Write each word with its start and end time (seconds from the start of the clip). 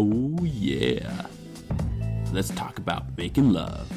Oh, 0.00 0.44
yeah. 0.44 1.26
Let's 2.32 2.50
talk 2.50 2.78
about 2.78 3.18
making 3.18 3.52
love. 3.52 3.90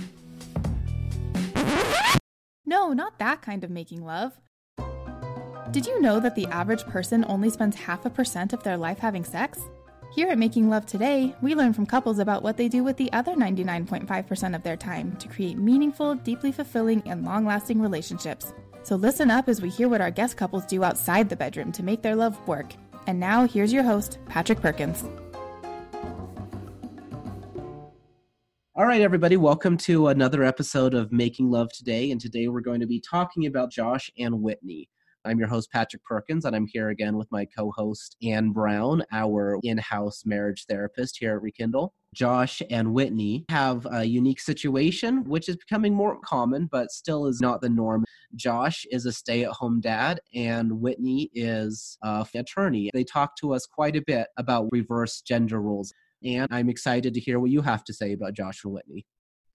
No, 2.66 2.92
not 2.92 3.20
that 3.20 3.44
kind 3.44 3.64
of 3.64 3.70
making 3.70 4.04
love. 4.04 4.34
Did 5.70 5.86
you 5.86 6.02
know 6.02 6.20
that 6.20 6.34
the 6.34 6.48
average 6.48 6.84
person 6.86 7.24
only 7.28 7.52
spends 7.52 7.76
half 7.76 8.04
a 8.04 8.10
percent 8.10 8.52
of 8.52 8.64
their 8.64 8.78
life 8.78 8.98
having 8.98 9.24
sex? 9.24 9.60
Here 10.12 10.28
at 10.30 10.40
Making 10.40 10.72
Love 10.72 10.88
Today, 10.88 11.36
we 11.40 11.54
learn 11.54 11.72
from 11.72 11.86
couples 11.86 12.18
about 12.18 12.42
what 12.42 12.58
they 12.58 12.68
do 12.68 12.84
with 12.84 12.98
the 12.98 13.14
other 13.14 13.36
99.5% 13.36 14.56
of 14.56 14.64
their 14.64 14.76
time 14.76 15.16
to 15.18 15.28
create 15.28 15.60
meaningful, 15.60 16.16
deeply 16.16 16.52
fulfilling, 16.52 17.04
and 17.06 17.24
long 17.24 17.46
lasting 17.46 17.80
relationships. 17.80 18.54
So 18.82 18.96
listen 18.96 19.30
up 19.30 19.48
as 19.48 19.62
we 19.62 19.70
hear 19.70 19.88
what 19.88 20.02
our 20.02 20.10
guest 20.10 20.36
couples 20.36 20.66
do 20.66 20.84
outside 20.84 21.30
the 21.30 21.36
bedroom 21.36 21.72
to 21.74 21.84
make 21.84 22.02
their 22.02 22.16
love 22.16 22.36
work. 22.48 22.74
And 23.06 23.20
now, 23.20 23.48
here's 23.48 23.72
your 23.72 23.84
host, 23.84 24.18
Patrick 24.26 24.62
Perkins. 24.62 25.06
All 28.82 28.88
right, 28.88 29.02
everybody, 29.02 29.38
welcome 29.38 29.78
to 29.78 30.08
another 30.08 30.44
episode 30.44 30.96
of 30.96 31.12
Making 31.12 31.52
Love 31.52 31.72
Today. 31.72 32.10
And 32.10 32.20
today 32.20 32.48
we're 32.48 32.62
going 32.62 32.80
to 32.80 32.88
be 32.88 33.00
talking 33.00 33.46
about 33.46 33.70
Josh 33.70 34.10
and 34.18 34.42
Whitney. 34.42 34.90
I'm 35.24 35.38
your 35.38 35.50
host, 35.50 35.72
Patrick 35.72 36.04
Perkins, 36.04 36.46
and 36.46 36.56
I'm 36.56 36.66
here 36.66 36.90
again 36.90 37.16
with 37.16 37.28
my 37.32 37.46
co 37.46 37.72
host, 37.78 38.18
Anne 38.24 38.50
Brown, 38.50 39.04
our 39.12 39.60
in 39.62 39.78
house 39.78 40.24
marriage 40.26 40.66
therapist 40.68 41.20
here 41.20 41.36
at 41.36 41.44
Rekindle. 41.44 41.94
Josh 42.16 42.64
and 42.72 42.92
Whitney 42.92 43.46
have 43.50 43.86
a 43.92 44.04
unique 44.04 44.40
situation, 44.40 45.26
which 45.26 45.48
is 45.48 45.58
becoming 45.58 45.94
more 45.94 46.20
common, 46.22 46.66
but 46.66 46.90
still 46.90 47.28
is 47.28 47.40
not 47.40 47.62
the 47.62 47.70
norm. 47.70 48.04
Josh 48.36 48.84
is 48.90 49.06
a 49.06 49.12
stay 49.12 49.44
at 49.44 49.52
home 49.52 49.80
dad, 49.80 50.22
and 50.34 50.82
Whitney 50.82 51.30
is 51.36 52.00
an 52.02 52.26
attorney. 52.34 52.90
They 52.96 53.04
talk 53.04 53.36
to 53.42 53.54
us 53.54 53.68
quite 53.68 53.96
a 53.96 54.04
bit 54.08 54.30
about 54.38 54.70
reverse 54.72 55.22
gender 55.22 55.62
roles. 55.62 55.94
And 56.24 56.48
I'm 56.52 56.70
excited 56.70 57.14
to 57.14 57.20
hear 57.20 57.40
what 57.40 57.52
you 57.52 57.62
have 57.62 57.84
to 57.86 57.94
say 57.94 58.14
about 58.14 58.34
Joshua 58.34 58.72
Whitney. 58.72 59.06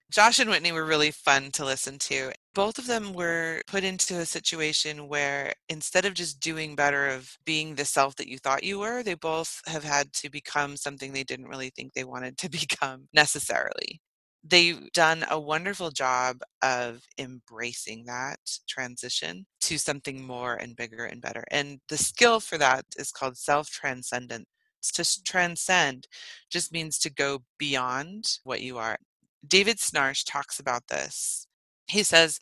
Josh 0.09 0.39
and 0.39 0.49
Whitney 0.49 0.71
were 0.71 0.85
really 0.85 1.11
fun 1.11 1.51
to 1.51 1.65
listen 1.65 1.99
to. 1.99 2.31
Both 2.55 2.77
of 2.77 2.87
them 2.87 3.13
were 3.13 3.61
put 3.67 3.83
into 3.83 4.17
a 4.17 4.25
situation 4.25 5.09
where 5.09 5.53
instead 5.67 6.05
of 6.05 6.13
just 6.13 6.39
doing 6.39 6.75
better 6.75 7.07
of 7.07 7.29
being 7.45 7.75
the 7.75 7.83
self 7.83 8.15
that 8.15 8.29
you 8.29 8.37
thought 8.37 8.63
you 8.63 8.79
were, 8.79 9.03
they 9.03 9.15
both 9.15 9.61
have 9.67 9.83
had 9.83 10.13
to 10.13 10.29
become 10.29 10.77
something 10.77 11.11
they 11.11 11.25
didn't 11.25 11.49
really 11.49 11.71
think 11.75 11.93
they 11.93 12.05
wanted 12.05 12.37
to 12.37 12.49
become 12.69 13.09
necessarily. 13.13 13.99
They've 14.43 14.89
done 14.93 15.25
a 15.29 15.37
wonderful 15.37 15.91
job 15.91 16.37
of 16.61 17.01
embracing 17.17 18.05
that 18.05 18.39
transition 18.69 19.45
to 19.61 19.77
something 19.77 20.25
more 20.25 20.55
and 20.55 20.75
bigger 20.77 21.03
and 21.03 21.21
better. 21.21 21.43
And 21.51 21.79
the 21.89 21.97
skill 21.97 22.39
for 22.39 22.57
that 22.57 22.85
is 22.95 23.11
called 23.11 23.35
self 23.37 23.67
transcendence. 23.69 24.45
To 24.93 25.23
transcend 25.23 26.07
just 26.49 26.71
means 26.71 26.97
to 26.99 27.09
go 27.09 27.43
beyond 27.57 28.39
what 28.43 28.61
you 28.61 28.77
are. 28.77 28.97
David 29.45 29.77
Schnarch 29.77 30.23
talks 30.25 30.59
about 30.59 30.87
this. 30.87 31.47
He 31.87 32.03
says, 32.03 32.39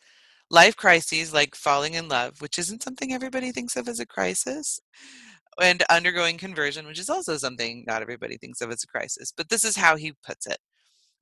life 0.50 0.76
crises 0.76 1.32
like 1.32 1.54
falling 1.54 1.94
in 1.94 2.08
love, 2.08 2.40
which 2.40 2.58
isn't 2.58 2.82
something 2.82 3.12
everybody 3.12 3.52
thinks 3.52 3.76
of 3.76 3.88
as 3.88 4.00
a 4.00 4.06
crisis, 4.06 4.80
and 5.60 5.82
undergoing 5.90 6.38
conversion, 6.38 6.86
which 6.86 6.98
is 6.98 7.10
also 7.10 7.36
something 7.36 7.84
not 7.86 8.02
everybody 8.02 8.36
thinks 8.36 8.60
of 8.60 8.70
as 8.70 8.84
a 8.84 8.86
crisis. 8.86 9.32
But 9.36 9.48
this 9.48 9.64
is 9.64 9.76
how 9.76 9.96
he 9.96 10.12
puts 10.24 10.46
it. 10.46 10.58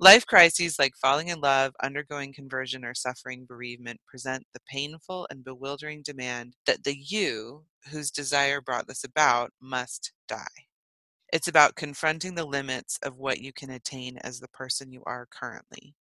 Life 0.00 0.26
crises 0.26 0.78
like 0.78 0.96
falling 1.00 1.28
in 1.28 1.40
love, 1.40 1.72
undergoing 1.82 2.32
conversion, 2.32 2.84
or 2.84 2.94
suffering 2.94 3.46
bereavement 3.46 4.00
present 4.08 4.44
the 4.52 4.60
painful 4.68 5.26
and 5.30 5.44
bewildering 5.44 6.02
demand 6.02 6.54
that 6.66 6.82
the 6.82 6.96
you 6.96 7.64
whose 7.90 8.10
desire 8.10 8.60
brought 8.60 8.88
this 8.88 9.04
about 9.04 9.52
must 9.60 10.12
die. 10.26 10.66
It's 11.34 11.48
about 11.48 11.76
confronting 11.76 12.34
the 12.34 12.46
limits 12.46 12.98
of 13.02 13.18
what 13.18 13.40
you 13.42 13.52
can 13.52 13.68
attain 13.70 14.16
as 14.18 14.40
the 14.40 14.48
person 14.48 14.90
you 14.90 15.02
are 15.04 15.26
currently. 15.26 15.94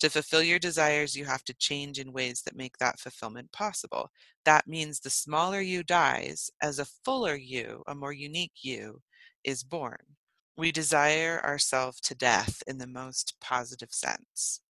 To 0.00 0.10
fulfill 0.10 0.42
your 0.42 0.58
desires, 0.58 1.16
you 1.16 1.24
have 1.24 1.44
to 1.44 1.54
change 1.54 1.98
in 1.98 2.12
ways 2.12 2.42
that 2.42 2.56
make 2.56 2.76
that 2.78 3.00
fulfillment 3.00 3.52
possible. 3.52 4.10
That 4.44 4.66
means 4.66 5.00
the 5.00 5.10
smaller 5.10 5.60
you 5.62 5.82
dies 5.84 6.50
as 6.60 6.78
a 6.78 6.84
fuller 6.84 7.36
you, 7.36 7.82
a 7.86 7.94
more 7.94 8.12
unique 8.12 8.62
you, 8.62 9.02
is 9.44 9.64
born. 9.64 10.16
We 10.56 10.72
desire 10.72 11.40
ourselves 11.42 12.00
to 12.02 12.14
death 12.14 12.62
in 12.66 12.78
the 12.78 12.86
most 12.86 13.36
positive 13.40 13.94
sense 13.94 14.60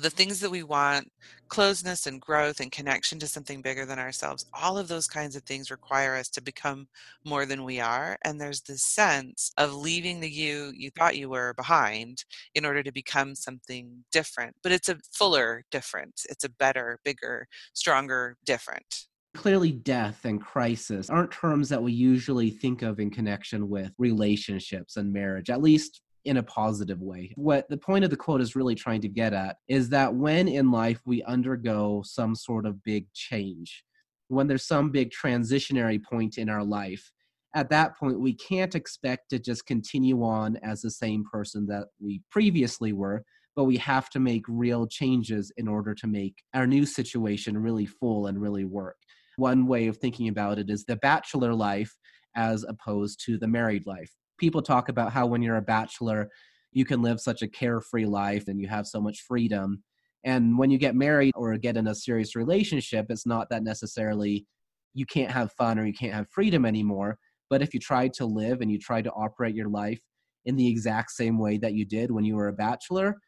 the 0.00 0.10
things 0.10 0.40
that 0.40 0.50
we 0.50 0.62
want, 0.62 1.10
closeness 1.48 2.06
and 2.06 2.20
growth 2.20 2.60
and 2.60 2.72
connection 2.72 3.18
to 3.18 3.26
something 3.26 3.60
bigger 3.60 3.84
than 3.84 3.98
ourselves, 3.98 4.46
all 4.54 4.78
of 4.78 4.88
those 4.88 5.06
kinds 5.06 5.36
of 5.36 5.42
things 5.42 5.70
require 5.70 6.16
us 6.16 6.28
to 6.30 6.42
become 6.42 6.86
more 7.24 7.44
than 7.46 7.64
we 7.64 7.80
are. 7.80 8.16
And 8.24 8.40
there's 8.40 8.62
this 8.62 8.84
sense 8.84 9.52
of 9.58 9.74
leaving 9.74 10.20
the 10.20 10.30
you 10.30 10.72
you 10.74 10.90
thought 10.90 11.16
you 11.16 11.28
were 11.28 11.54
behind 11.54 12.24
in 12.54 12.64
order 12.64 12.82
to 12.82 12.92
become 12.92 13.34
something 13.34 14.04
different. 14.12 14.56
But 14.62 14.72
it's 14.72 14.88
a 14.88 14.98
fuller 15.12 15.64
different, 15.70 16.22
it's 16.28 16.44
a 16.44 16.50
better, 16.50 16.98
bigger, 17.04 17.46
stronger 17.74 18.36
different. 18.44 19.06
Clearly, 19.34 19.70
death 19.70 20.24
and 20.24 20.40
crisis 20.40 21.08
aren't 21.08 21.30
terms 21.30 21.68
that 21.68 21.82
we 21.82 21.92
usually 21.92 22.50
think 22.50 22.82
of 22.82 22.98
in 22.98 23.10
connection 23.10 23.68
with 23.68 23.92
relationships 23.96 24.96
and 24.96 25.12
marriage, 25.12 25.50
at 25.50 25.62
least 25.62 26.00
in 26.24 26.36
a 26.36 26.42
positive 26.42 27.00
way. 27.00 27.32
What 27.36 27.68
the 27.68 27.76
point 27.76 28.04
of 28.04 28.10
the 28.10 28.16
quote 28.16 28.40
is 28.40 28.56
really 28.56 28.74
trying 28.74 29.00
to 29.02 29.08
get 29.08 29.32
at 29.32 29.56
is 29.68 29.88
that 29.90 30.14
when 30.14 30.48
in 30.48 30.70
life 30.70 31.00
we 31.06 31.22
undergo 31.22 32.02
some 32.04 32.34
sort 32.34 32.66
of 32.66 32.82
big 32.82 33.06
change, 33.14 33.84
when 34.28 34.46
there's 34.46 34.66
some 34.66 34.90
big 34.90 35.10
transitionary 35.10 36.02
point 36.02 36.38
in 36.38 36.48
our 36.48 36.64
life, 36.64 37.10
at 37.54 37.70
that 37.70 37.96
point 37.98 38.20
we 38.20 38.34
can't 38.34 38.74
expect 38.74 39.30
to 39.30 39.38
just 39.38 39.66
continue 39.66 40.22
on 40.22 40.56
as 40.62 40.82
the 40.82 40.90
same 40.90 41.24
person 41.30 41.66
that 41.66 41.88
we 42.00 42.22
previously 42.30 42.92
were 42.92 43.24
but 43.56 43.64
we 43.64 43.76
have 43.76 44.08
to 44.10 44.20
make 44.20 44.44
real 44.48 44.86
changes 44.86 45.52
in 45.56 45.66
order 45.66 45.94
to 45.94 46.06
make 46.06 46.42
our 46.54 46.66
new 46.66 46.86
situation 46.86 47.58
really 47.58 47.86
full 47.86 48.26
and 48.26 48.40
really 48.40 48.64
work 48.64 48.96
one 49.36 49.66
way 49.66 49.86
of 49.86 49.96
thinking 49.96 50.28
about 50.28 50.58
it 50.58 50.70
is 50.70 50.84
the 50.84 50.96
bachelor 50.96 51.54
life 51.54 51.96
as 52.36 52.64
opposed 52.64 53.20
to 53.24 53.38
the 53.38 53.48
married 53.48 53.86
life 53.86 54.12
people 54.40 54.62
talk 54.62 54.88
about 54.88 55.12
how 55.12 55.26
when 55.26 55.42
you're 55.42 55.56
a 55.56 55.62
bachelor, 55.62 56.28
you 56.72 56.84
can 56.84 57.02
live 57.02 57.20
such 57.20 57.42
a 57.42 57.48
carefree 57.48 58.06
life 58.06 58.48
and 58.48 58.60
you 58.60 58.66
have 58.66 58.86
so 58.86 59.00
much 59.00 59.20
freedom. 59.20 59.82
And 60.24 60.58
when 60.58 60.70
you 60.70 60.78
get 60.78 60.94
married 60.94 61.32
or 61.36 61.56
get 61.58 61.76
in 61.76 61.86
a 61.86 61.94
serious 61.94 62.34
relationship, 62.34 63.06
it's 63.10 63.26
not 63.26 63.48
that 63.50 63.62
necessarily 63.62 64.46
you 64.94 65.06
can't 65.06 65.30
have 65.30 65.52
fun 65.52 65.78
or 65.78 65.86
you 65.86 65.92
can't 65.92 66.14
have 66.14 66.28
freedom 66.30 66.64
anymore. 66.64 67.18
But 67.48 67.62
if 67.62 67.74
you 67.74 67.80
try 67.80 68.08
to 68.08 68.26
live 68.26 68.60
and 68.60 68.70
you 68.70 68.78
try 68.78 69.02
to 69.02 69.12
operate 69.12 69.54
your 69.54 69.68
life 69.68 70.00
in 70.46 70.56
the 70.56 70.68
exact 70.68 71.10
same 71.10 71.38
way 71.38 71.58
that 71.58 71.74
you 71.74 71.84
did 71.84 72.10
when 72.10 72.24
you 72.24 72.36
were 72.36 72.48
a 72.48 72.52
bachelor, 72.52 73.18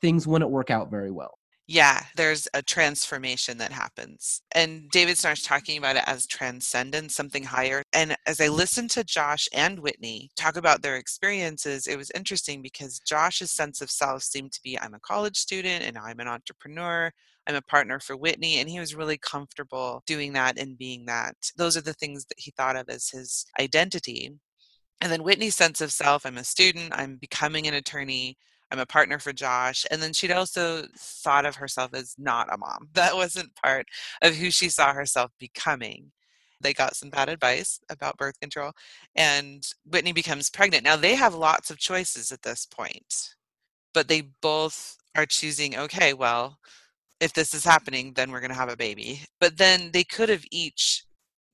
things 0.00 0.26
wouldn't 0.26 0.50
work 0.50 0.70
out 0.70 0.90
very 0.90 1.10
well 1.10 1.39
yeah, 1.70 2.02
there's 2.16 2.48
a 2.52 2.62
transformation 2.62 3.56
that 3.58 3.70
happens. 3.70 4.42
And 4.56 4.90
David 4.90 5.16
starts 5.16 5.44
talking 5.44 5.78
about 5.78 5.94
it 5.94 6.02
as 6.04 6.26
transcendence, 6.26 7.14
something 7.14 7.44
higher. 7.44 7.84
And 7.92 8.16
as 8.26 8.40
I 8.40 8.48
listened 8.48 8.90
to 8.90 9.04
Josh 9.04 9.48
and 9.54 9.78
Whitney 9.78 10.32
talk 10.36 10.56
about 10.56 10.82
their 10.82 10.96
experiences, 10.96 11.86
it 11.86 11.96
was 11.96 12.10
interesting 12.10 12.60
because 12.60 12.98
Josh's 13.06 13.52
sense 13.52 13.80
of 13.80 13.88
self 13.88 14.24
seemed 14.24 14.50
to 14.50 14.60
be 14.64 14.80
I'm 14.80 14.94
a 14.94 14.98
college 14.98 15.36
student 15.36 15.84
and 15.84 15.96
I'm 15.96 16.18
an 16.18 16.26
entrepreneur. 16.26 17.12
I'm 17.46 17.54
a 17.54 17.62
partner 17.62 18.00
for 18.00 18.16
Whitney. 18.16 18.58
And 18.58 18.68
he 18.68 18.80
was 18.80 18.96
really 18.96 19.18
comfortable 19.18 20.02
doing 20.08 20.32
that 20.32 20.58
and 20.58 20.76
being 20.76 21.06
that. 21.06 21.36
Those 21.56 21.76
are 21.76 21.82
the 21.82 21.94
things 21.94 22.24
that 22.24 22.38
he 22.40 22.50
thought 22.50 22.74
of 22.74 22.88
as 22.88 23.10
his 23.10 23.46
identity. 23.60 24.32
And 25.00 25.12
then 25.12 25.22
Whitney's 25.22 25.54
sense 25.54 25.80
of 25.80 25.92
self 25.92 26.26
I'm 26.26 26.36
a 26.36 26.42
student, 26.42 26.92
I'm 26.96 27.14
becoming 27.14 27.68
an 27.68 27.74
attorney. 27.74 28.38
I'm 28.70 28.78
a 28.78 28.86
partner 28.86 29.18
for 29.18 29.32
Josh. 29.32 29.84
And 29.90 30.02
then 30.02 30.12
she'd 30.12 30.30
also 30.30 30.86
thought 30.96 31.46
of 31.46 31.56
herself 31.56 31.94
as 31.94 32.14
not 32.18 32.52
a 32.52 32.58
mom. 32.58 32.88
That 32.94 33.16
wasn't 33.16 33.54
part 33.56 33.86
of 34.22 34.34
who 34.34 34.50
she 34.50 34.68
saw 34.68 34.92
herself 34.92 35.30
becoming. 35.38 36.12
They 36.60 36.74
got 36.74 36.96
some 36.96 37.10
bad 37.10 37.28
advice 37.30 37.80
about 37.88 38.18
birth 38.18 38.38
control, 38.38 38.72
and 39.16 39.66
Whitney 39.86 40.12
becomes 40.12 40.50
pregnant. 40.50 40.84
Now, 40.84 40.96
they 40.96 41.14
have 41.14 41.34
lots 41.34 41.70
of 41.70 41.78
choices 41.78 42.30
at 42.32 42.42
this 42.42 42.66
point, 42.66 43.34
but 43.94 44.08
they 44.08 44.22
both 44.42 44.98
are 45.16 45.24
choosing, 45.24 45.78
okay, 45.78 46.12
well, 46.12 46.58
if 47.18 47.32
this 47.32 47.54
is 47.54 47.64
happening, 47.64 48.12
then 48.14 48.30
we're 48.30 48.40
going 48.40 48.50
to 48.50 48.56
have 48.56 48.68
a 48.70 48.76
baby. 48.76 49.22
But 49.40 49.56
then 49.56 49.90
they 49.92 50.04
could 50.04 50.28
have 50.28 50.44
each 50.50 51.04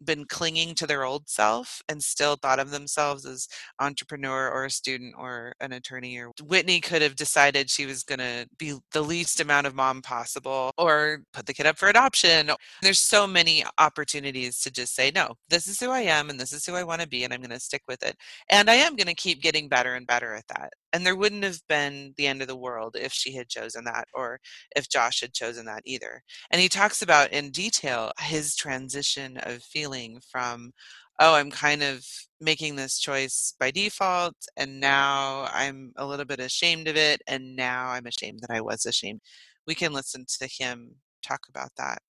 been 0.04 0.24
clinging 0.24 0.74
to 0.76 0.86
their 0.86 1.04
old 1.04 1.28
self 1.28 1.82
and 1.88 2.02
still 2.02 2.36
thought 2.36 2.58
of 2.58 2.70
themselves 2.70 3.24
as 3.26 3.48
entrepreneur 3.80 4.50
or 4.50 4.64
a 4.64 4.70
student 4.70 5.14
or 5.18 5.52
an 5.60 5.72
attorney 5.72 6.18
or 6.18 6.32
Whitney 6.42 6.80
could 6.80 7.02
have 7.02 7.16
decided 7.16 7.70
she 7.70 7.86
was 7.86 8.02
going 8.02 8.18
to 8.18 8.46
be 8.58 8.74
the 8.92 9.02
least 9.02 9.40
amount 9.40 9.66
of 9.66 9.74
mom 9.74 10.02
possible 10.02 10.72
or 10.78 11.20
put 11.32 11.46
the 11.46 11.54
kid 11.54 11.66
up 11.66 11.78
for 11.78 11.88
adoption. 11.88 12.50
There's 12.82 13.00
so 13.00 13.26
many 13.26 13.64
opportunities 13.78 14.60
to 14.60 14.70
just 14.70 14.94
say 14.94 15.10
no, 15.14 15.34
this 15.48 15.66
is 15.66 15.80
who 15.80 15.90
I 15.90 16.00
am 16.00 16.30
and 16.30 16.38
this 16.38 16.52
is 16.52 16.64
who 16.66 16.74
I 16.74 16.84
want 16.84 17.00
to 17.02 17.08
be 17.08 17.24
and 17.24 17.32
I'm 17.32 17.40
going 17.40 17.50
to 17.50 17.60
stick 17.60 17.82
with 17.88 18.02
it. 18.02 18.16
And 18.50 18.70
I 18.70 18.74
am 18.74 18.96
going 18.96 19.06
to 19.08 19.14
keep 19.14 19.42
getting 19.42 19.68
better 19.68 19.94
and 19.94 20.06
better 20.06 20.34
at 20.34 20.46
that. 20.48 20.72
And 20.92 21.04
there 21.04 21.16
wouldn't 21.16 21.44
have 21.44 21.60
been 21.68 22.14
the 22.16 22.26
end 22.26 22.42
of 22.42 22.48
the 22.48 22.56
world 22.56 22.96
if 22.98 23.12
she 23.12 23.34
had 23.34 23.48
chosen 23.48 23.84
that 23.84 24.06
or 24.14 24.40
if 24.74 24.88
Josh 24.88 25.20
had 25.20 25.34
chosen 25.34 25.66
that 25.66 25.82
either. 25.84 26.22
And 26.50 26.60
he 26.60 26.68
talks 26.68 27.02
about 27.02 27.32
in 27.32 27.50
detail 27.50 28.12
his 28.20 28.56
transition 28.56 29.36
of 29.38 29.62
feeling 29.62 30.20
from, 30.30 30.72
oh, 31.20 31.34
I'm 31.34 31.50
kind 31.50 31.82
of 31.82 32.04
making 32.40 32.76
this 32.76 32.98
choice 32.98 33.54
by 33.58 33.70
default, 33.70 34.36
and 34.56 34.80
now 34.80 35.48
I'm 35.52 35.92
a 35.96 36.06
little 36.06 36.26
bit 36.26 36.40
ashamed 36.40 36.88
of 36.88 36.96
it, 36.96 37.22
and 37.26 37.56
now 37.56 37.88
I'm 37.88 38.06
ashamed 38.06 38.40
that 38.40 38.54
I 38.54 38.60
was 38.60 38.84
ashamed. 38.84 39.20
We 39.66 39.74
can 39.74 39.92
listen 39.92 40.26
to 40.38 40.46
him 40.46 40.96
talk 41.22 41.40
about 41.48 41.70
that. 41.78 42.02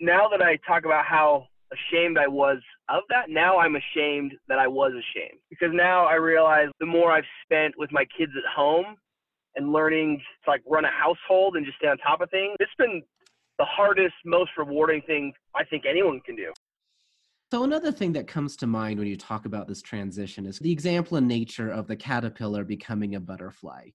Now 0.00 0.28
that 0.28 0.42
I 0.42 0.58
talk 0.66 0.84
about 0.84 1.06
how 1.06 1.46
ashamed 1.72 2.18
I 2.18 2.26
was 2.26 2.58
of 2.88 3.02
that, 3.10 3.28
now 3.28 3.58
I'm 3.58 3.76
ashamed 3.76 4.32
that 4.48 4.58
I 4.58 4.66
was 4.66 4.92
ashamed. 4.92 5.40
Because 5.50 5.70
now 5.72 6.06
I 6.06 6.14
realize 6.14 6.68
the 6.80 6.86
more 6.86 7.12
I've 7.12 7.24
spent 7.44 7.74
with 7.76 7.92
my 7.92 8.06
kids 8.16 8.32
at 8.36 8.50
home 8.54 8.96
and 9.56 9.72
learning 9.72 10.20
to 10.44 10.50
like 10.50 10.62
run 10.66 10.84
a 10.84 10.90
household 10.90 11.56
and 11.56 11.66
just 11.66 11.78
stay 11.78 11.88
on 11.88 11.98
top 11.98 12.20
of 12.20 12.30
things, 12.30 12.56
it's 12.60 12.70
been 12.78 13.02
the 13.58 13.64
hardest, 13.64 14.14
most 14.24 14.50
rewarding 14.56 15.02
thing 15.02 15.32
I 15.54 15.64
think 15.64 15.84
anyone 15.88 16.20
can 16.20 16.36
do. 16.36 16.52
So, 17.50 17.64
another 17.64 17.90
thing 17.90 18.12
that 18.12 18.26
comes 18.26 18.56
to 18.56 18.66
mind 18.66 18.98
when 18.98 19.08
you 19.08 19.16
talk 19.16 19.46
about 19.46 19.68
this 19.68 19.80
transition 19.80 20.44
is 20.44 20.58
the 20.58 20.70
example 20.70 21.16
in 21.16 21.26
nature 21.26 21.70
of 21.70 21.86
the 21.86 21.96
caterpillar 21.96 22.62
becoming 22.62 23.14
a 23.14 23.20
butterfly. 23.20 23.88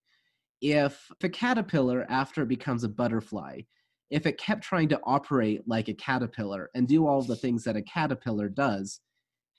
If 0.60 1.12
the 1.20 1.30
caterpillar, 1.30 2.06
after 2.10 2.42
it 2.42 2.48
becomes 2.48 2.84
a 2.84 2.90
butterfly, 2.90 3.62
if 4.10 4.26
it 4.26 4.38
kept 4.38 4.64
trying 4.64 4.90
to 4.90 5.00
operate 5.04 5.62
like 5.68 5.88
a 5.88 5.94
caterpillar 5.94 6.70
and 6.76 6.88
do 6.88 7.08
all 7.08 7.22
the 7.22 7.36
things 7.36 7.64
that 7.64 7.76
a 7.76 7.82
caterpillar 7.82 8.50
does, 8.50 9.00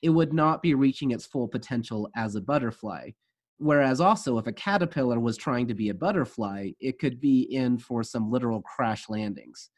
it 0.03 0.11
would 0.11 0.33
not 0.33 0.63
be 0.63 0.75
reaching 0.75 1.11
its 1.11 1.27
full 1.27 1.49
potential 1.49 2.09
as 2.15 2.35
a 2.35 2.41
butterfly. 2.41 3.11
Whereas 3.59 4.01
also, 4.01 4.39
if 4.39 4.47
a 4.47 4.53
caterpillar 4.53 5.19
was 5.21 5.37
trying 5.37 5.69
to 5.69 5.75
be 5.75 5.89
a 5.89 5.95
butterfly, 5.95 6.71
it 6.81 6.99
could 6.99 7.21
be 7.21 7.43
in 7.43 7.79
for 7.79 8.03
some 8.03 8.31
literal 8.31 8.63
crash 8.63 9.09
landings 9.09 9.71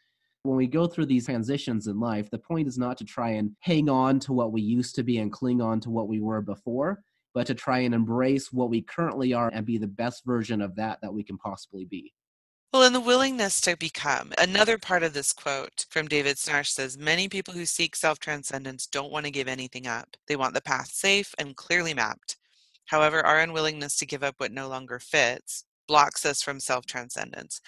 when 0.46 0.56
we 0.56 0.66
go 0.66 0.86
through 0.86 1.06
these 1.06 1.26
transitions 1.26 1.88
in 1.88 1.98
life, 1.98 2.30
the 2.30 2.38
point 2.38 2.68
is 2.68 2.78
not 2.78 2.96
to 2.98 3.04
try 3.04 3.30
and 3.30 3.50
hang 3.60 3.88
on 3.90 4.20
to 4.20 4.32
what 4.32 4.52
we 4.52 4.62
used 4.62 4.94
to 4.94 5.02
be 5.02 5.18
and 5.18 5.32
cling 5.32 5.60
on 5.60 5.80
to 5.80 5.90
what 5.90 6.08
we 6.08 6.20
were 6.20 6.40
before, 6.40 7.02
but 7.34 7.46
to 7.48 7.54
try 7.54 7.80
and 7.80 7.94
embrace 7.94 8.52
what 8.52 8.70
we 8.70 8.80
currently 8.80 9.32
are 9.32 9.50
and 9.52 9.66
be 9.66 9.76
the 9.76 9.86
best 9.86 10.24
version 10.24 10.62
of 10.62 10.74
that 10.76 10.98
that 11.02 11.12
we 11.12 11.22
can 11.22 11.36
possibly 11.36 11.84
be. 11.84 12.12
Well, 12.72 12.82
and 12.82 12.94
the 12.94 13.00
willingness 13.00 13.60
to 13.62 13.76
become. 13.76 14.32
Another 14.38 14.76
part 14.78 15.02
of 15.02 15.14
this 15.14 15.32
quote 15.32 15.86
from 15.90 16.08
David 16.08 16.36
Schnarch 16.36 16.68
says 16.68 16.98
Many 16.98 17.28
people 17.28 17.54
who 17.54 17.64
seek 17.64 17.96
self 17.96 18.18
transcendence 18.18 18.86
don't 18.86 19.10
want 19.10 19.24
to 19.24 19.30
give 19.32 19.48
anything 19.48 19.86
up. 19.86 20.16
They 20.28 20.36
want 20.36 20.54
the 20.54 20.60
path 20.60 20.88
safe 20.92 21.34
and 21.38 21.56
clearly 21.56 21.94
mapped. 21.94 22.36
However, 22.86 23.24
our 23.24 23.40
unwillingness 23.40 23.96
to 23.98 24.06
give 24.06 24.22
up 24.22 24.34
what 24.38 24.52
no 24.52 24.68
longer 24.68 24.98
fits 24.98 25.64
blocks 25.88 26.26
us 26.26 26.42
from 26.42 26.60
self 26.60 26.86
transcendence. 26.86 27.60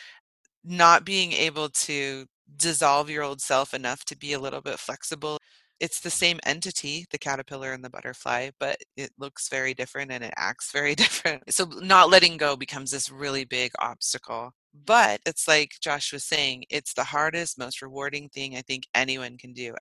Not 0.65 1.05
being 1.05 1.33
able 1.33 1.71
to 1.71 2.27
dissolve 2.57 3.11
your 3.11 3.25
old 3.25 3.41
self 3.41 3.75
enough 3.75 4.05
to 4.07 4.17
be 4.17 4.33
a 4.35 4.41
little 4.41 4.61
bit 4.63 4.79
flexible. 4.79 5.39
It's 5.81 6.01
the 6.01 6.11
same 6.11 6.41
entity, 6.45 7.07
the 7.11 7.19
caterpillar 7.19 7.73
and 7.73 7.85
the 7.85 7.91
butterfly, 7.91 8.51
but 8.61 8.79
it 8.97 9.11
looks 9.19 9.49
very 9.49 9.75
different 9.75 10.13
and 10.13 10.25
it 10.25 10.35
acts 10.37 10.73
very 10.73 10.95
different. 10.97 11.45
So, 11.55 11.67
not 11.67 12.11
letting 12.11 12.37
go 12.39 12.57
becomes 12.57 12.91
this 12.93 13.11
really 13.11 13.45
big 13.45 13.73
obstacle. 13.81 14.53
But 14.75 15.21
it's 15.27 15.49
like 15.49 15.77
Josh 15.81 16.13
was 16.13 16.25
saying, 16.25 16.65
it's 16.71 16.95
the 16.95 17.05
hardest, 17.05 17.59
most 17.59 17.83
rewarding 17.83 18.29
thing 18.29 18.57
I 18.57 18.63
think 18.63 18.85
anyone 18.95 19.37
can 19.39 19.53
do 19.53 19.75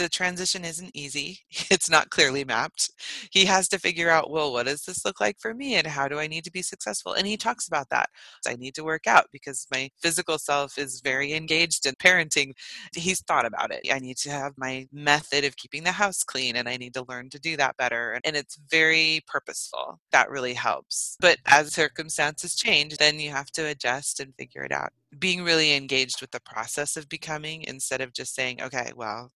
the 0.00 0.08
transition 0.08 0.64
isn't 0.64 0.90
easy. 0.94 1.40
It's 1.70 1.90
not 1.90 2.10
clearly 2.10 2.44
mapped. 2.44 2.90
He 3.30 3.44
has 3.44 3.68
to 3.68 3.78
figure 3.78 4.10
out, 4.10 4.30
well, 4.30 4.52
what 4.52 4.66
does 4.66 4.82
this 4.82 5.04
look 5.04 5.20
like 5.20 5.38
for 5.38 5.54
me 5.54 5.76
and 5.76 5.86
how 5.86 6.08
do 6.08 6.18
I 6.18 6.26
need 6.26 6.44
to 6.44 6.50
be 6.50 6.62
successful? 6.62 7.12
And 7.12 7.26
he 7.26 7.36
talks 7.36 7.68
about 7.68 7.88
that. 7.90 8.08
I 8.46 8.56
need 8.56 8.74
to 8.74 8.84
work 8.84 9.06
out 9.06 9.26
because 9.32 9.66
my 9.72 9.90
physical 10.02 10.38
self 10.38 10.78
is 10.78 11.00
very 11.02 11.32
engaged 11.32 11.86
in 11.86 11.94
parenting. 11.94 12.52
He's 12.94 13.22
thought 13.22 13.46
about 13.46 13.72
it. 13.72 13.82
I 13.92 13.98
need 14.00 14.16
to 14.18 14.30
have 14.30 14.52
my 14.56 14.88
method 14.92 15.44
of 15.44 15.56
keeping 15.56 15.84
the 15.84 15.92
house 15.92 16.24
clean 16.24 16.56
and 16.56 16.68
I 16.68 16.76
need 16.76 16.94
to 16.94 17.04
learn 17.08 17.30
to 17.30 17.38
do 17.38 17.56
that 17.58 17.76
better. 17.76 18.18
And 18.24 18.34
it's 18.36 18.58
very 18.70 19.20
purposeful. 19.26 20.00
That 20.12 20.30
really 20.30 20.54
helps. 20.54 21.16
But 21.20 21.38
as 21.46 21.74
circumstances 21.74 22.56
change, 22.56 22.96
then 22.96 23.20
you 23.20 23.30
have 23.30 23.50
to 23.52 23.66
adjust 23.66 24.18
and 24.18 24.34
figure 24.34 24.64
it 24.64 24.72
out 24.72 24.92
being 25.18 25.42
really 25.42 25.74
engaged 25.74 26.20
with 26.20 26.30
the 26.30 26.40
process 26.40 26.96
of 26.96 27.08
becoming 27.08 27.62
instead 27.62 28.00
of 28.00 28.12
just 28.12 28.34
saying, 28.34 28.62
okay, 28.62 28.92
well, 28.94 29.32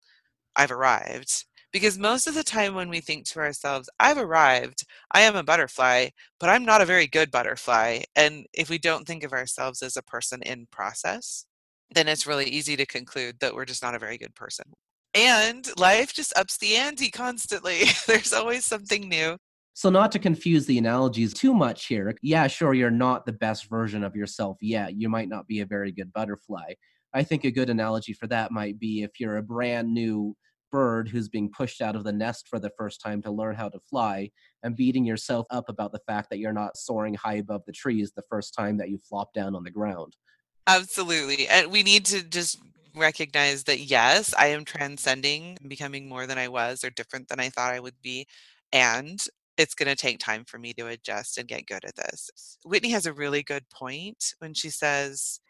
I've 0.57 0.71
arrived. 0.71 1.45
Because 1.73 1.99
most 1.99 2.27
of 2.27 2.35
the 2.35 2.45
time 2.45 2.75
when 2.75 2.91
we 2.91 3.01
think 3.01 3.25
to 3.29 3.39
ourselves, 3.39 3.89
I've 3.99 4.19
arrived, 4.19 4.85
I 5.11 5.23
am 5.23 5.37
a 5.37 5.43
butterfly, 5.43 6.09
but 6.39 6.51
I'm 6.51 6.67
not 6.67 6.83
a 6.83 6.87
very 6.87 7.07
good 7.07 7.31
butterfly. 7.31 8.03
And 8.15 8.47
if 8.53 8.69
we 8.69 8.77
don't 8.77 9.07
think 9.07 9.25
of 9.25 9.33
ourselves 9.33 9.81
as 9.83 9.97
a 9.97 10.03
person 10.03 10.43
in 10.43 10.67
process, 10.71 11.47
then 11.95 12.09
it's 12.09 12.27
really 12.27 12.45
easy 12.45 12.77
to 12.77 12.85
conclude 12.85 13.37
that 13.41 13.55
we're 13.55 13.65
just 13.65 13.83
not 13.83 13.95
a 13.95 13.99
very 13.99 14.19
good 14.19 14.35
person. 14.35 14.67
And 15.15 15.67
life 15.79 16.13
just 16.13 16.37
ups 16.37 16.59
the 16.59 16.77
ante 16.77 17.11
constantly. 17.11 17.85
There's 18.07 18.33
always 18.35 18.67
something 18.67 19.09
new. 19.09 19.37
So, 19.75 19.89
not 19.89 20.13
to 20.13 20.19
confuse 20.19 20.67
the 20.67 20.77
analogies 20.77 21.33
too 21.33 21.55
much 21.55 21.87
here, 21.87 22.15
yeah, 22.21 22.47
sure, 22.47 22.75
you're 22.75 22.91
not 22.91 23.25
the 23.25 23.33
best 23.33 23.71
version 23.71 24.05
of 24.05 24.15
yourself 24.15 24.59
yet. 24.61 24.95
You 24.95 25.09
might 25.09 25.31
not 25.31 25.47
be 25.47 25.61
a 25.61 25.67
very 25.67 25.93
good 25.93 26.13
butterfly. 26.13 26.75
I 27.15 27.23
think 27.23 27.45
a 27.45 27.51
good 27.51 27.71
analogy 27.71 28.13
for 28.13 28.27
that 28.29 28.53
might 28.53 28.79
be 28.79 29.03
if 29.03 29.21
you're 29.21 29.37
a 29.37 29.43
brand 29.43 29.93
new 29.93 30.37
bird 30.71 31.09
who's 31.09 31.29
being 31.29 31.51
pushed 31.51 31.83
out 31.83 31.95
of 31.95 32.03
the 32.03 32.13
nest 32.13 32.49
for 32.49 32.59
the 32.59 32.73
first 32.79 33.01
time 33.01 33.21
to 33.23 33.31
learn 33.31 33.55
how 33.55 33.69
to 33.69 33.79
fly 33.79 34.31
and 34.63 34.75
beating 34.75 35.05
yourself 35.05 35.47
up 35.51 35.69
about 35.69 35.93
the 35.93 36.01
fact 36.07 36.31
that 36.31 36.39
you're 36.39 36.53
not 36.53 36.77
soaring 36.77 37.15
high 37.15 37.35
above 37.35 37.63
the 37.67 37.73
trees 37.73 38.13
the 38.13 38.23
first 38.31 38.55
time 38.55 38.79
that 38.79 38.89
you 38.89 38.99
flop 38.99 39.33
down 39.35 39.55
on 39.55 39.63
the 39.63 39.71
ground. 39.71 40.17
Absolutely. 40.67 41.47
And 41.49 41.71
we 41.71 41.83
need 41.83 42.07
to 42.07 42.23
just 42.23 42.59
recognize 42.97 43.65
that 43.65 43.81
yes, 43.81 44.35
I 44.37 44.47
am 44.49 44.65
transcending, 44.65 45.59
becoming 45.69 46.09
more 46.09 46.27
than 46.27 46.39
I 46.39 46.49
was 46.49 46.85
or 46.85 46.91
different 46.91 47.29
than 47.29 47.41
I 47.41 47.51
thought 47.51 47.75
I 47.75 47.81
would 47.81 48.01
be. 48.03 48.27
And 48.73 49.23
it's 49.59 49.75
going 49.75 49.89
to 49.89 49.97
take 49.97 50.19
time 50.19 50.45
for 50.45 50.59
me 50.59 50.73
to 50.75 50.87
adjust 50.87 51.37
and 51.37 51.47
get 51.47 51.67
good 51.67 51.85
at 51.85 51.97
this. 51.97 52.59
Whitney 52.65 52.91
has 52.91 53.05
a 53.05 53.13
really 53.13 53.43
good 53.43 53.69
point 53.69 54.35
when 54.39 54.55
she 54.55 54.71
says, 54.71 55.41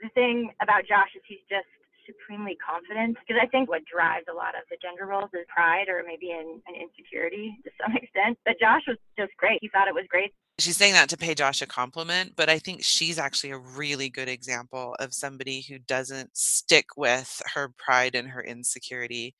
the 0.00 0.08
thing 0.10 0.52
about 0.60 0.86
Josh 0.86 1.10
is 1.16 1.22
he's 1.26 1.44
just 1.48 1.68
supremely 2.06 2.56
confident 2.62 3.18
because 3.20 3.40
I 3.42 3.46
think 3.48 3.68
what 3.68 3.82
drives 3.84 4.26
a 4.30 4.34
lot 4.34 4.54
of 4.54 4.62
the 4.70 4.76
gender 4.80 5.06
roles 5.06 5.30
is 5.34 5.44
pride 5.48 5.88
or 5.88 6.02
maybe 6.06 6.30
an, 6.30 6.62
an 6.66 6.74
insecurity 6.74 7.58
to 7.64 7.70
some 7.82 7.96
extent. 8.00 8.38
But 8.44 8.58
Josh 8.60 8.82
was 8.86 8.96
just 9.18 9.36
great. 9.36 9.58
He 9.60 9.68
thought 9.68 9.88
it 9.88 9.94
was 9.94 10.06
great. 10.08 10.32
She's 10.58 10.76
saying 10.76 10.94
that 10.94 11.10
to 11.10 11.18
pay 11.18 11.34
Josh 11.34 11.60
a 11.60 11.66
compliment, 11.66 12.32
but 12.34 12.48
I 12.48 12.58
think 12.58 12.82
she's 12.82 13.18
actually 13.18 13.50
a 13.50 13.58
really 13.58 14.08
good 14.08 14.28
example 14.28 14.96
of 15.00 15.12
somebody 15.12 15.60
who 15.60 15.78
doesn't 15.78 16.34
stick 16.34 16.86
with 16.96 17.42
her 17.54 17.72
pride 17.76 18.14
and 18.14 18.28
her 18.28 18.42
insecurity. 18.42 19.34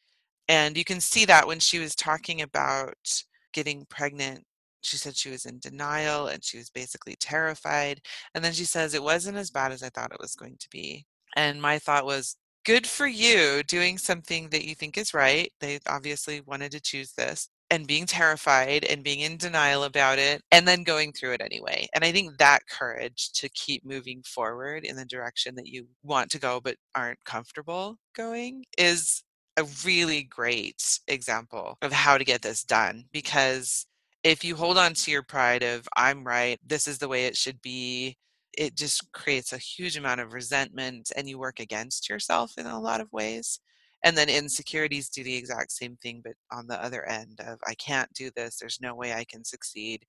And 0.48 0.76
you 0.76 0.84
can 0.84 1.00
see 1.00 1.24
that 1.24 1.46
when 1.46 1.58
she 1.58 1.78
was 1.78 1.94
talking 1.94 2.42
about 2.42 3.22
getting 3.52 3.86
pregnant 3.88 4.44
she 4.86 4.96
said 4.96 5.16
she 5.16 5.30
was 5.30 5.46
in 5.46 5.58
denial 5.58 6.28
and 6.28 6.44
she 6.44 6.58
was 6.58 6.70
basically 6.70 7.16
terrified. 7.20 8.00
And 8.34 8.44
then 8.44 8.52
she 8.52 8.64
says, 8.64 8.94
It 8.94 9.02
wasn't 9.02 9.38
as 9.38 9.50
bad 9.50 9.72
as 9.72 9.82
I 9.82 9.88
thought 9.90 10.12
it 10.12 10.20
was 10.20 10.34
going 10.34 10.56
to 10.60 10.68
be. 10.70 11.06
And 11.36 11.60
my 11.60 11.78
thought 11.78 12.06
was, 12.06 12.36
Good 12.64 12.86
for 12.86 13.06
you 13.06 13.62
doing 13.64 13.98
something 13.98 14.48
that 14.50 14.64
you 14.64 14.74
think 14.74 14.98
is 14.98 15.14
right. 15.14 15.52
They 15.60 15.78
obviously 15.88 16.40
wanted 16.40 16.72
to 16.72 16.80
choose 16.80 17.12
this 17.12 17.48
and 17.70 17.86
being 17.86 18.06
terrified 18.06 18.84
and 18.84 19.02
being 19.02 19.20
in 19.20 19.36
denial 19.36 19.84
about 19.84 20.18
it 20.18 20.42
and 20.52 20.66
then 20.66 20.84
going 20.84 21.12
through 21.12 21.32
it 21.32 21.40
anyway. 21.40 21.86
And 21.94 22.04
I 22.04 22.12
think 22.12 22.38
that 22.38 22.60
courage 22.68 23.32
to 23.34 23.48
keep 23.50 23.84
moving 23.84 24.22
forward 24.22 24.84
in 24.84 24.96
the 24.96 25.04
direction 25.04 25.54
that 25.56 25.66
you 25.66 25.86
want 26.02 26.30
to 26.30 26.38
go 26.38 26.60
but 26.60 26.76
aren't 26.94 27.22
comfortable 27.24 27.98
going 28.14 28.64
is 28.78 29.22
a 29.56 29.64
really 29.84 30.22
great 30.24 31.00
example 31.08 31.78
of 31.82 31.92
how 31.92 32.18
to 32.18 32.24
get 32.24 32.42
this 32.42 32.62
done 32.62 33.04
because 33.12 33.86
if 34.26 34.44
you 34.44 34.56
hold 34.56 34.76
on 34.76 34.92
to 34.92 35.12
your 35.12 35.22
pride 35.22 35.62
of 35.62 35.88
i'm 35.96 36.24
right 36.24 36.58
this 36.66 36.88
is 36.88 36.98
the 36.98 37.06
way 37.06 37.26
it 37.26 37.36
should 37.36 37.62
be 37.62 38.16
it 38.58 38.74
just 38.74 39.12
creates 39.12 39.52
a 39.52 39.58
huge 39.58 39.96
amount 39.96 40.20
of 40.20 40.32
resentment 40.32 41.12
and 41.16 41.28
you 41.28 41.38
work 41.38 41.60
against 41.60 42.08
yourself 42.08 42.52
in 42.58 42.66
a 42.66 42.80
lot 42.80 43.00
of 43.00 43.12
ways 43.12 43.60
and 44.04 44.16
then 44.16 44.28
insecurities 44.28 45.08
do 45.08 45.22
the 45.22 45.36
exact 45.36 45.70
same 45.70 45.96
thing 46.02 46.22
but 46.24 46.32
on 46.50 46.66
the 46.66 46.82
other 46.84 47.08
end 47.08 47.38
of 47.46 47.58
i 47.68 47.74
can't 47.74 48.12
do 48.14 48.28
this 48.34 48.58
there's 48.58 48.80
no 48.82 48.96
way 48.96 49.12
i 49.12 49.24
can 49.24 49.44
succeed 49.44 50.04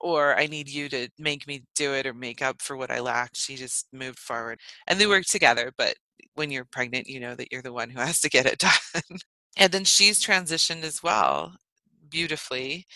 or 0.00 0.34
i 0.38 0.46
need 0.46 0.68
you 0.70 0.88
to 0.88 1.06
make 1.18 1.46
me 1.46 1.62
do 1.76 1.92
it 1.92 2.06
or 2.06 2.14
make 2.14 2.40
up 2.40 2.62
for 2.62 2.74
what 2.74 2.90
i 2.90 3.00
lacked 3.00 3.36
she 3.36 3.54
just 3.54 3.86
moved 3.92 4.18
forward 4.18 4.58
and 4.86 4.98
they 4.98 5.06
work 5.06 5.24
together 5.26 5.72
but 5.76 5.94
when 6.36 6.50
you're 6.50 6.64
pregnant 6.72 7.06
you 7.06 7.20
know 7.20 7.34
that 7.34 7.48
you're 7.52 7.60
the 7.62 7.72
one 7.72 7.90
who 7.90 8.00
has 8.00 8.18
to 8.18 8.30
get 8.30 8.46
it 8.46 8.58
done 8.58 9.18
and 9.58 9.72
then 9.72 9.84
she's 9.84 10.24
transitioned 10.24 10.84
as 10.84 11.02
well 11.02 11.52
beautifully 12.08 12.86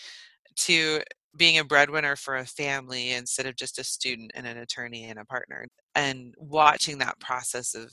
to 0.57 1.01
being 1.35 1.57
a 1.57 1.63
breadwinner 1.63 2.15
for 2.15 2.37
a 2.37 2.45
family 2.45 3.11
instead 3.11 3.45
of 3.45 3.55
just 3.55 3.79
a 3.79 3.83
student 3.83 4.31
and 4.35 4.45
an 4.45 4.57
attorney 4.57 5.05
and 5.05 5.17
a 5.19 5.25
partner 5.25 5.65
and 5.95 6.33
watching 6.37 6.99
that 6.99 7.19
process 7.19 7.73
of 7.73 7.91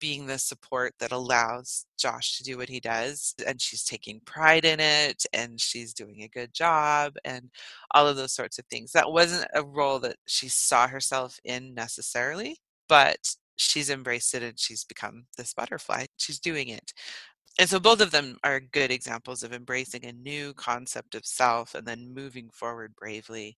being 0.00 0.26
the 0.26 0.38
support 0.38 0.92
that 0.98 1.12
allows 1.12 1.86
Josh 1.98 2.36
to 2.36 2.44
do 2.44 2.58
what 2.58 2.68
he 2.68 2.80
does. 2.80 3.34
And 3.46 3.60
she's 3.60 3.84
taking 3.84 4.20
pride 4.26 4.64
in 4.66 4.80
it 4.80 5.24
and 5.32 5.58
she's 5.58 5.94
doing 5.94 6.22
a 6.22 6.28
good 6.28 6.52
job 6.52 7.14
and 7.24 7.48
all 7.92 8.06
of 8.06 8.16
those 8.16 8.32
sorts 8.32 8.58
of 8.58 8.66
things. 8.66 8.92
That 8.92 9.10
wasn't 9.10 9.48
a 9.54 9.64
role 9.64 9.98
that 10.00 10.16
she 10.26 10.48
saw 10.48 10.86
herself 10.88 11.38
in 11.44 11.74
necessarily, 11.74 12.58
but 12.88 13.34
she's 13.56 13.88
embraced 13.88 14.34
it 14.34 14.42
and 14.42 14.58
she's 14.58 14.84
become 14.84 15.24
this 15.38 15.54
butterfly. 15.54 16.06
She's 16.18 16.40
doing 16.40 16.68
it. 16.68 16.92
And 17.58 17.68
so 17.68 17.78
both 17.78 18.00
of 18.00 18.10
them 18.10 18.36
are 18.42 18.58
good 18.58 18.90
examples 18.90 19.42
of 19.42 19.52
embracing 19.52 20.04
a 20.04 20.12
new 20.12 20.54
concept 20.54 21.14
of 21.14 21.24
self 21.24 21.74
and 21.74 21.86
then 21.86 22.12
moving 22.12 22.50
forward 22.50 22.94
bravely 22.96 23.56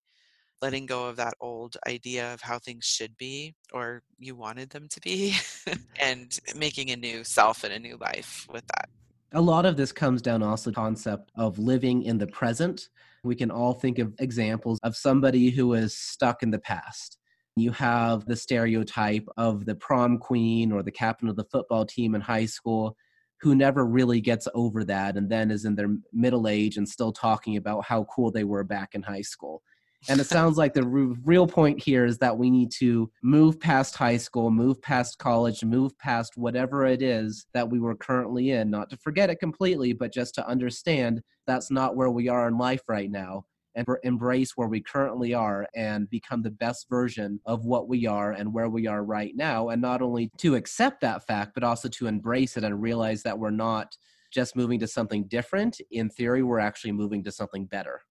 hmm. 0.59 0.65
letting 0.65 0.85
go 0.85 1.07
of 1.07 1.15
that 1.15 1.33
old 1.41 1.77
idea 1.87 2.33
of 2.33 2.41
how 2.41 2.59
things 2.59 2.85
should 2.85 3.17
be 3.17 3.55
or 3.73 4.03
you 4.19 4.35
wanted 4.35 4.69
them 4.69 4.87
to 4.89 4.99
be 5.01 5.35
hmm. 5.67 5.73
and 5.99 6.39
making 6.55 6.91
a 6.91 6.95
new 6.95 7.23
self 7.23 7.63
and 7.63 7.73
a 7.73 7.79
new 7.79 7.97
life 7.97 8.47
with 8.51 8.65
that. 8.67 8.89
A 9.33 9.41
lot 9.41 9.65
of 9.65 9.75
this 9.75 9.91
comes 9.91 10.21
down 10.21 10.41
also 10.41 10.71
concept 10.71 11.31
of 11.35 11.59
living 11.59 12.03
in 12.03 12.17
the 12.17 12.27
present. 12.27 12.89
We 13.23 13.35
can 13.35 13.51
all 13.51 13.73
think 13.73 13.99
of 13.99 14.13
examples 14.19 14.79
of 14.83 14.95
somebody 14.95 15.49
who 15.49 15.73
is 15.73 15.97
stuck 15.97 16.43
in 16.43 16.51
the 16.51 16.59
past. 16.59 17.17
You 17.57 17.71
have 17.71 18.25
the 18.25 18.35
stereotype 18.35 19.27
of 19.35 19.65
the 19.65 19.75
prom 19.75 20.19
queen 20.19 20.71
or 20.71 20.81
the 20.81 20.91
captain 20.91 21.27
of 21.27 21.35
the 21.35 21.43
football 21.45 21.85
team 21.85 22.15
in 22.15 22.21
high 22.21 22.45
school 22.45 22.95
who 23.39 23.55
never 23.55 23.85
really 23.85 24.21
gets 24.21 24.47
over 24.53 24.83
that 24.83 25.17
and 25.17 25.29
then 25.29 25.51
is 25.51 25.65
in 25.65 25.75
their 25.75 25.95
middle 26.11 26.47
age 26.47 26.77
and 26.77 26.87
still 26.87 27.11
talking 27.11 27.57
about 27.57 27.85
how 27.85 28.03
cool 28.05 28.31
they 28.31 28.43
were 28.43 28.63
back 28.63 28.95
in 28.95 29.03
high 29.03 29.21
school 29.21 29.61
and 30.09 30.19
it 30.19 30.25
sounds 30.27 30.57
like 30.57 30.73
the 30.73 30.85
real 30.85 31.47
point 31.47 31.81
here 31.81 32.05
is 32.05 32.17
that 32.19 32.37
we 32.37 32.49
need 32.49 32.71
to 32.73 33.09
move 33.23 33.59
past 33.59 33.95
high 33.95 34.17
school, 34.17 34.51
move 34.51 34.81
past 34.81 35.17
college, 35.17 35.63
move 35.63 35.97
past 35.97 36.37
whatever 36.37 36.85
it 36.85 37.01
is 37.01 37.47
that 37.53 37.69
we 37.69 37.79
were 37.79 37.95
currently 37.95 38.51
in. 38.51 38.69
Not 38.69 38.89
to 38.91 38.97
forget 38.97 39.29
it 39.29 39.39
completely, 39.39 39.93
but 39.93 40.13
just 40.13 40.35
to 40.35 40.47
understand 40.47 41.21
that's 41.45 41.71
not 41.71 41.95
where 41.95 42.11
we 42.11 42.29
are 42.29 42.47
in 42.47 42.57
life 42.57 42.81
right 42.87 43.09
now 43.09 43.45
and 43.77 43.87
embrace 44.03 44.57
where 44.57 44.67
we 44.67 44.81
currently 44.81 45.33
are 45.33 45.67
and 45.75 46.09
become 46.09 46.41
the 46.41 46.51
best 46.51 46.89
version 46.89 47.39
of 47.45 47.63
what 47.63 47.87
we 47.87 48.07
are 48.07 48.31
and 48.31 48.51
where 48.51 48.69
we 48.69 48.87
are 48.87 49.03
right 49.03 49.33
now. 49.35 49.69
And 49.69 49.81
not 49.81 50.01
only 50.01 50.31
to 50.39 50.55
accept 50.55 50.99
that 51.01 51.25
fact, 51.27 51.53
but 51.53 51.63
also 51.63 51.87
to 51.87 52.07
embrace 52.07 52.57
it 52.57 52.63
and 52.63 52.81
realize 52.81 53.23
that 53.23 53.37
we're 53.37 53.51
not 53.51 53.95
just 54.31 54.55
moving 54.55 54.79
to 54.79 54.87
something 54.87 55.25
different. 55.27 55.79
In 55.91 56.09
theory, 56.09 56.43
we're 56.43 56.59
actually 56.59 56.91
moving 56.91 57.23
to 57.23 57.31
something 57.31 57.65
better. 57.65 58.01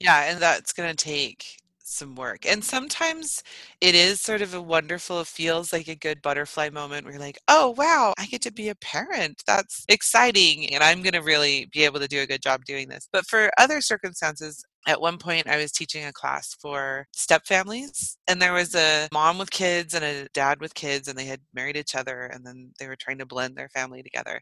Yeah, 0.00 0.30
and 0.30 0.40
that's 0.40 0.72
going 0.72 0.90
to 0.90 0.96
take 0.96 1.58
some 1.86 2.14
work. 2.16 2.44
And 2.44 2.64
sometimes 2.64 3.42
it 3.80 3.94
is 3.94 4.20
sort 4.20 4.42
of 4.42 4.54
a 4.54 4.60
wonderful, 4.60 5.22
feels 5.24 5.72
like 5.72 5.88
a 5.88 5.94
good 5.94 6.20
butterfly 6.20 6.68
moment 6.70 7.04
where 7.04 7.14
you're 7.14 7.22
like, 7.22 7.38
oh, 7.48 7.74
wow, 7.78 8.12
I 8.18 8.26
get 8.26 8.42
to 8.42 8.52
be 8.52 8.68
a 8.68 8.74
parent. 8.74 9.42
That's 9.46 9.84
exciting. 9.88 10.74
And 10.74 10.82
I'm 10.82 11.02
going 11.02 11.12
to 11.12 11.22
really 11.22 11.68
be 11.72 11.84
able 11.84 12.00
to 12.00 12.08
do 12.08 12.20
a 12.20 12.26
good 12.26 12.42
job 12.42 12.64
doing 12.64 12.88
this. 12.88 13.08
But 13.12 13.26
for 13.26 13.50
other 13.56 13.80
circumstances, 13.80 14.64
at 14.86 15.00
one 15.00 15.18
point 15.18 15.48
I 15.48 15.56
was 15.56 15.72
teaching 15.72 16.04
a 16.04 16.12
class 16.12 16.54
for 16.60 17.06
step 17.12 17.44
families 17.44 18.16
and 18.28 18.40
there 18.40 18.52
was 18.52 18.74
a 18.74 19.08
mom 19.12 19.38
with 19.38 19.50
kids 19.50 19.94
and 19.94 20.04
a 20.04 20.28
dad 20.32 20.60
with 20.60 20.74
kids 20.74 21.08
and 21.08 21.18
they 21.18 21.24
had 21.24 21.40
married 21.54 21.76
each 21.76 21.96
other 21.96 22.22
and 22.26 22.46
then 22.46 22.72
they 22.78 22.86
were 22.86 22.96
trying 22.96 23.18
to 23.18 23.26
blend 23.26 23.56
their 23.56 23.68
family 23.70 24.02
together. 24.02 24.40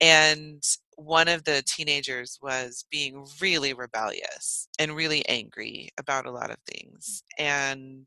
And 0.00 0.62
one 0.96 1.28
of 1.28 1.44
the 1.44 1.62
teenagers 1.66 2.38
was 2.42 2.84
being 2.90 3.26
really 3.40 3.72
rebellious 3.72 4.68
and 4.78 4.94
really 4.94 5.26
angry 5.28 5.88
about 5.98 6.26
a 6.26 6.30
lot 6.30 6.50
of 6.50 6.58
things. 6.70 7.22
And 7.38 8.06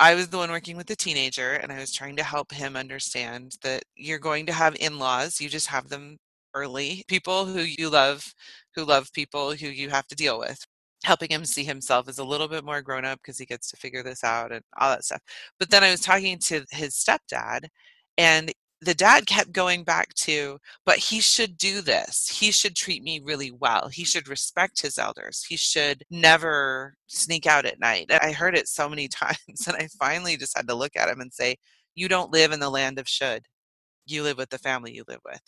I 0.00 0.14
was 0.14 0.28
the 0.28 0.38
one 0.38 0.50
working 0.50 0.76
with 0.76 0.86
the 0.88 0.96
teenager 0.96 1.52
and 1.54 1.70
I 1.70 1.78
was 1.78 1.92
trying 1.92 2.16
to 2.16 2.24
help 2.24 2.52
him 2.52 2.76
understand 2.76 3.56
that 3.62 3.84
you're 3.94 4.18
going 4.18 4.46
to 4.46 4.52
have 4.52 4.74
in-laws, 4.80 5.40
you 5.40 5.48
just 5.48 5.68
have 5.68 5.88
them 5.88 6.18
early. 6.54 7.04
People 7.08 7.46
who 7.46 7.60
you 7.60 7.88
love, 7.90 8.34
who 8.74 8.84
love 8.84 9.12
people 9.12 9.52
who 9.52 9.68
you 9.68 9.90
have 9.90 10.06
to 10.08 10.16
deal 10.16 10.38
with 10.38 10.66
helping 11.04 11.30
him 11.30 11.44
see 11.44 11.64
himself 11.64 12.08
as 12.08 12.18
a 12.18 12.24
little 12.24 12.48
bit 12.48 12.64
more 12.64 12.82
grown 12.82 13.04
up 13.04 13.20
because 13.20 13.38
he 13.38 13.46
gets 13.46 13.70
to 13.70 13.76
figure 13.76 14.02
this 14.02 14.24
out 14.24 14.52
and 14.52 14.62
all 14.78 14.90
that 14.90 15.04
stuff. 15.04 15.20
But 15.58 15.70
then 15.70 15.84
I 15.84 15.90
was 15.90 16.00
talking 16.00 16.38
to 16.38 16.64
his 16.70 16.94
stepdad, 16.94 17.66
and 18.18 18.52
the 18.82 18.94
dad 18.94 19.26
kept 19.26 19.52
going 19.52 19.84
back 19.84 20.12
to, 20.14 20.58
but 20.84 20.98
he 20.98 21.20
should 21.20 21.56
do 21.56 21.80
this. 21.82 22.28
He 22.28 22.50
should 22.50 22.74
treat 22.74 23.02
me 23.04 23.20
really 23.22 23.52
well. 23.52 23.88
He 23.88 24.04
should 24.04 24.28
respect 24.28 24.82
his 24.82 24.98
elders. 24.98 25.44
He 25.48 25.56
should 25.56 26.02
never 26.10 26.94
sneak 27.06 27.46
out 27.46 27.64
at 27.64 27.78
night. 27.80 28.10
I 28.10 28.32
heard 28.32 28.56
it 28.56 28.68
so 28.68 28.88
many 28.88 29.08
times, 29.08 29.66
and 29.68 29.76
I 29.76 29.88
finally 29.98 30.36
just 30.36 30.56
had 30.56 30.68
to 30.68 30.74
look 30.74 30.96
at 30.96 31.08
him 31.08 31.20
and 31.20 31.32
say, 31.32 31.56
You 31.94 32.08
don't 32.08 32.32
live 32.32 32.52
in 32.52 32.60
the 32.60 32.70
land 32.70 32.98
of 32.98 33.08
should. 33.08 33.46
You 34.06 34.22
live 34.24 34.38
with 34.38 34.50
the 34.50 34.58
family 34.58 34.94
you 34.94 35.04
live 35.08 35.20
with. 35.24 35.40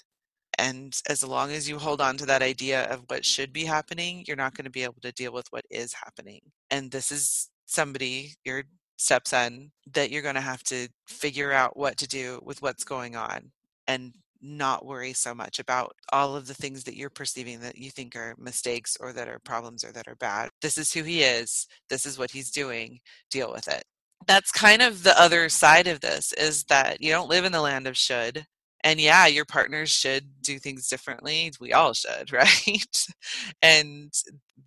And 0.59 1.01
as 1.09 1.25
long 1.25 1.53
as 1.53 1.69
you 1.69 1.79
hold 1.79 2.01
on 2.01 2.17
to 2.19 2.27
that 2.27 2.43
idea 2.43 2.85
of 2.85 3.05
what 3.09 3.25
should 3.25 3.53
be 3.53 3.65
happening, 3.65 4.25
you're 4.27 4.37
not 4.37 4.55
going 4.55 4.65
to 4.65 4.71
be 4.71 4.85
able 4.85 5.01
to 5.03 5.13
deal 5.13 5.33
with 5.33 5.47
what 5.51 5.65
is 5.71 5.93
happening. 5.93 6.41
And 6.71 6.91
this 6.91 7.11
is 7.11 7.51
somebody, 7.67 8.35
your 8.45 8.65
stepson, 8.97 9.73
that 9.93 10.11
you're 10.11 10.23
going 10.23 10.35
to 10.35 10.41
have 10.41 10.63
to 10.65 10.89
figure 11.07 11.53
out 11.53 11.77
what 11.77 11.97
to 11.99 12.09
do 12.09 12.41
with 12.45 12.63
what's 12.63 12.85
going 12.85 13.17
on 13.17 13.51
and 13.87 14.13
not 14.41 14.85
worry 14.85 15.13
so 15.13 15.35
much 15.35 15.59
about 15.59 15.97
all 16.13 16.37
of 16.37 16.47
the 16.47 16.55
things 16.55 16.85
that 16.85 16.97
you're 16.97 17.11
perceiving 17.11 17.61
that 17.61 17.79
you 17.79 17.91
think 17.91 18.15
are 18.15 18.35
mistakes 18.39 18.97
or 19.01 19.13
that 19.13 19.29
are 19.29 19.39
problems 19.39 19.83
or 19.83 19.93
that 19.93 20.07
are 20.07 20.17
bad. 20.17 20.51
This 20.61 20.77
is 20.77 20.93
who 20.93 21.03
he 21.03 21.23
is. 21.23 21.67
This 21.89 22.05
is 22.05 22.19
what 22.19 22.31
he's 22.31 22.51
doing. 22.51 23.01
Deal 23.31 23.51
with 23.51 23.69
it. 23.69 23.85
That's 24.27 24.53
kind 24.53 24.83
of 24.83 25.03
the 25.03 25.19
other 25.21 25.49
side 25.49 25.87
of 25.87 26.01
this 26.01 26.33
is 26.35 26.65
that 26.65 27.01
you 27.01 27.11
don't 27.11 27.29
live 27.29 27.45
in 27.45 27.53
the 27.53 27.61
land 27.61 27.87
of 27.87 27.97
should 27.97 28.47
and 28.85 29.01
yeah 29.01 29.27
your 29.27 29.45
partners 29.47 29.91
should 29.91 30.27
do 30.43 30.59
things 30.59 30.89
differently 30.89 31.53
we 31.61 31.73
all 31.73 31.93
should 31.93 32.33
right? 32.33 33.07
And 33.63 34.13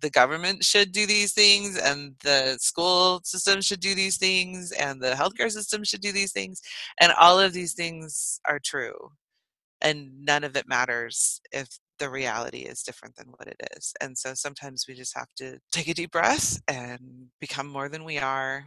the 0.00 0.10
government 0.10 0.64
should 0.64 0.92
do 0.92 1.06
these 1.06 1.32
things 1.32 1.78
and 1.78 2.14
the 2.22 2.56
school 2.60 3.20
system 3.24 3.60
should 3.60 3.80
do 3.80 3.94
these 3.94 4.18
things 4.18 4.72
and 4.72 5.00
the 5.00 5.12
healthcare 5.12 5.50
system 5.50 5.84
should 5.84 6.00
do 6.00 6.12
these 6.12 6.32
things 6.32 6.60
and 7.00 7.12
all 7.18 7.40
of 7.40 7.52
these 7.52 7.74
things 7.74 8.40
are 8.46 8.60
true 8.60 9.10
and 9.80 10.24
none 10.24 10.44
of 10.44 10.56
it 10.56 10.68
matters 10.68 11.40
if 11.52 11.68
the 11.98 12.10
reality 12.10 12.60
is 12.60 12.82
different 12.82 13.16
than 13.16 13.28
what 13.36 13.48
it 13.48 13.56
is 13.76 13.92
and 14.00 14.16
so 14.16 14.34
sometimes 14.34 14.86
we 14.88 14.94
just 14.94 15.16
have 15.16 15.32
to 15.36 15.58
take 15.72 15.88
a 15.88 15.94
deep 15.94 16.12
breath 16.12 16.60
and 16.68 17.00
become 17.40 17.66
more 17.66 17.88
than 17.88 18.04
we 18.04 18.18
are 18.18 18.66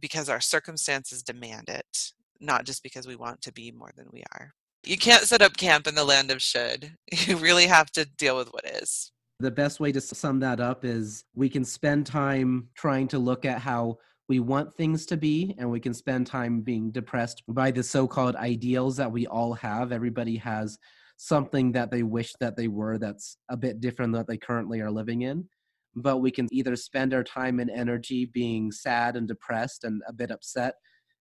because 0.00 0.28
our 0.28 0.40
circumstances 0.40 1.22
demand 1.22 1.68
it 1.68 2.12
not 2.40 2.64
just 2.64 2.82
because 2.82 3.06
we 3.06 3.16
want 3.16 3.40
to 3.40 3.52
be 3.52 3.70
more 3.72 3.92
than 3.96 4.06
we 4.12 4.22
are 4.34 4.52
you 4.84 4.96
can't 4.96 5.24
set 5.24 5.42
up 5.42 5.56
camp 5.56 5.86
in 5.86 5.94
the 5.94 6.04
land 6.04 6.30
of 6.30 6.42
should. 6.42 6.92
You 7.26 7.36
really 7.36 7.66
have 7.66 7.90
to 7.92 8.04
deal 8.04 8.36
with 8.36 8.52
what 8.52 8.64
is. 8.64 9.12
The 9.40 9.50
best 9.50 9.80
way 9.80 9.92
to 9.92 10.00
sum 10.00 10.40
that 10.40 10.60
up 10.60 10.84
is 10.84 11.24
we 11.34 11.48
can 11.48 11.64
spend 11.64 12.06
time 12.06 12.68
trying 12.76 13.08
to 13.08 13.18
look 13.18 13.44
at 13.44 13.60
how 13.60 13.98
we 14.28 14.40
want 14.40 14.74
things 14.76 15.06
to 15.06 15.16
be, 15.16 15.54
and 15.58 15.70
we 15.70 15.80
can 15.80 15.94
spend 15.94 16.26
time 16.26 16.62
being 16.62 16.90
depressed 16.90 17.42
by 17.48 17.70
the 17.70 17.82
so 17.82 18.08
called 18.08 18.34
ideals 18.36 18.96
that 18.96 19.12
we 19.12 19.26
all 19.26 19.52
have. 19.54 19.92
Everybody 19.92 20.36
has 20.36 20.78
something 21.16 21.72
that 21.72 21.90
they 21.90 22.02
wish 22.02 22.32
that 22.40 22.56
they 22.56 22.68
were 22.68 22.98
that's 22.98 23.36
a 23.48 23.56
bit 23.56 23.80
different 23.80 24.12
than 24.12 24.20
what 24.20 24.26
they 24.26 24.36
currently 24.36 24.80
are 24.80 24.90
living 24.90 25.22
in. 25.22 25.48
But 25.94 26.18
we 26.18 26.30
can 26.30 26.48
either 26.52 26.76
spend 26.76 27.14
our 27.14 27.24
time 27.24 27.58
and 27.60 27.70
energy 27.70 28.26
being 28.26 28.70
sad 28.70 29.16
and 29.16 29.26
depressed 29.26 29.84
and 29.84 30.02
a 30.08 30.12
bit 30.12 30.30
upset 30.30 30.74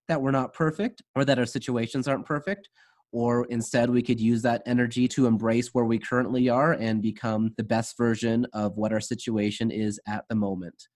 that 0.07 0.21
we're 0.21 0.31
not 0.31 0.53
perfect 0.53 1.01
or 1.15 1.25
that 1.25 1.39
our 1.39 1.45
situations 1.45 2.07
aren't 2.07 2.25
perfect, 2.25 2.69
or 3.11 3.45
instead 3.45 3.89
we 3.89 4.01
could 4.01 4.19
use 4.19 4.41
that 4.41 4.61
energy 4.65 5.07
to 5.07 5.27
embrace 5.27 5.69
where 5.73 5.85
we 5.85 5.99
currently 5.99 6.49
are 6.49 6.73
and 6.73 7.01
become 7.01 7.53
the 7.57 7.63
best 7.63 7.97
version 7.97 8.45
of 8.53 8.77
what 8.77 8.91
our 8.91 8.99
situation 8.99 9.71
is 9.71 9.99
at 10.07 10.25
the 10.29 10.35
moment. 10.35 10.87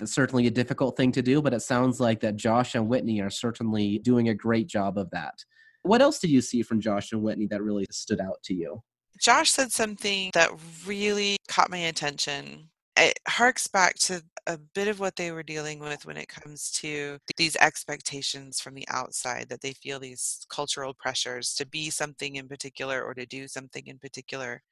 It's 0.00 0.14
certainly 0.14 0.46
a 0.46 0.50
difficult 0.50 0.96
thing 0.96 1.12
to 1.12 1.22
do, 1.22 1.40
but 1.40 1.54
it 1.54 1.60
sounds 1.60 2.00
like 2.00 2.20
that 2.20 2.36
Josh 2.36 2.74
and 2.74 2.88
Whitney 2.88 3.20
are 3.20 3.30
certainly 3.30 3.98
doing 4.00 4.28
a 4.28 4.34
great 4.34 4.66
job 4.66 4.98
of 4.98 5.10
that. 5.10 5.34
What 5.82 6.00
else 6.00 6.18
did 6.18 6.30
you 6.30 6.40
see 6.40 6.62
from 6.62 6.80
Josh 6.80 7.12
and 7.12 7.22
Whitney 7.22 7.46
that 7.48 7.62
really 7.62 7.86
stood 7.90 8.20
out 8.20 8.42
to 8.44 8.54
you? 8.54 8.82
Josh 9.20 9.52
said 9.52 9.70
something 9.70 10.30
that 10.34 10.50
really 10.86 11.36
caught 11.46 11.70
my 11.70 11.78
attention 11.78 12.70
it 12.96 13.18
harks 13.26 13.66
back 13.66 13.94
to 13.96 14.22
a 14.46 14.58
bit 14.74 14.88
of 14.88 15.00
what 15.00 15.16
they 15.16 15.32
were 15.32 15.42
dealing 15.42 15.78
with 15.78 16.04
when 16.06 16.16
it 16.16 16.28
comes 16.28 16.70
to 16.70 17.18
these 17.36 17.56
expectations 17.56 18.60
from 18.60 18.74
the 18.74 18.86
outside 18.88 19.48
that 19.48 19.60
they 19.62 19.72
feel 19.72 19.98
these 19.98 20.46
cultural 20.48 20.94
pressures 20.94 21.54
to 21.54 21.66
be 21.66 21.90
something 21.90 22.36
in 22.36 22.46
particular 22.46 23.02
or 23.02 23.14
to 23.14 23.26
do 23.26 23.48
something 23.48 23.86
in 23.86 23.98
particular. 23.98 24.62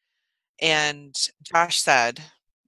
And 0.61 1.15
Josh 1.43 1.81
said, 1.81 2.21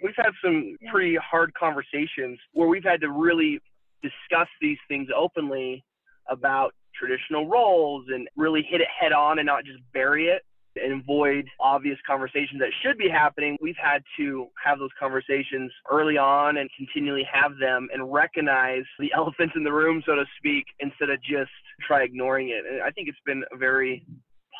We've 0.02 0.14
had 0.16 0.32
some 0.42 0.76
pretty 0.90 1.16
hard 1.16 1.52
conversations 1.54 2.38
where 2.52 2.68
we've 2.68 2.84
had 2.84 3.00
to 3.02 3.10
really 3.10 3.60
discuss 4.02 4.48
these 4.60 4.78
things 4.88 5.08
openly 5.16 5.84
about 6.28 6.74
traditional 6.94 7.48
roles 7.48 8.06
and 8.08 8.28
really 8.36 8.66
hit 8.68 8.80
it 8.80 8.88
head 8.98 9.12
on 9.12 9.38
and 9.38 9.46
not 9.46 9.64
just 9.64 9.78
bury 9.92 10.26
it 10.26 10.42
and 10.82 11.00
avoid 11.00 11.46
obvious 11.60 11.98
conversations 12.06 12.60
that 12.60 12.70
should 12.82 12.98
be 12.98 13.08
happening. 13.08 13.56
We've 13.60 13.76
had 13.82 14.02
to 14.18 14.48
have 14.62 14.78
those 14.78 14.90
conversations 14.98 15.72
early 15.90 16.16
on 16.16 16.56
and 16.56 16.68
continually 16.76 17.26
have 17.32 17.52
them 17.58 17.88
and 17.92 18.12
recognize 18.12 18.84
the 18.98 19.12
elephants 19.16 19.54
in 19.56 19.64
the 19.64 19.72
room, 19.72 20.02
so 20.06 20.14
to 20.14 20.24
speak, 20.38 20.64
instead 20.80 21.10
of 21.10 21.22
just 21.22 21.50
try 21.86 22.02
ignoring 22.02 22.50
it. 22.50 22.64
And 22.70 22.82
I 22.82 22.90
think 22.90 23.08
it's 23.08 23.18
been 23.24 23.44
a 23.52 23.56
very 23.56 24.06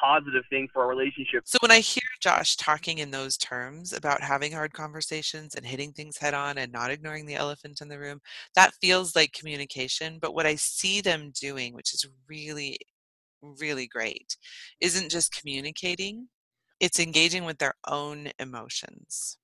positive 0.03 0.43
thing 0.51 0.69
for 0.73 0.83
our 0.83 0.89
relationship. 0.89 1.43
So 1.47 1.59
when 1.61 1.71
I 1.71 1.79
hear 1.81 2.03
Josh 2.21 2.57
talking 2.57 2.99
in 2.99 3.11
those 3.11 3.37
terms 3.37 3.93
about 3.93 4.23
having 4.23 4.53
hard 4.53 4.73
conversations 4.73 5.55
and 5.55 5.65
hitting 5.65 5.93
things 5.93 6.19
head 6.19 6.35
on 6.35 6.59
and 6.59 6.73
not 6.73 6.91
ignoring 6.91 7.27
the 7.27 7.37
elephant 7.37 7.81
in 7.81 7.89
the 7.89 7.99
room, 7.99 8.21
that 8.55 8.75
feels 8.81 9.15
like 9.15 9.33
communication. 9.33 10.19
But 10.21 10.35
what 10.35 10.47
I 10.47 10.57
see 10.57 11.01
them 11.01 11.33
doing, 11.41 11.75
which 11.75 11.95
is 11.95 12.07
really, 12.29 12.79
really 13.59 13.87
great, 13.87 14.37
isn't 14.81 15.11
just 15.11 15.35
communicating, 15.35 16.29
it's 16.81 17.01
engaging 17.01 17.45
with 17.45 17.59
their 17.59 17.75
own 17.89 18.31
emotions. 18.39 19.39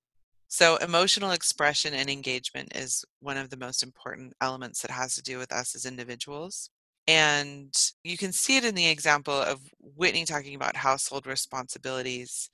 So, 0.49 0.76
emotional 0.78 1.30
expression 1.30 1.95
and 1.95 2.11
engagement 2.11 2.75
is 2.75 3.04
one 3.21 3.37
of 3.37 3.50
the 3.50 3.57
most 3.57 3.85
important 3.85 4.35
elements 4.40 4.83
that 4.83 4.90
has 4.90 5.14
to 5.14 5.23
do 5.23 5.38
with 5.38 5.52
us 5.52 5.76
as 5.76 5.87
individuals. 5.87 6.71
And 7.07 7.73
you 8.04 8.16
can 8.16 8.33
see 8.33 8.57
it 8.57 8.64
in 8.64 8.75
the 8.75 8.88
example 8.88 9.35
of 9.35 9.61
Whitney 9.78 10.25
talking 10.25 10.54
about 10.54 10.76
household 10.76 11.26
responsibilities. 11.26 12.50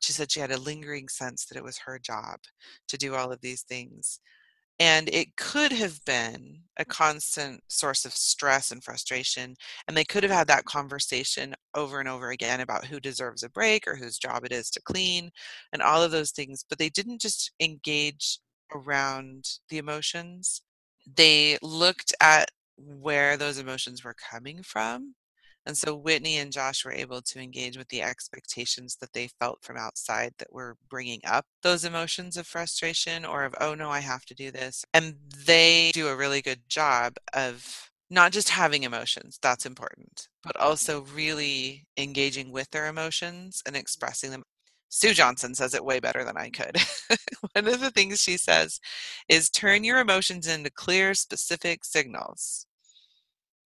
She 0.00 0.12
said 0.12 0.30
she 0.30 0.40
had 0.40 0.52
a 0.52 0.58
lingering 0.58 1.08
sense 1.08 1.44
that 1.46 1.58
it 1.58 1.64
was 1.64 1.78
her 1.78 1.98
job 1.98 2.38
to 2.88 2.96
do 2.96 3.14
all 3.14 3.32
of 3.32 3.40
these 3.40 3.62
things. 3.62 4.20
And 4.80 5.08
it 5.10 5.36
could 5.36 5.72
have 5.72 6.04
been 6.04 6.60
a 6.78 6.84
mm. 6.84 6.88
constant 6.88 7.62
source 7.68 8.04
of 8.04 8.12
stress 8.12 8.70
and 8.72 8.82
frustration. 8.82 9.54
And 9.86 9.96
they 9.96 10.04
could 10.04 10.22
have 10.22 10.32
had 10.32 10.46
mm. 10.46 10.54
that 10.54 10.64
conversation 10.64 11.54
over 11.74 12.00
and 12.00 12.08
over 12.08 12.30
again 12.30 12.60
about 12.60 12.84
who 12.86 13.00
deserves 13.00 13.42
a 13.42 13.50
break 13.50 13.86
or 13.86 13.96
whose 13.96 14.18
job 14.18 14.44
it 14.44 14.52
is 14.52 14.70
to 14.70 14.82
clean 14.82 15.30
and 15.72 15.82
all 15.82 16.02
of 16.02 16.10
those 16.10 16.32
things. 16.32 16.64
But 16.68 16.78
they 16.78 16.88
didn't 16.88 17.20
just 17.20 17.52
engage 17.60 18.38
around 18.74 19.48
the 19.68 19.78
emotions, 19.78 20.62
they 21.16 21.58
looked 21.62 22.14
at 22.20 22.50
where 22.76 23.36
those 23.36 23.58
emotions 23.58 24.04
were 24.04 24.14
coming 24.14 24.62
from. 24.62 25.14
And 25.66 25.76
so 25.76 25.94
Whitney 25.94 26.38
and 26.38 26.52
Josh 26.52 26.84
were 26.84 26.92
able 26.92 27.22
to 27.22 27.40
engage 27.40 27.78
with 27.78 27.88
the 27.88 28.02
expectations 28.02 28.96
that 29.00 29.12
they 29.12 29.28
felt 29.40 29.62
from 29.62 29.76
outside 29.76 30.34
that 30.38 30.52
were 30.52 30.76
bringing 30.88 31.20
up 31.24 31.46
those 31.62 31.84
emotions 31.84 32.36
of 32.36 32.46
frustration 32.46 33.24
or 33.24 33.44
of, 33.44 33.54
oh 33.60 33.74
no, 33.74 33.90
I 33.90 34.00
have 34.00 34.24
to 34.26 34.34
do 34.34 34.50
this. 34.50 34.84
And 34.92 35.16
they 35.46 35.90
do 35.94 36.08
a 36.08 36.16
really 36.16 36.42
good 36.42 36.68
job 36.68 37.14
of 37.32 37.90
not 38.10 38.32
just 38.32 38.50
having 38.50 38.82
emotions, 38.82 39.38
that's 39.40 39.64
important, 39.64 40.28
but 40.42 40.56
also 40.56 41.02
really 41.14 41.86
engaging 41.96 42.52
with 42.52 42.70
their 42.70 42.86
emotions 42.86 43.62
and 43.66 43.74
expressing 43.74 44.30
them. 44.30 44.42
Sue 44.90 45.14
Johnson 45.14 45.54
says 45.54 45.74
it 45.74 45.84
way 45.84 45.98
better 45.98 46.24
than 46.24 46.36
I 46.36 46.50
could. 46.50 46.76
One 47.54 47.66
of 47.66 47.80
the 47.80 47.90
things 47.90 48.20
she 48.20 48.36
says 48.36 48.78
is 49.28 49.50
turn 49.50 49.82
your 49.82 49.98
emotions 49.98 50.46
into 50.46 50.70
clear, 50.70 51.14
specific 51.14 51.84
signals. 51.84 52.66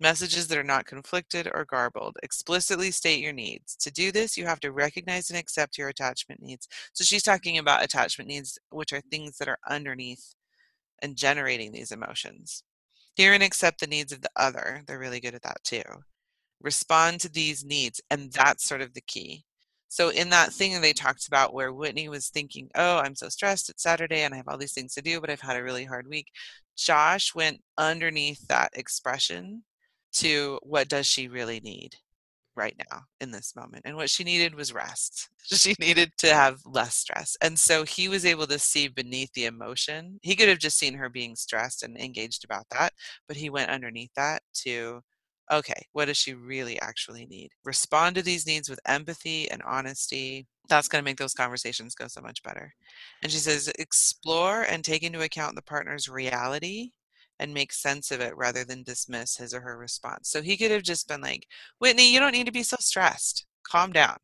Messages 0.00 0.46
that 0.46 0.58
are 0.58 0.64
not 0.64 0.86
conflicted 0.86 1.50
or 1.52 1.64
garbled. 1.64 2.16
Explicitly 2.22 2.92
state 2.92 3.20
your 3.20 3.32
needs. 3.32 3.74
To 3.76 3.90
do 3.90 4.12
this, 4.12 4.36
you 4.36 4.46
have 4.46 4.60
to 4.60 4.70
recognize 4.70 5.28
and 5.28 5.38
accept 5.38 5.76
your 5.76 5.88
attachment 5.88 6.40
needs. 6.40 6.68
So 6.92 7.04
she's 7.04 7.24
talking 7.24 7.58
about 7.58 7.82
attachment 7.82 8.28
needs, 8.28 8.58
which 8.70 8.92
are 8.92 9.00
things 9.00 9.38
that 9.38 9.48
are 9.48 9.58
underneath 9.68 10.34
and 11.02 11.16
generating 11.16 11.72
these 11.72 11.90
emotions. 11.90 12.62
Hear 13.16 13.32
and 13.32 13.42
accept 13.42 13.80
the 13.80 13.88
needs 13.88 14.12
of 14.12 14.20
the 14.20 14.30
other. 14.36 14.82
They're 14.86 15.00
really 15.00 15.18
good 15.18 15.34
at 15.34 15.42
that 15.42 15.64
too. 15.64 15.82
Respond 16.60 17.20
to 17.20 17.28
these 17.28 17.64
needs. 17.64 18.00
And 18.08 18.32
that's 18.32 18.64
sort 18.64 18.82
of 18.82 18.94
the 18.94 19.00
key. 19.00 19.44
So 19.88 20.10
in 20.10 20.30
that 20.30 20.52
thing 20.52 20.80
they 20.80 20.92
talked 20.92 21.26
about 21.26 21.54
where 21.54 21.72
Whitney 21.72 22.08
was 22.08 22.28
thinking, 22.28 22.70
"Oh, 22.74 22.98
I'm 22.98 23.16
so 23.16 23.28
stressed. 23.28 23.70
It's 23.70 23.82
Saturday 23.82 24.22
and 24.22 24.34
I 24.34 24.36
have 24.36 24.46
all 24.48 24.58
these 24.58 24.74
things 24.74 24.94
to 24.94 25.02
do, 25.02 25.20
but 25.20 25.30
I've 25.30 25.40
had 25.40 25.56
a 25.56 25.62
really 25.62 25.86
hard 25.86 26.06
week." 26.08 26.28
Josh 26.76 27.34
went 27.34 27.64
underneath 27.76 28.46
that 28.48 28.70
expression 28.74 29.64
to 30.18 30.58
what 30.62 30.88
does 30.88 31.06
she 31.06 31.28
really 31.28 31.60
need 31.60 31.96
right 32.56 32.75
now 32.90 33.02
in 33.20 33.30
this 33.30 33.54
moment 33.54 33.82
and 33.84 33.96
what 33.96 34.10
she 34.10 34.25
needed 34.25 34.54
was 34.54 34.72
rest 34.72 35.28
she 35.42 35.75
needed 35.78 36.10
to 36.18 36.34
have 36.34 36.58
less 36.66 36.96
stress 36.96 37.37
and 37.40 37.56
so 37.56 37.84
he 37.84 38.08
was 38.08 38.25
able 38.26 38.46
to 38.48 38.58
see 38.58 38.88
beneath 38.88 39.32
the 39.34 39.44
emotion 39.44 40.18
he 40.22 40.34
could 40.34 40.48
have 40.48 40.58
just 40.58 40.76
seen 40.76 40.94
her 40.94 41.08
being 41.08 41.37
stressed 41.37 41.84
and 41.84 41.96
engaged 41.96 42.44
about 42.44 42.66
that 42.70 42.92
but 43.28 43.37
he 43.37 43.48
went 43.48 43.70
underneath 43.70 44.10
that 44.16 44.42
to 44.52 45.00
okay, 45.50 45.87
what 45.92 46.06
does 46.06 46.16
she 46.16 46.34
really 46.34 46.80
actually 46.80 47.26
need? 47.26 47.50
Respond 47.64 48.16
to 48.16 48.22
these 48.22 48.46
needs 48.46 48.68
with 48.68 48.80
empathy 48.87 49.50
and 49.50 49.62
honesty. 49.62 50.46
That's 50.68 50.88
going 50.88 51.02
to 51.02 51.04
make 51.04 51.16
those 51.16 51.34
conversations 51.34 51.94
go 51.94 52.06
so 52.08 52.20
much 52.20 52.42
better. 52.42 52.75
And 53.22 53.32
she 53.32 53.38
says, 53.38 53.72
explore 53.78 54.62
and 54.62 54.84
take 54.84 55.02
into 55.02 55.22
account 55.22 55.56
the 55.56 55.62
partner's 55.62 56.08
reality 56.08 56.90
and 57.38 57.54
make 57.54 57.73
sense 57.73 58.11
of 58.11 58.21
it 58.21 58.37
rather 58.37 58.64
than 58.64 58.83
dismiss 58.83 59.37
his 59.37 59.54
or 59.54 59.61
her 59.61 59.76
response. 59.78 60.29
So 60.31 60.42
he 60.42 60.57
could 60.57 60.70
have 60.70 60.83
just 60.83 61.09
been 61.09 61.20
like, 61.20 61.46
Whitney, 61.79 62.12
you 62.12 62.20
don't 62.20 62.33
need 62.33 62.46
to 62.46 62.53
be 62.53 62.62
so 62.62 62.77
stressed. 62.81 63.46
Calm 63.64 63.92
down. 63.92 64.18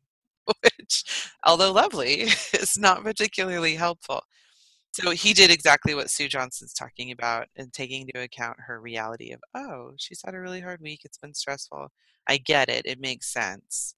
Which, 0.63 1.03
although 1.45 1.71
lovely, 1.71 2.21
is 2.53 2.77
not 2.77 3.03
particularly 3.03 3.75
helpful. 3.75 4.21
So 4.93 5.11
he 5.11 5.33
did 5.33 5.51
exactly 5.51 5.93
what 5.93 6.09
Sue 6.09 6.29
Johnson's 6.29 6.73
talking 6.73 7.11
about 7.11 7.47
and 7.57 7.73
taking 7.73 8.01
into 8.01 8.21
account 8.21 8.57
her 8.67 8.79
reality 8.79 9.31
of, 9.31 9.41
oh, 9.53 9.93
she's 9.97 10.21
had 10.23 10.33
a 10.35 10.39
really 10.39 10.61
hard 10.61 10.81
week. 10.81 11.01
It's 11.03 11.17
been 11.17 11.33
stressful. 11.33 11.91
I 12.27 12.37
get 12.37 12.69
it. 12.69 12.85
It 12.85 12.99
makes 13.01 13.31
sense. 13.31 13.95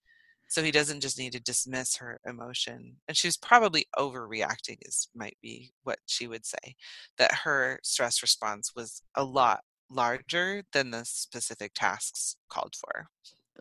So 0.50 0.64
he 0.64 0.72
doesn't 0.72 1.02
just 1.02 1.20
need 1.20 1.34
to 1.34 1.42
dismiss 1.42 1.98
her 1.98 2.20
emotion. 2.26 2.98
And 3.08 3.18
she's 3.18 3.38
probably 3.38 3.86
overreacting, 3.98 4.78
is 4.82 5.10
might 5.14 5.38
be 5.42 5.72
what 5.84 6.00
she 6.06 6.28
would 6.28 6.46
say. 6.46 6.76
That 7.18 7.34
her 7.44 7.80
stress 7.84 8.22
response 8.22 8.72
was 8.76 9.02
a 9.16 9.24
lot 9.24 9.62
larger 9.90 10.64
than 10.74 10.92
the 10.92 11.04
specific 11.06 11.74
tasks 11.74 12.38
called 12.50 12.76
for. 12.76 13.08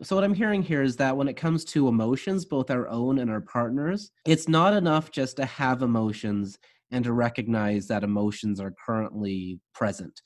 So, 0.03 0.15
what 0.15 0.23
I'm 0.23 0.33
hearing 0.33 0.61
here 0.61 0.83
is 0.83 0.95
that 0.97 1.17
when 1.17 1.27
it 1.27 1.37
comes 1.37 1.65
to 1.65 1.87
emotions, 1.87 2.45
both 2.45 2.69
our 2.69 2.87
own 2.87 3.17
and 3.17 3.31
our 3.31 3.41
partners, 3.41 4.11
it's 4.25 4.47
not 4.47 4.73
enough 4.73 5.11
just 5.11 5.37
to 5.37 5.45
have 5.45 5.81
emotions 5.81 6.59
and 6.91 7.03
to 7.03 7.13
recognize 7.13 7.87
that 7.87 8.03
emotions 8.03 8.61
are 8.61 8.73
currently 8.85 9.59
present. 9.73 10.21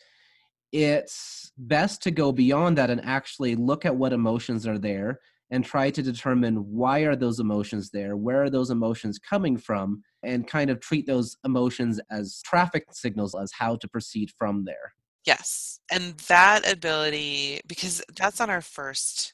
It's 0.72 1.52
best 1.58 2.04
to 2.04 2.12
go 2.12 2.32
beyond 2.32 2.78
that 2.78 2.90
and 2.90 3.04
actually 3.04 3.56
look 3.56 3.86
at 3.86 3.96
what 3.96 4.14
emotions 4.14 4.68
are 4.68 4.78
there 4.78 5.20
and 5.52 5.64
try 5.64 5.90
to 5.92 6.02
determine 6.02 6.56
why 6.56 7.00
are 7.02 7.16
those 7.16 7.40
emotions 7.40 7.90
there 7.92 8.18
where 8.18 8.44
are 8.44 8.50
those 8.50 8.70
emotions 8.72 9.20
coming 9.20 9.58
from 9.58 10.02
and 10.24 10.48
kind 10.48 10.70
of 10.70 10.80
treat 10.80 11.06
those 11.06 11.38
emotions 11.46 12.00
as 12.10 12.42
traffic 12.44 12.86
signals 12.92 13.36
as 13.36 13.52
how 13.52 13.76
to 13.76 13.88
proceed 13.88 14.32
from 14.38 14.64
there 14.66 14.94
yes 15.26 15.80
and 15.92 16.18
that 16.28 16.70
ability 16.70 17.60
because 17.68 18.02
that's 18.16 18.42
on 18.42 18.50
our 18.50 18.62
first 18.62 19.34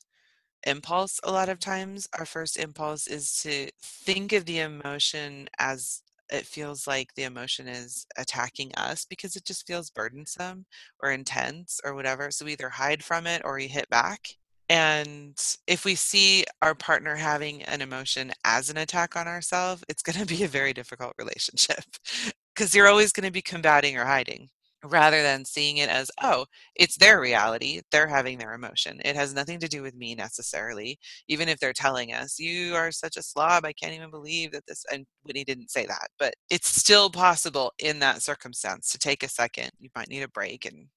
impulse 0.66 1.20
a 1.24 1.32
lot 1.32 1.50
of 1.50 1.60
times 1.60 2.08
our 2.18 2.26
first 2.26 2.58
impulse 2.58 3.08
is 3.08 3.42
to 3.42 3.70
think 3.82 4.34
of 4.34 4.46
the 4.46 4.60
emotion 4.60 5.48
as 5.60 6.02
it 6.30 6.46
feels 6.46 6.88
like 6.88 7.14
the 7.14 7.24
emotion 7.24 7.68
is 7.68 8.06
attacking 8.18 8.74
us 8.76 9.06
because 9.06 9.36
it 9.36 9.46
just 9.46 9.66
feels 9.66 9.90
burdensome 9.90 10.66
or 11.02 11.12
intense 11.12 11.80
or 11.84 11.96
whatever. 11.96 12.32
So 12.32 12.46
we 12.46 12.54
either 12.54 12.70
hide 12.70 13.04
from 13.04 13.28
it 13.28 13.42
or 13.46 13.56
we 13.56 13.68
hit 13.68 13.90
back. 13.90 14.36
And 14.70 15.38
if 15.66 15.86
we 15.86 15.96
see 15.96 16.46
our 16.62 16.76
partner 16.76 17.16
having 17.16 17.64
an 17.64 17.82
emotion 17.82 18.34
as 18.44 18.70
an 18.70 18.78
attack 18.78 19.16
on 19.16 19.28
ourselves, 19.28 19.84
it's 19.88 20.04
going 20.04 20.18
to 20.20 20.26
be 20.26 20.44
a 20.44 20.48
very 20.48 20.74
difficult 20.74 21.14
relationship 21.18 21.84
because 22.56 22.76
you're 22.76 22.88
always 22.90 23.12
going 23.14 23.26
to 23.26 23.32
be 23.32 23.42
combating 23.42 23.98
or 23.98 24.06
hiding 24.06 24.50
rather 24.84 25.22
than 25.24 25.46
seeing 25.46 25.78
it 25.78 25.90
as, 25.90 26.12
oh, 26.22 26.46
it's 26.76 26.98
their 26.98 27.20
reality. 27.20 27.82
They're 27.92 28.08
having 28.08 28.38
their 28.38 28.54
emotion. 28.54 29.00
It 29.04 29.16
has 29.16 29.34
nothing 29.34 29.60
to 29.60 29.68
do 29.68 29.82
with 29.82 29.96
me 29.96 30.16
necessarily, 30.16 31.00
even 31.28 31.50
if 31.50 31.60
they're 31.60 31.74
telling 31.74 32.14
us, 32.14 32.40
you 32.40 32.76
are 32.76 32.92
such 32.92 33.18
a 33.18 33.24
slob. 33.24 33.66
I 33.66 33.74
can't 33.74 33.94
even 33.94 34.12
believe 34.12 34.52
that 34.52 34.66
this. 34.68 34.86
And 34.92 35.06
Whitney 35.24 35.44
didn't 35.44 35.72
say 35.72 35.86
that, 35.88 36.10
but 36.20 36.34
it's 36.50 36.70
still 36.70 37.10
possible 37.10 37.74
in 37.80 38.00
that 38.00 38.22
circumstance 38.22 38.90
to 38.92 39.00
take 39.00 39.24
a 39.24 39.30
second. 39.30 39.72
You 39.80 39.90
might 39.96 40.10
need 40.10 40.24
a 40.24 40.30
break 40.30 40.66
and 40.66 40.88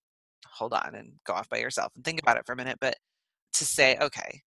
hold 0.47 0.73
on 0.73 0.95
and 0.95 1.13
go 1.25 1.33
off 1.33 1.49
by 1.49 1.59
yourself 1.59 1.93
and 1.97 2.05
think 2.05 2.21
about 2.21 2.37
it 2.37 2.45
for 2.47 2.53
a 2.53 2.57
minute. 2.57 2.79
But 2.81 2.97
to 3.55 3.65
say, 3.65 3.97
okay, 4.01 4.43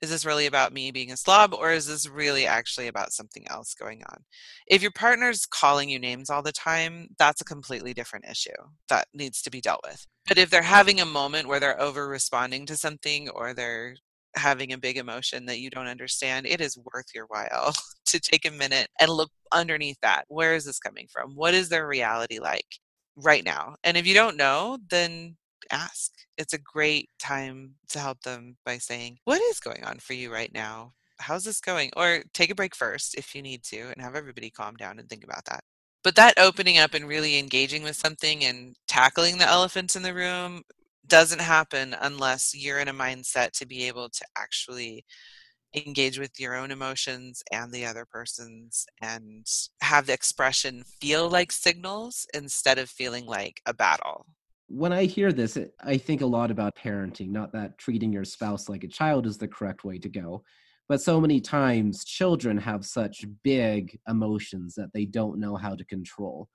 is 0.00 0.08
this 0.08 0.24
really 0.24 0.46
about 0.46 0.72
me 0.72 0.90
being 0.90 1.12
a 1.12 1.16
slob 1.16 1.52
or 1.52 1.72
is 1.72 1.86
this 1.86 2.08
really 2.08 2.46
actually 2.46 2.88
about 2.88 3.12
something 3.12 3.44
else 3.50 3.74
going 3.74 4.02
on? 4.10 4.24
If 4.66 4.82
your 4.82 4.92
partner's 4.92 5.46
calling 5.46 5.90
you 5.90 5.98
names 5.98 6.30
all 6.30 6.42
the 6.42 6.52
time 6.52 7.08
that's 7.18 7.40
a 7.40 7.44
completely 7.44 7.92
different 7.92 8.24
issue 8.24 8.50
that 8.88 9.08
needs 9.12 9.42
to 9.42 9.50
be 9.50 9.60
dealt 9.60 9.80
with. 9.84 10.06
But 10.26 10.38
if 10.38 10.48
they're 10.50 10.62
having 10.62 11.00
a 11.00 11.06
moment 11.06 11.48
where 11.48 11.60
they're 11.60 11.80
over 11.80 12.08
responding 12.08 12.66
to 12.66 12.76
something 12.76 13.28
or 13.28 13.52
they're 13.52 13.96
having 14.36 14.72
a 14.72 14.78
big 14.78 14.96
emotion 14.96 15.46
that 15.46 15.58
you 15.58 15.70
don't 15.70 15.88
understand 15.88 16.46
it 16.46 16.60
is 16.60 16.78
worth 16.92 17.06
your 17.14 17.26
while 17.26 17.74
to 18.06 18.20
take 18.20 18.46
a 18.46 18.50
minute 18.50 18.88
and 19.00 19.10
look 19.10 19.30
underneath 19.52 19.98
that. 20.02 20.24
Where 20.28 20.54
is 20.54 20.64
this 20.64 20.78
coming 20.78 21.08
from? 21.12 21.32
What 21.34 21.52
is 21.52 21.68
their 21.68 21.86
reality 21.86 22.38
like 22.38 22.66
right 23.16 23.44
now? 23.44 23.74
And 23.84 23.96
if 23.96 24.06
you 24.06 24.14
don't 24.14 24.36
know 24.36 24.78
then 24.88 25.36
ask. 25.70 26.12
It's 26.36 26.54
a 26.54 26.58
great 26.58 27.10
time 27.18 27.74
to 27.90 27.98
help 27.98 28.22
them 28.22 28.56
by 28.64 28.78
saying, 28.78 29.18
What 29.24 29.40
is 29.42 29.60
going 29.60 29.84
on 29.84 29.98
for 29.98 30.14
you 30.14 30.32
right 30.32 30.52
now? 30.52 30.92
how's 31.20 31.44
this 31.44 31.60
going? 31.60 31.90
Or 31.96 32.22
take 32.32 32.50
a 32.50 32.54
break 32.54 32.74
first 32.74 33.14
if 33.14 33.34
you 33.34 33.42
need 33.42 33.62
to 33.64 33.90
and 33.92 34.00
have 34.00 34.14
everybody 34.14 34.50
calm 34.50 34.76
down 34.76 34.98
and 34.98 35.08
think 35.08 35.24
about 35.24 35.44
that. 35.46 35.62
But 36.02 36.16
that 36.16 36.38
opening 36.38 36.78
up 36.78 36.94
and 36.94 37.06
really 37.06 37.38
engaging 37.38 37.82
with 37.82 37.96
something 37.96 38.44
and 38.44 38.74
tackling 38.88 39.38
the 39.38 39.46
elephants 39.46 39.96
in 39.96 40.02
the 40.02 40.14
room 40.14 40.62
doesn't 41.06 41.40
happen 41.40 41.94
unless 42.00 42.54
you're 42.54 42.78
in 42.78 42.88
a 42.88 42.94
mindset 42.94 43.52
to 43.52 43.66
be 43.66 43.86
able 43.86 44.08
to 44.08 44.24
actually 44.36 45.04
engage 45.74 46.18
with 46.18 46.40
your 46.40 46.56
own 46.56 46.70
emotions 46.70 47.42
and 47.52 47.70
the 47.70 47.84
other 47.84 48.04
person's 48.04 48.86
and 49.00 49.46
have 49.82 50.06
the 50.06 50.12
expression 50.12 50.82
feel 51.00 51.28
like 51.28 51.52
signals 51.52 52.26
instead 52.34 52.78
of 52.78 52.88
feeling 52.88 53.26
like 53.26 53.60
a 53.66 53.74
battle. 53.74 54.26
When 54.72 54.92
I 54.92 55.06
hear 55.06 55.32
this, 55.32 55.56
eh, 55.56 55.66
I 55.80 55.96
think 55.96 56.20
a 56.20 56.26
lot 56.26 56.52
about 56.52 56.76
parenting, 56.76 57.30
not 57.30 57.52
that 57.52 57.76
treating 57.76 58.12
your 58.12 58.24
spouse 58.24 58.68
like 58.68 58.84
a 58.84 58.88
child 58.88 59.26
is 59.26 59.36
the 59.36 59.48
correct 59.48 59.84
way 59.84 59.98
to 59.98 60.08
go. 60.08 60.44
But 60.88 61.00
so 61.00 61.20
many 61.20 61.40
times, 61.40 62.04
children 62.04 62.56
have 62.58 62.84
such 62.84 63.24
big 63.42 63.98
emotions 64.08 64.74
that 64.76 64.92
they 64.94 65.06
don't 65.06 65.40
know 65.40 65.56
how 65.56 65.74
to 65.74 65.84
control. 65.84 66.48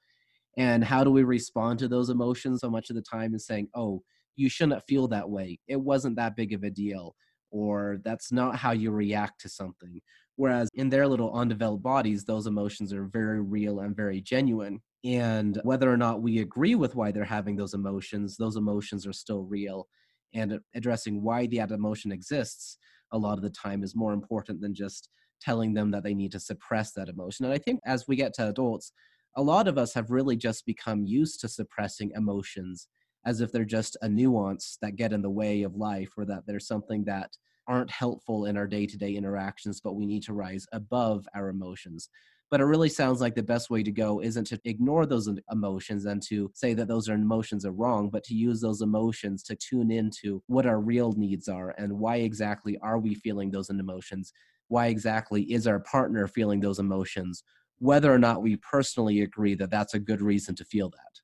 And 0.58 0.84
how 0.84 1.04
do 1.04 1.12
we 1.12 1.24
respond 1.24 1.80
to 1.80 1.90
those 1.90 2.10
emotions 2.10 2.62
so 2.62 2.70
much 2.70 2.90
of 2.90 2.96
the 2.96 3.02
time 3.02 3.36
is 3.36 3.46
saying, 3.46 3.68
oh, 3.76 4.02
you 4.38 4.48
shouldn't 4.50 4.88
feel 4.88 5.10
that 5.10 5.30
way. 5.30 5.60
It 5.68 5.80
wasn't 5.80 6.16
that 6.16 6.38
big 6.38 6.54
of 6.54 6.64
a 6.64 6.70
deal 6.70 7.16
or 7.56 8.00
that's 8.04 8.32
not 8.32 8.58
how 8.58 8.72
you 8.72 8.92
react 8.92 9.40
to 9.42 9.50
something. 9.50 10.02
Whereas 10.36 10.70
in 10.74 10.90
their 10.90 11.08
little 11.08 11.34
undeveloped 11.34 11.84
bodies, 11.84 12.26
those 12.26 12.48
emotions 12.48 12.92
are 12.92 13.06
very 13.06 13.42
real 13.42 13.80
and 13.80 13.96
very 13.96 14.20
genuine. 14.20 14.82
And 15.06 15.60
whether 15.64 15.92
or 15.92 15.98
not 15.98 16.24
we 16.24 16.40
agree 16.40 16.74
with 16.76 16.96
why 16.96 17.12
they're 17.12 17.24
having 17.24 17.56
those 17.56 17.76
emotions, 17.76 18.38
those 18.38 18.56
emotions 18.56 19.06
are 19.06 19.14
still 19.14 19.44
real. 19.44 19.88
And 20.34 20.60
addressing 20.74 21.22
why 21.22 21.48
that 21.48 21.72
emotion 21.72 22.12
exists 22.12 22.78
a 23.12 23.18
lot 23.18 23.38
of 23.38 23.44
the 23.44 23.52
time 23.52 23.84
is 23.84 23.96
more 23.96 24.14
important 24.14 24.62
than 24.62 24.74
just 24.74 25.10
telling 25.40 25.74
them 25.74 25.92
that 25.92 26.04
they 26.04 26.16
need 26.16 26.32
to 26.32 26.40
suppress 26.40 26.92
that 26.94 27.08
emotion. 27.08 27.46
And 27.46 27.54
I 27.54 27.60
think 27.60 27.80
as 27.86 28.08
we 28.08 28.16
get 28.16 28.34
to 28.36 28.50
adults, 28.50 28.92
a 29.38 29.44
lot 29.44 29.68
of 29.68 29.78
us 29.78 29.94
have 29.94 30.12
really 30.12 30.36
just 30.36 30.66
become 30.66 31.06
used 31.06 31.40
to 31.42 31.48
suppressing 31.48 32.12
emotions 32.16 32.88
as 33.26 33.42
if 33.42 33.52
they're 33.52 33.66
just 33.66 33.98
a 34.02 34.10
nuance 34.10 34.78
that 34.82 34.96
get 34.96 35.14
in 35.14 35.22
the 35.22 35.30
way 35.30 35.64
of 35.64 35.76
life 35.76 36.12
or 36.18 36.26
that 36.26 36.44
there's 36.48 36.68
something 36.68 37.04
that 37.06 37.32
aren't 37.68 37.92
helpful 37.92 38.46
in 38.46 38.58
our 38.58 38.68
day-to-day 38.68 39.16
interactions 39.16 39.82
but 39.82 39.96
we 39.96 40.06
need 40.06 40.22
to 40.22 40.34
rise 40.34 40.68
above 40.72 41.28
our 41.36 41.50
emotions 41.50 42.10
but 42.56 42.62
it 42.62 42.68
really 42.68 42.88
sounds 42.88 43.20
like 43.20 43.36
the 43.36 43.44
best 43.44 43.70
way 43.70 43.84
to 43.84 43.92
go 43.92 44.22
isn't 44.22 44.48
to 44.48 44.58
ignore 44.64 45.06
those 45.06 45.30
emotions 45.52 46.06
and 46.06 46.24
to 46.24 46.50
say 46.54 46.74
that 46.74 46.88
those 46.88 47.10
are 47.10 47.14
emotions 47.14 47.66
are 47.66 47.74
wrong 47.74 48.10
but 48.10 48.24
to 48.24 48.34
use 48.34 48.62
those 48.62 48.82
emotions 48.82 49.44
to 49.44 49.58
tune 49.58 49.92
into 49.92 50.42
what 50.48 50.66
our 50.66 50.80
real 50.80 51.12
needs 51.18 51.50
are 51.50 51.76
and 51.78 51.92
why 51.92 52.16
exactly 52.16 52.78
are 52.82 52.98
we 52.98 53.14
feeling 53.14 53.52
those 53.52 53.70
emotions? 53.70 54.32
Why 54.70 54.88
exactly 54.88 55.42
is 55.52 55.68
our 55.68 55.82
partner 55.82 56.30
feeling 56.30 56.62
those 56.62 56.80
emotions? 56.80 57.44
Whether 57.80 58.10
or 58.10 58.20
not 58.20 58.42
we 58.42 58.56
personally 58.56 59.20
agree 59.20 59.56
that 59.56 59.70
that's 59.70 59.94
a 59.94 60.00
good 60.00 60.22
reason 60.22 60.56
to 60.56 60.64
feel 60.64 60.90
that. 60.92 61.20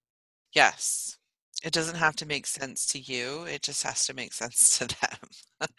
Yes 0.53 1.20
it 1.63 1.73
doesn't 1.73 1.95
have 1.95 2.15
to 2.17 2.25
make 2.25 2.47
sense 2.47 2.85
to 2.87 2.99
you. 2.99 3.43
It 3.43 3.61
just 3.61 3.83
has 3.83 4.05
to 4.07 4.13
make 4.15 4.33
sense 4.33 4.77
to 4.79 4.87
them. 4.87 5.69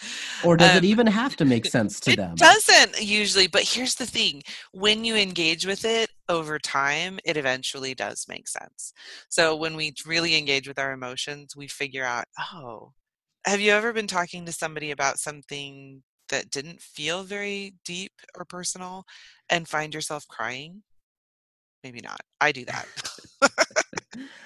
or 0.44 0.56
does 0.56 0.70
um, 0.70 0.76
it 0.76 0.84
even 0.84 1.06
have 1.06 1.36
to 1.36 1.44
make 1.44 1.66
sense 1.66 1.98
to 2.00 2.12
it 2.12 2.16
them? 2.16 2.32
It 2.32 2.38
doesn't 2.38 3.02
usually, 3.02 3.48
but 3.48 3.62
here's 3.62 3.96
the 3.96 4.06
thing. 4.06 4.42
When 4.72 5.04
you 5.04 5.16
engage 5.16 5.66
with 5.66 5.84
it 5.84 6.10
over 6.28 6.58
time, 6.58 7.18
it 7.24 7.36
eventually 7.36 7.94
does 7.94 8.26
make 8.28 8.48
sense. 8.48 8.92
So 9.28 9.56
when 9.56 9.74
we 9.74 9.94
really 10.06 10.36
engage 10.36 10.68
with 10.68 10.78
our 10.78 10.92
emotions, 10.92 11.56
we 11.56 11.66
figure 11.66 12.04
out, 12.04 12.24
oh, 12.54 12.92
have 13.44 13.60
you 13.60 13.72
ever 13.72 13.92
been 13.92 14.06
talking 14.06 14.46
to 14.46 14.52
somebody 14.52 14.92
about 14.92 15.18
something 15.18 16.02
that 16.28 16.50
didn't 16.50 16.80
feel 16.80 17.24
very 17.24 17.74
deep 17.84 18.12
or 18.36 18.44
personal 18.44 19.04
and 19.50 19.68
find 19.68 19.92
yourself 19.92 20.26
crying? 20.28 20.84
Maybe 21.82 22.00
not. 22.00 22.20
I 22.40 22.52
do 22.52 22.64
that. 22.66 22.86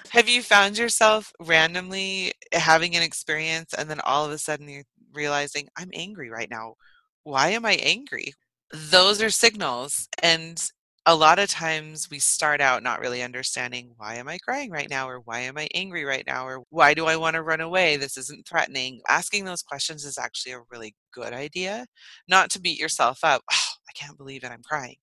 Have 0.09 0.29
you 0.29 0.41
found 0.41 0.77
yourself 0.77 1.33
randomly 1.39 2.33
having 2.53 2.95
an 2.95 3.03
experience 3.03 3.73
and 3.73 3.89
then 3.89 3.99
all 4.01 4.25
of 4.25 4.31
a 4.31 4.37
sudden 4.37 4.69
you're 4.69 4.83
realizing, 5.13 5.67
I'm 5.77 5.89
angry 5.93 6.29
right 6.29 6.49
now? 6.49 6.75
Why 7.23 7.49
am 7.49 7.65
I 7.65 7.73
angry? 7.73 8.33
Those 8.71 9.21
are 9.21 9.29
signals. 9.29 10.07
And 10.23 10.61
a 11.05 11.15
lot 11.15 11.39
of 11.39 11.49
times 11.49 12.09
we 12.11 12.19
start 12.19 12.59
out 12.61 12.83
not 12.83 12.99
really 12.99 13.21
understanding 13.23 13.93
why 13.97 14.15
am 14.15 14.27
I 14.27 14.37
crying 14.39 14.71
right 14.71 14.89
now 14.89 15.07
or 15.07 15.19
why 15.19 15.39
am 15.39 15.57
I 15.57 15.67
angry 15.73 16.03
right 16.03 16.25
now 16.27 16.45
or 16.45 16.63
why 16.69 16.93
do 16.93 17.05
I 17.05 17.15
want 17.17 17.35
to 17.35 17.43
run 17.43 17.61
away? 17.61 17.97
This 17.97 18.17
isn't 18.17 18.47
threatening. 18.47 19.01
Asking 19.07 19.45
those 19.45 19.61
questions 19.63 20.05
is 20.05 20.17
actually 20.17 20.53
a 20.53 20.61
really 20.71 20.95
good 21.13 21.33
idea. 21.33 21.85
Not 22.27 22.49
to 22.51 22.61
beat 22.61 22.79
yourself 22.79 23.19
up. 23.23 23.41
Oh, 23.51 23.55
I 23.89 23.91
can't 23.95 24.17
believe 24.17 24.43
it. 24.43 24.51
I'm 24.51 24.63
crying. 24.63 24.97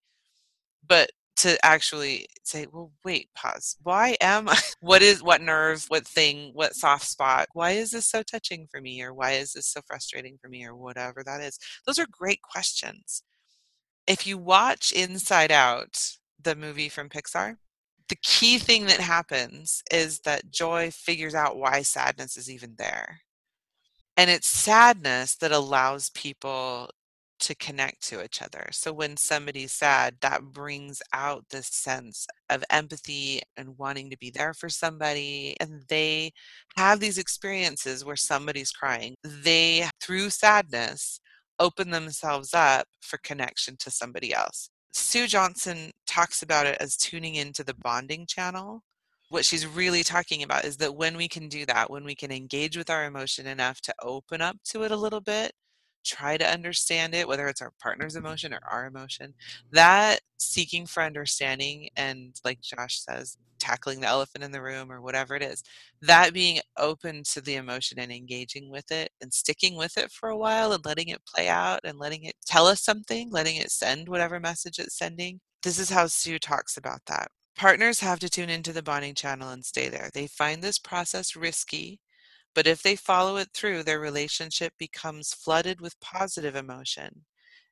But 0.87 1.11
to 1.37 1.59
actually 1.65 2.27
say, 2.45 2.67
well, 2.73 2.93
wait, 3.05 3.29
pause. 3.35 3.77
Why 3.83 4.17
am 4.21 4.49
I? 4.49 4.59
What 4.81 5.03
is, 5.03 5.23
what 5.23 5.41
nerve, 5.41 5.85
what 5.89 6.07
thing, 6.07 6.51
what 6.53 6.75
soft 6.75 7.07
spot? 7.07 7.49
Why 7.55 7.73
is 7.73 7.91
this 7.91 8.09
so 8.09 8.23
touching 8.23 8.67
for 8.71 8.81
me? 8.81 9.03
Or 9.03 9.15
why 9.15 9.33
is 9.33 9.55
this 9.55 9.67
so 9.67 9.81
frustrating 9.87 10.39
for 10.41 10.49
me? 10.49 10.65
Or 10.67 10.77
whatever 10.77 11.23
that 11.25 11.41
is. 11.41 11.59
Those 11.87 11.99
are 11.99 12.07
great 12.11 12.43
questions. 12.43 13.23
If 14.07 14.27
you 14.27 14.37
watch 14.37 14.93
Inside 14.93 15.51
Out, 15.51 16.17
the 16.43 16.55
movie 16.55 16.91
from 16.91 17.09
Pixar, 17.09 17.57
the 18.09 18.17
key 18.17 18.59
thing 18.59 18.87
that 18.87 19.01
happens 19.01 19.83
is 19.91 20.21
that 20.21 20.51
joy 20.51 20.91
figures 20.93 21.35
out 21.35 21.57
why 21.57 21.83
sadness 21.83 22.37
is 22.37 22.51
even 22.51 22.75
there. 22.77 23.21
And 24.17 24.31
it's 24.31 24.47
sadness 24.47 25.37
that 25.37 25.53
allows 25.53 26.11
people 26.11 26.91
to 27.45 27.55
connect 27.57 28.03
to 28.09 28.25
each 28.25 28.41
other. 28.41 28.69
So 28.73 28.91
when 28.91 29.19
somebody's 29.19 29.73
sad, 29.73 30.17
that 30.23 30.43
brings 30.43 31.03
out 31.13 31.45
this 31.51 31.67
sense 31.67 32.27
of 32.49 32.65
empathy 32.71 33.43
and 33.59 33.77
wanting 33.77 34.09
to 34.11 34.17
be 34.17 34.31
there 34.31 34.55
for 34.55 34.71
somebody. 34.71 35.55
And 35.61 35.83
they 35.89 36.33
have 36.77 37.01
these 37.01 37.19
experiences 37.19 38.03
where 38.03 38.17
somebody's 38.17 38.71
crying. 38.73 39.15
They, 39.23 39.87
through 40.01 40.31
sadness, 40.31 41.21
open 41.59 41.91
themselves 41.91 42.55
up 42.55 42.87
for 43.03 43.19
connection 43.23 43.77
to 43.81 43.91
somebody 43.91 44.33
else. 44.33 44.71
Sue 44.95 45.27
Johnson 45.27 45.91
talks 46.07 46.43
about 46.43 46.67
it 46.67 46.79
as 46.81 46.97
tuning 46.97 47.35
into 47.35 47.63
the 47.63 47.75
bonding 47.75 48.25
channel. 48.27 48.81
What 49.29 49.45
she's 49.45 49.67
really 49.67 50.03
talking 50.03 50.43
about 50.43 50.65
is 50.65 50.79
that 50.79 50.97
when 50.97 51.17
we 51.17 51.29
can 51.29 51.49
do 51.49 51.67
that, 51.67 51.91
when 51.91 52.05
we 52.05 52.15
can 52.15 52.33
engage 52.33 52.77
with 52.77 52.89
our 52.89 53.05
emotion 53.05 53.47
enough 53.47 53.83
to 53.83 53.95
open 54.03 54.41
up 54.41 54.57
to 54.71 54.85
it 54.85 54.93
a 54.93 54.97
little 54.97 55.21
bit, 55.21 55.53
try 56.05 56.37
to 56.37 56.51
understand 56.51 57.15
it, 57.15 57.27
whether 57.27 57.49
it's 57.49 57.63
our 57.63 57.73
partner's 57.81 58.17
emotion 58.17 58.53
or 58.53 58.61
our 58.71 58.87
emotion, 58.87 59.35
that 59.73 60.21
seeking 60.39 60.87
for 60.87 61.03
understanding 61.03 61.89
and, 61.97 62.41
like 62.45 62.61
Josh 62.61 63.01
says, 63.01 63.39
tackling 63.59 64.01
the 64.01 64.07
elephant 64.07 64.45
in 64.45 64.53
the 64.53 64.61
room 64.61 64.93
or 64.93 65.01
whatever 65.01 65.35
it 65.35 65.43
is, 65.43 65.63
that 66.03 66.35
being 66.35 66.61
open 66.77 67.23
to 67.33 67.41
the 67.41 67.55
emotion 67.55 67.99
and 67.99 68.13
engaging 68.13 68.71
with 68.71 68.91
it 68.93 69.11
and 69.23 69.33
sticking 69.33 69.77
with 69.77 69.97
it 69.97 70.11
for 70.11 70.29
a 70.29 70.37
while 70.37 70.73
and 70.73 70.85
letting 70.85 71.09
it 71.09 71.25
play 71.25 71.49
out 71.49 71.81
and 71.85 71.99
letting 71.99 72.25
it 72.25 72.35
tell 72.47 72.67
us 72.67 72.83
something, 72.83 73.31
letting 73.31 73.57
it 73.57 73.71
send 73.71 74.09
whatever 74.09 74.39
message 74.39 74.79
it's 74.79 74.99
sending. 74.99 75.41
This 75.63 75.79
is 75.79 75.89
how 75.91 76.07
Sue 76.07 76.39
talks 76.39 76.77
about 76.77 77.01
that. 77.07 77.29
Partners 77.57 78.01
have 78.01 78.19
to 78.19 78.29
tune 78.29 78.51
into 78.51 78.73
the 78.73 78.83
bonding 78.83 79.15
channel 79.15 79.51
and 79.51 79.65
stay 79.65 79.89
there. 79.89 80.11
They 80.13 80.27
find 80.27 80.61
this 80.61 80.79
process 80.79 81.37
risky 81.37 82.01
but 82.55 82.67
if 82.67 82.83
they 82.83 82.97
follow 82.97 83.37
it 83.37 83.49
through, 83.53 83.83
their 83.83 84.01
relationship 84.01 84.73
becomes 84.79 85.35
flooded 85.35 85.81
with 85.81 86.01
positive 86.01 86.55
emotion 86.55 87.25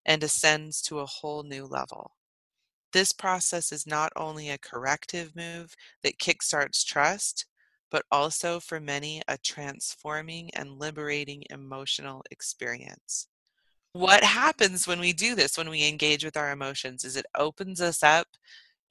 and 0.05 0.23
ascends 0.23 0.83
to 0.83 0.99
a 0.99 1.07
whole 1.07 1.43
new 1.43 1.65
level. 1.65 2.17
This 2.93 3.13
process 3.13 3.73
is 3.73 3.87
not 3.87 4.13
only 4.17 4.51
a 4.51 4.59
corrective 4.59 5.35
move 5.35 5.75
that 6.03 6.19
kickstarts 6.19 6.85
trust, 6.85 7.47
but 7.91 8.05
also 8.11 8.59
for 8.59 8.81
many 8.81 9.23
a 9.29 9.39
transforming 9.39 10.51
and 10.55 10.79
liberating 10.79 11.45
emotional 11.51 12.23
experience. 12.31 13.29
What 13.93 14.25
happens 14.25 14.87
when 14.87 15.01
we 15.01 15.13
do 15.13 15.35
this, 15.35 15.59
when 15.59 15.69
we 15.69 15.87
engage 15.87 16.25
with 16.25 16.37
our 16.37 16.51
emotions, 16.51 17.05
is 17.05 17.17
it 17.17 17.27
opens 17.37 17.81
us 17.81 18.03
up 18.03 18.27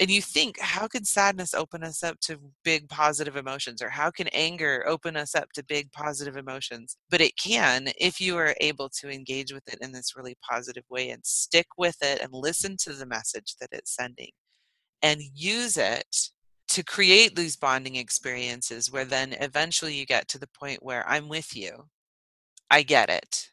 and 0.02 0.10
you 0.10 0.22
think 0.22 0.60
how 0.60 0.88
can 0.88 1.06
sadness 1.06 1.54
open 1.54 1.84
us 1.84 2.04
up 2.04 2.20
to 2.20 2.38
big 2.66 2.90
positive 2.90 3.38
emotions 3.38 3.82
or 3.82 3.90
how 3.90 4.12
can 4.12 4.28
anger 4.34 4.84
open 4.88 5.16
us 5.16 5.36
up 5.36 5.50
to 5.54 5.64
big 5.64 5.90
positive 5.94 6.36
emotions 6.36 6.98
but 7.10 7.22
it 7.22 7.38
can 7.38 7.88
if 7.98 8.20
you 8.20 8.36
are 8.36 8.56
able 8.60 8.90
to 8.90 9.10
engage 9.10 9.54
with 9.54 9.64
it 9.72 9.78
in 9.80 9.94
this 9.94 10.16
really 10.18 10.36
positive 10.50 10.84
way 10.90 11.12
and 11.12 11.26
stick 11.26 11.68
with 11.78 11.96
it 12.02 12.20
and 12.22 12.34
listen 12.34 12.76
to 12.78 12.92
the 12.92 13.06
message 13.06 13.56
that 13.62 13.70
it's 13.72 13.96
sending 13.96 14.32
and 15.02 15.22
use 15.34 15.78
it 15.78 16.30
to 16.72 16.84
create 16.84 17.36
these 17.36 17.58
bonding 17.58 17.98
experiences 17.98 18.92
where 18.92 19.04
then 19.04 19.34
eventually 19.42 19.94
you 19.94 20.06
get 20.06 20.28
to 20.30 20.40
the 20.40 20.48
point 20.58 20.82
where 20.82 21.08
I'm 21.08 21.28
with 21.28 21.54
you. 21.54 21.86
I 22.70 22.84
get 22.84 23.10
it. 23.10 23.50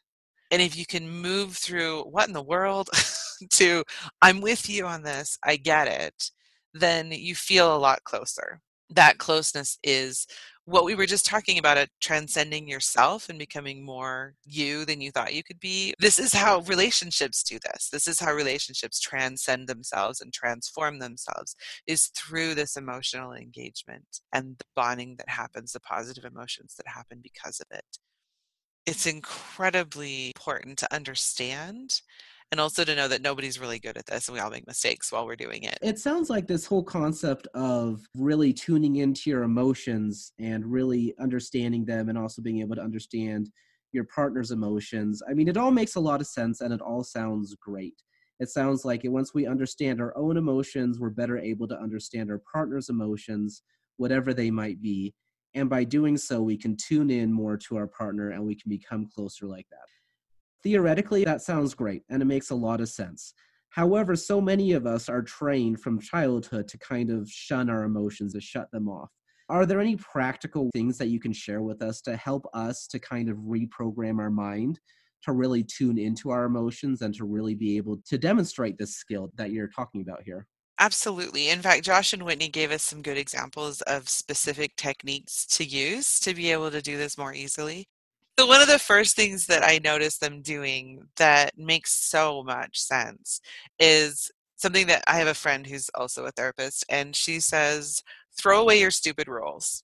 And 0.51 0.61
if 0.61 0.77
you 0.77 0.85
can 0.85 1.09
move 1.09 1.57
through 1.57 2.03
what 2.03 2.27
in 2.27 2.33
the 2.33 2.41
world 2.41 2.89
to 3.51 3.83
I'm 4.21 4.39
with 4.39 4.69
you 4.69 4.85
on 4.85 5.03
this, 5.03 5.37
I 5.43 5.57
get 5.57 5.89
it, 5.89 6.31
then 6.73 7.11
you 7.11 7.35
feel 7.35 7.75
a 7.75 7.77
lot 7.77 8.03
closer. 8.03 8.61
That 8.89 9.19
closeness 9.19 9.77
is 9.83 10.25
what 10.69 10.85
we 10.85 10.93
were 10.93 11.07
just 11.07 11.25
talking 11.25 11.57
about 11.57 11.77
it 11.77 11.89
transcending 11.99 12.67
yourself 12.67 13.27
and 13.27 13.39
becoming 13.39 13.83
more 13.83 14.35
you 14.45 14.85
than 14.85 15.01
you 15.01 15.11
thought 15.11 15.33
you 15.33 15.43
could 15.43 15.59
be. 15.59 15.95
This 15.99 16.19
is 16.19 16.33
how 16.33 16.59
relationships 16.61 17.41
do 17.41 17.57
this. 17.59 17.89
This 17.91 18.07
is 18.07 18.19
how 18.19 18.33
relationships 18.33 18.99
transcend 18.99 19.67
themselves 19.67 20.21
and 20.21 20.31
transform 20.31 20.99
themselves 20.99 21.55
is 21.87 22.11
through 22.15 22.53
this 22.53 22.77
emotional 22.77 23.33
engagement 23.33 24.21
and 24.31 24.57
the 24.59 24.65
bonding 24.75 25.15
that 25.17 25.29
happens 25.29 25.71
the 25.71 25.79
positive 25.79 26.25
emotions 26.25 26.75
that 26.77 26.87
happen 26.87 27.19
because 27.21 27.59
of 27.59 27.67
it. 27.75 27.97
It's 28.85 29.07
incredibly 29.07 30.27
important 30.35 30.77
to 30.79 30.93
understand 30.93 32.01
and 32.51 32.59
also 32.59 32.83
to 32.83 32.95
know 32.95 33.07
that 33.07 33.21
nobody's 33.21 33.59
really 33.59 33.79
good 33.79 33.97
at 33.97 34.05
this 34.05 34.27
and 34.27 34.35
we 34.35 34.41
all 34.41 34.49
make 34.49 34.67
mistakes 34.67 35.11
while 35.11 35.25
we're 35.25 35.35
doing 35.35 35.63
it. 35.63 35.77
It 35.81 35.99
sounds 35.99 36.29
like 36.29 36.47
this 36.47 36.65
whole 36.65 36.83
concept 36.83 37.47
of 37.53 38.01
really 38.15 38.53
tuning 38.53 38.97
into 38.97 39.29
your 39.29 39.43
emotions 39.43 40.33
and 40.39 40.65
really 40.65 41.13
understanding 41.19 41.85
them 41.85 42.09
and 42.09 42.17
also 42.17 42.41
being 42.41 42.59
able 42.59 42.75
to 42.75 42.81
understand 42.81 43.51
your 43.91 44.05
partner's 44.05 44.51
emotions. 44.51 45.21
I 45.29 45.33
mean, 45.33 45.47
it 45.47 45.57
all 45.57 45.71
makes 45.71 45.95
a 45.95 45.99
lot 45.99 46.21
of 46.21 46.27
sense 46.27 46.61
and 46.61 46.73
it 46.73 46.81
all 46.81 47.03
sounds 47.03 47.55
great. 47.55 48.01
It 48.39 48.49
sounds 48.49 48.85
like 48.85 49.01
once 49.03 49.33
we 49.33 49.45
understand 49.45 49.99
our 49.99 50.15
own 50.17 50.37
emotions, 50.37 50.99
we're 50.99 51.09
better 51.09 51.37
able 51.37 51.67
to 51.67 51.79
understand 51.79 52.31
our 52.31 52.41
partner's 52.51 52.89
emotions, 52.89 53.63
whatever 53.97 54.33
they 54.33 54.49
might 54.49 54.81
be. 54.81 55.13
And 55.55 55.69
by 55.69 55.83
doing 55.83 56.17
so, 56.17 56.41
we 56.41 56.57
can 56.57 56.77
tune 56.77 57.09
in 57.09 57.33
more 57.33 57.57
to 57.57 57.75
our 57.75 57.87
partner 57.87 58.29
and 58.29 58.45
we 58.45 58.55
can 58.55 58.69
become 58.69 59.09
closer 59.13 59.45
like 59.45 59.65
that. 59.71 59.79
Theoretically, 60.63 61.23
that 61.23 61.41
sounds 61.41 61.73
great 61.73 62.03
and 62.09 62.21
it 62.21 62.25
makes 62.25 62.49
a 62.49 62.55
lot 62.55 62.81
of 62.81 62.89
sense. 62.89 63.33
However, 63.69 64.15
so 64.15 64.41
many 64.41 64.71
of 64.73 64.85
us 64.87 65.07
are 65.09 65.21
trained 65.21 65.79
from 65.79 65.99
childhood 65.99 66.67
to 66.69 66.77
kind 66.77 67.11
of 67.11 67.29
shun 67.29 67.69
our 67.69 67.83
emotions, 67.83 68.33
to 68.33 68.41
shut 68.41 68.69
them 68.71 68.89
off. 68.89 69.09
Are 69.47 69.65
there 69.65 69.79
any 69.79 69.95
practical 69.95 70.69
things 70.73 70.97
that 70.97 71.07
you 71.07 71.19
can 71.19 71.33
share 71.33 71.61
with 71.61 71.81
us 71.81 72.01
to 72.01 72.15
help 72.17 72.45
us 72.53 72.87
to 72.87 72.99
kind 72.99 73.29
of 73.29 73.37
reprogram 73.37 74.19
our 74.19 74.29
mind 74.29 74.79
to 75.23 75.33
really 75.33 75.63
tune 75.63 75.97
into 75.97 76.29
our 76.29 76.45
emotions 76.45 77.01
and 77.01 77.13
to 77.15 77.25
really 77.25 77.55
be 77.55 77.77
able 77.77 77.97
to 78.07 78.17
demonstrate 78.17 78.77
this 78.77 78.95
skill 78.95 79.31
that 79.35 79.51
you're 79.51 79.67
talking 79.67 80.01
about 80.01 80.23
here? 80.23 80.47
Absolutely. 80.79 81.49
In 81.49 81.61
fact, 81.61 81.83
Josh 81.83 82.11
and 82.13 82.23
Whitney 82.23 82.47
gave 82.49 82.71
us 82.71 82.81
some 82.83 83.01
good 83.03 83.17
examples 83.17 83.81
of 83.81 84.07
specific 84.09 84.75
techniques 84.77 85.45
to 85.47 85.63
use 85.65 86.19
to 86.21 86.33
be 86.33 86.51
able 86.51 86.71
to 86.71 86.81
do 86.81 86.97
this 86.97 87.17
more 87.17 87.33
easily. 87.33 87.87
So, 88.39 88.45
one 88.45 88.61
of 88.61 88.69
the 88.69 88.79
first 88.79 89.17
things 89.17 89.47
that 89.47 89.65
I 89.65 89.81
noticed 89.83 90.21
them 90.21 90.41
doing 90.41 91.09
that 91.17 91.57
makes 91.57 91.91
so 91.91 92.41
much 92.41 92.79
sense 92.79 93.41
is 93.79 94.31
something 94.55 94.87
that 94.87 95.03
I 95.07 95.17
have 95.17 95.27
a 95.27 95.33
friend 95.33 95.67
who's 95.67 95.89
also 95.93 96.23
a 96.23 96.31
therapist, 96.31 96.85
and 96.87 97.13
she 97.13 97.41
says, 97.41 98.01
throw 98.39 98.61
away 98.61 98.79
your 98.79 98.91
stupid 98.91 99.27
rules. 99.27 99.83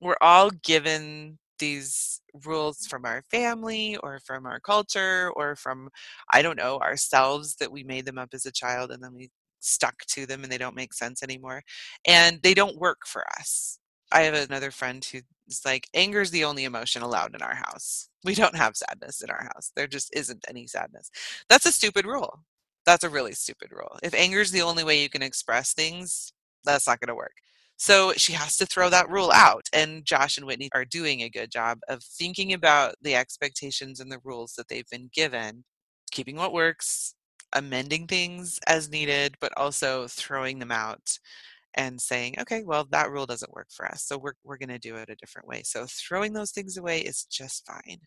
We're 0.00 0.16
all 0.22 0.48
given 0.48 1.38
these 1.58 2.22
rules 2.46 2.86
from 2.86 3.04
our 3.04 3.22
family 3.30 3.98
or 3.98 4.18
from 4.24 4.46
our 4.46 4.60
culture 4.60 5.30
or 5.36 5.54
from, 5.54 5.90
I 6.32 6.40
don't 6.40 6.56
know, 6.56 6.78
ourselves 6.78 7.56
that 7.56 7.70
we 7.70 7.84
made 7.84 8.06
them 8.06 8.16
up 8.16 8.30
as 8.32 8.46
a 8.46 8.50
child 8.50 8.92
and 8.92 9.04
then 9.04 9.12
we 9.14 9.28
stuck 9.58 10.06
to 10.12 10.24
them 10.24 10.42
and 10.42 10.50
they 10.50 10.56
don't 10.56 10.74
make 10.74 10.94
sense 10.94 11.22
anymore. 11.22 11.60
And 12.06 12.40
they 12.42 12.54
don't 12.54 12.78
work 12.78 13.00
for 13.06 13.26
us. 13.38 13.78
I 14.12 14.22
have 14.22 14.34
another 14.34 14.70
friend 14.70 15.04
who's 15.04 15.64
like, 15.64 15.88
anger 15.94 16.20
is 16.20 16.30
the 16.30 16.44
only 16.44 16.64
emotion 16.64 17.02
allowed 17.02 17.34
in 17.34 17.42
our 17.42 17.54
house. 17.54 18.08
We 18.24 18.34
don't 18.34 18.56
have 18.56 18.76
sadness 18.76 19.22
in 19.22 19.30
our 19.30 19.42
house. 19.42 19.72
There 19.74 19.86
just 19.86 20.14
isn't 20.14 20.44
any 20.48 20.66
sadness. 20.66 21.10
That's 21.48 21.66
a 21.66 21.72
stupid 21.72 22.06
rule. 22.06 22.44
That's 22.86 23.04
a 23.04 23.10
really 23.10 23.32
stupid 23.32 23.70
rule. 23.72 23.98
If 24.02 24.14
anger 24.14 24.40
is 24.40 24.50
the 24.50 24.62
only 24.62 24.84
way 24.84 25.00
you 25.00 25.08
can 25.08 25.22
express 25.22 25.74
things, 25.74 26.32
that's 26.64 26.86
not 26.86 27.00
going 27.00 27.08
to 27.08 27.14
work. 27.14 27.34
So 27.76 28.12
she 28.14 28.34
has 28.34 28.58
to 28.58 28.66
throw 28.66 28.90
that 28.90 29.08
rule 29.08 29.30
out. 29.32 29.66
And 29.72 30.04
Josh 30.04 30.36
and 30.36 30.46
Whitney 30.46 30.68
are 30.74 30.84
doing 30.84 31.22
a 31.22 31.30
good 31.30 31.50
job 31.50 31.78
of 31.88 32.02
thinking 32.02 32.52
about 32.52 32.94
the 33.00 33.14
expectations 33.14 34.00
and 34.00 34.12
the 34.12 34.20
rules 34.22 34.54
that 34.54 34.68
they've 34.68 34.88
been 34.90 35.08
given, 35.14 35.64
keeping 36.10 36.36
what 36.36 36.52
works, 36.52 37.14
amending 37.54 38.06
things 38.06 38.60
as 38.66 38.90
needed, 38.90 39.36
but 39.40 39.56
also 39.56 40.06
throwing 40.08 40.58
them 40.58 40.70
out 40.70 41.18
and 41.74 42.00
saying, 42.00 42.34
okay, 42.40 42.62
well, 42.64 42.86
that 42.90 43.10
rule 43.10 43.26
doesn't 43.26 43.52
work 43.52 43.68
for 43.70 43.86
us. 43.86 44.02
So 44.04 44.18
we're, 44.18 44.34
we're 44.44 44.58
going 44.58 44.70
to 44.70 44.78
do 44.78 44.96
it 44.96 45.10
a 45.10 45.16
different 45.16 45.48
way. 45.48 45.62
So 45.64 45.86
throwing 45.88 46.32
those 46.32 46.50
things 46.50 46.76
away 46.76 47.00
is 47.00 47.24
just 47.24 47.66
fine. 47.66 47.98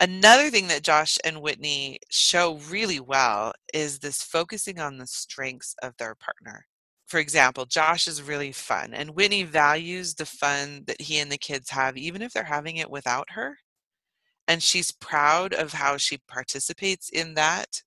Another 0.00 0.50
thing 0.50 0.68
that 0.68 0.82
Josh 0.82 1.18
and 1.24 1.40
Whitney 1.40 1.98
show 2.10 2.56
really 2.68 2.98
well 2.98 3.52
is 3.72 4.00
this 4.00 4.22
focusing 4.22 4.80
on 4.80 4.98
the 4.98 5.06
strengths 5.06 5.76
of 5.82 5.96
their 5.96 6.14
partner. 6.16 6.66
For 7.06 7.20
example, 7.20 7.66
Josh 7.66 8.08
is 8.08 8.22
really 8.22 8.52
fun, 8.52 8.94
and 8.94 9.10
Whitney 9.10 9.42
values 9.44 10.14
the 10.14 10.26
fun 10.26 10.84
that 10.86 11.00
he 11.00 11.18
and 11.18 11.30
the 11.30 11.36
kids 11.38 11.70
have, 11.70 11.96
even 11.96 12.22
if 12.22 12.32
they're 12.32 12.42
having 12.44 12.78
it 12.78 12.90
without 12.90 13.30
her. 13.32 13.58
And 14.48 14.62
she's 14.62 14.90
proud 14.90 15.54
of 15.54 15.74
how 15.74 15.98
she 15.98 16.18
participates 16.26 17.10
in 17.10 17.34
that, 17.34 17.82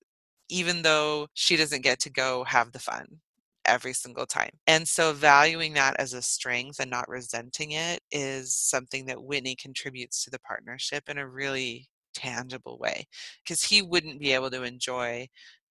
even 0.48 0.82
though 0.82 1.26
she 1.34 1.56
doesn't 1.56 1.82
get 1.82 1.98
to 2.00 2.10
go 2.10 2.44
have 2.44 2.72
the 2.72 2.78
fun 2.78 3.20
every 3.66 3.92
single 3.92 4.26
time. 4.26 4.50
And 4.66 4.86
so 4.86 5.12
valuing 5.12 5.74
that 5.74 5.96
as 5.98 6.12
a 6.12 6.22
strength 6.22 6.80
and 6.80 6.90
not 6.90 7.08
resenting 7.08 7.72
it 7.72 8.00
is 8.10 8.56
something 8.56 9.06
that 9.06 9.22
Whitney 9.22 9.56
contributes 9.56 10.24
to 10.24 10.30
the 10.30 10.40
partnership 10.40 11.08
in 11.08 11.18
a 11.18 11.28
really 11.28 11.88
tangible 12.14 12.78
way 12.78 13.06
because 13.44 13.62
he 13.62 13.82
wouldn't 13.82 14.20
be 14.20 14.32
able 14.32 14.50
to 14.50 14.62
enjoy 14.62 15.28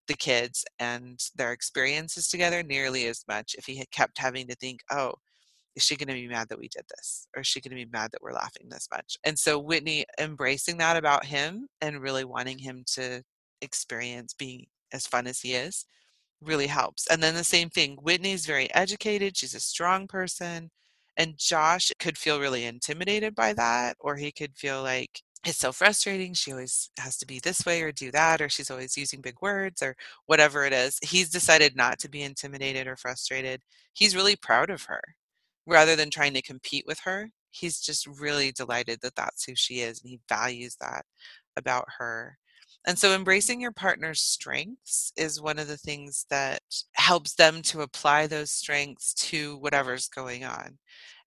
the 0.08 0.14
kids 0.14 0.64
and 0.78 1.18
their 1.34 1.52
experiences 1.52 2.28
together 2.28 2.62
nearly 2.62 3.06
as 3.06 3.24
much 3.28 3.54
if 3.58 3.66
he 3.66 3.76
had 3.76 3.90
kept 3.90 4.18
having 4.18 4.46
to 4.46 4.54
think, 4.56 4.80
oh, 4.90 5.12
is 5.74 5.82
she 5.82 5.96
going 5.96 6.08
to 6.08 6.14
be 6.14 6.28
mad 6.28 6.48
that 6.48 6.58
we 6.58 6.68
did 6.68 6.84
this? 6.96 7.28
Or 7.36 7.40
is 7.40 7.46
she 7.46 7.60
going 7.60 7.76
to 7.76 7.84
be 7.84 7.90
mad 7.92 8.10
that 8.12 8.22
we're 8.22 8.32
laughing 8.32 8.68
this 8.70 8.88
much? 8.90 9.18
And 9.24 9.38
so 9.38 9.58
Whitney 9.58 10.06
embracing 10.18 10.78
that 10.78 10.96
about 10.96 11.26
him 11.26 11.66
and 11.80 12.00
really 12.00 12.24
wanting 12.24 12.58
him 12.58 12.84
to 12.94 13.22
experience 13.60 14.32
being 14.32 14.66
as 14.92 15.06
fun 15.06 15.26
as 15.26 15.40
he 15.40 15.54
is 15.54 15.84
really 16.42 16.66
helps. 16.66 17.06
And 17.08 17.22
then 17.22 17.34
the 17.34 17.44
same 17.44 17.70
thing, 17.70 17.96
Whitney's 17.96 18.46
very 18.46 18.72
educated, 18.74 19.36
she's 19.36 19.54
a 19.54 19.60
strong 19.60 20.06
person, 20.06 20.70
and 21.16 21.38
Josh 21.38 21.92
could 21.98 22.18
feel 22.18 22.40
really 22.40 22.64
intimidated 22.64 23.34
by 23.34 23.52
that, 23.54 23.96
or 24.00 24.16
he 24.16 24.32
could 24.32 24.56
feel 24.56 24.82
like 24.82 25.22
it's 25.46 25.58
so 25.58 25.72
frustrating. 25.72 26.34
She 26.34 26.52
always 26.52 26.90
has 26.98 27.16
to 27.18 27.26
be 27.26 27.38
this 27.38 27.64
way 27.64 27.82
or 27.82 27.92
do 27.92 28.10
that, 28.12 28.40
or 28.42 28.48
she's 28.48 28.70
always 28.70 28.96
using 28.96 29.20
big 29.20 29.36
words 29.40 29.80
or 29.82 29.96
whatever 30.26 30.64
it 30.64 30.72
is. 30.72 30.98
He's 31.02 31.30
decided 31.30 31.76
not 31.76 31.98
to 32.00 32.08
be 32.10 32.22
intimidated 32.22 32.86
or 32.88 32.96
frustrated. 32.96 33.62
He's 33.92 34.16
really 34.16 34.36
proud 34.36 34.70
of 34.70 34.82
her 34.84 35.00
rather 35.66 35.96
than 35.96 36.10
trying 36.10 36.34
to 36.34 36.42
compete 36.42 36.84
with 36.86 37.00
her. 37.00 37.30
He's 37.50 37.80
just 37.80 38.06
really 38.06 38.52
delighted 38.52 39.00
that 39.02 39.14
that's 39.14 39.44
who 39.44 39.54
she 39.54 39.80
is 39.80 40.00
and 40.02 40.10
he 40.10 40.20
values 40.28 40.76
that 40.80 41.04
about 41.56 41.86
her. 41.98 42.38
And 42.86 42.98
so 42.98 43.14
embracing 43.14 43.60
your 43.60 43.72
partner's 43.72 44.22
strengths 44.22 45.12
is 45.16 45.40
one 45.40 45.58
of 45.58 45.66
the 45.66 45.76
things 45.76 46.24
that 46.30 46.60
helps 46.94 47.34
them 47.34 47.62
to 47.62 47.82
apply 47.82 48.26
those 48.26 48.52
strengths 48.52 49.12
to 49.14 49.56
whatever's 49.58 50.08
going 50.08 50.44
on. 50.44 50.78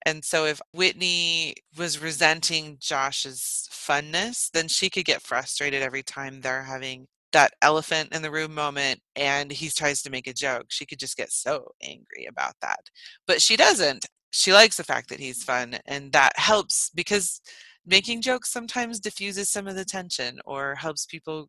And 0.06 0.24
so 0.24 0.46
if 0.46 0.60
Whitney 0.72 1.54
was 1.76 2.02
resenting 2.02 2.78
Josh's 2.80 3.68
funness, 3.70 4.50
then 4.50 4.68
she 4.68 4.88
could 4.88 5.04
get 5.04 5.20
frustrated 5.20 5.82
every 5.82 6.02
time 6.02 6.40
they're 6.40 6.62
having 6.62 7.06
that 7.32 7.52
elephant 7.62 8.14
in 8.14 8.22
the 8.22 8.30
room 8.30 8.54
moment 8.54 9.00
and 9.14 9.52
he 9.52 9.68
tries 9.68 10.02
to 10.02 10.10
make 10.10 10.26
a 10.26 10.32
joke. 10.32 10.66
She 10.68 10.86
could 10.86 10.98
just 10.98 11.16
get 11.16 11.30
so 11.30 11.72
angry 11.82 12.26
about 12.28 12.54
that. 12.62 12.80
But 13.26 13.42
she 13.42 13.56
doesn't. 13.56 14.06
She 14.32 14.52
likes 14.52 14.76
the 14.76 14.84
fact 14.84 15.10
that 15.10 15.20
he's 15.20 15.44
fun 15.44 15.78
and 15.86 16.12
that 16.12 16.38
helps 16.38 16.90
because 16.94 17.40
making 17.86 18.22
jokes 18.22 18.50
sometimes 18.50 19.00
diffuses 19.00 19.48
some 19.50 19.66
of 19.66 19.74
the 19.74 19.84
tension 19.84 20.38
or 20.44 20.74
helps 20.74 21.06
people 21.06 21.48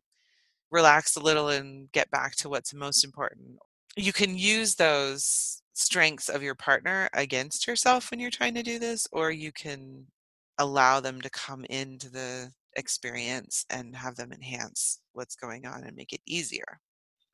relax 0.70 1.16
a 1.16 1.20
little 1.20 1.48
and 1.48 1.90
get 1.92 2.10
back 2.10 2.34
to 2.36 2.48
what's 2.48 2.74
most 2.74 3.04
important. 3.04 3.58
You 3.96 4.12
can 4.12 4.38
use 4.38 4.74
those 4.74 5.62
strengths 5.74 6.28
of 6.28 6.42
your 6.42 6.54
partner 6.54 7.08
against 7.12 7.66
yourself 7.66 8.10
when 8.10 8.20
you're 8.20 8.30
trying 8.30 8.54
to 8.54 8.62
do 8.62 8.78
this, 8.78 9.06
or 9.12 9.30
you 9.30 9.52
can 9.52 10.06
allow 10.58 11.00
them 11.00 11.20
to 11.20 11.30
come 11.30 11.64
into 11.66 12.10
the 12.10 12.50
experience 12.76 13.64
and 13.70 13.94
have 13.94 14.16
them 14.16 14.32
enhance 14.32 15.00
what's 15.12 15.36
going 15.36 15.66
on 15.66 15.84
and 15.84 15.96
make 15.96 16.12
it 16.12 16.20
easier. 16.26 16.80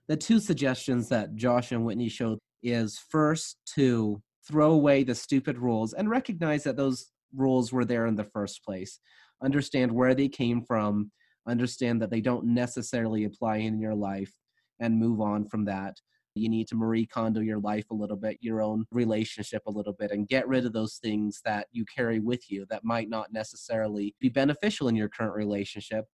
The 0.09 0.17
two 0.17 0.41
suggestions 0.41 1.09
that 1.11 1.35
Josh 1.37 1.71
and 1.71 1.85
Whitney 1.85 2.09
showed 2.09 2.39
is 2.63 2.99
first 3.11 3.57
to 3.75 4.21
throw 4.47 4.73
away 4.73 5.05
the 5.05 5.15
stupid 5.15 5.59
rules 5.59 5.93
and 5.93 6.09
recognize 6.09 6.65
that 6.65 6.77
those 6.77 7.11
rules 7.35 7.73
were 7.73 7.85
there 7.85 8.07
in 8.07 8.17
the 8.17 8.25
first 8.25 8.65
place. 8.65 9.01
Understand 9.43 9.93
where 9.93 10.15
they 10.15 10.29
came 10.29 10.63
from, 10.63 11.11
understand 11.47 12.03
that 12.03 12.11
they 12.11 12.21
don't 12.21 12.47
necessarily 12.47 13.25
apply 13.25 13.59
in 13.59 13.79
your 13.81 13.95
life, 13.95 14.33
and 14.81 14.99
move 14.99 15.21
on 15.21 15.47
from 15.47 15.65
that. 15.65 15.97
You 16.35 16.49
need 16.49 16.69
to 16.69 16.77
Marie 16.77 17.07
Kondo 17.07 17.41
your 17.41 17.59
life 17.59 17.87
a 17.91 17.95
little 17.95 18.17
bit, 18.17 18.39
your 18.41 18.63
own 18.63 18.85
relationship 18.93 19.63
a 19.67 19.73
little 19.73 19.93
bit, 19.93 20.13
and 20.13 20.29
get 20.29 20.47
rid 20.47 20.65
of 20.65 20.73
those 20.73 20.99
things 21.03 21.41
that 21.45 21.67
you 21.73 21.85
carry 21.85 22.21
with 22.21 22.51
you 22.51 22.65
that 22.71 22.85
might 22.85 23.09
not 23.09 23.33
necessarily 23.33 24.15
be 24.21 24.29
beneficial 24.29 24.89
in 24.89 24.95
your 24.95 25.09
current 25.09 25.35
relationship. 25.35 26.05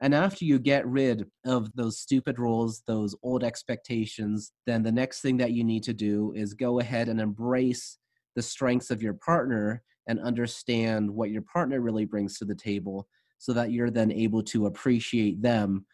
And 0.00 0.14
after 0.14 0.44
you 0.44 0.58
get 0.58 0.86
rid 0.86 1.26
of 1.44 1.72
those 1.74 1.98
stupid 1.98 2.38
rules, 2.38 2.82
those 2.86 3.16
old 3.22 3.42
expectations, 3.42 4.52
then 4.66 4.82
the 4.82 4.92
next 4.92 5.20
thing 5.20 5.36
that 5.38 5.52
you 5.52 5.64
need 5.64 5.82
to 5.84 5.94
do 5.94 6.32
is 6.36 6.54
go 6.54 6.80
ahead 6.80 7.08
and 7.08 7.20
embrace 7.20 7.98
the 8.34 8.42
strengths 8.42 8.90
of 8.90 9.02
your 9.02 9.14
partner 9.14 9.82
and 10.06 10.20
understand 10.20 11.10
what 11.10 11.30
your 11.30 11.42
partner 11.42 11.80
really 11.80 12.04
brings 12.04 12.38
to 12.38 12.44
the 12.44 12.54
table 12.54 13.08
so 13.38 13.52
that 13.52 13.70
you're 13.70 13.90
then 13.90 14.12
able 14.12 14.42
to 14.42 14.66
appreciate 14.66 15.40
them 15.40 15.86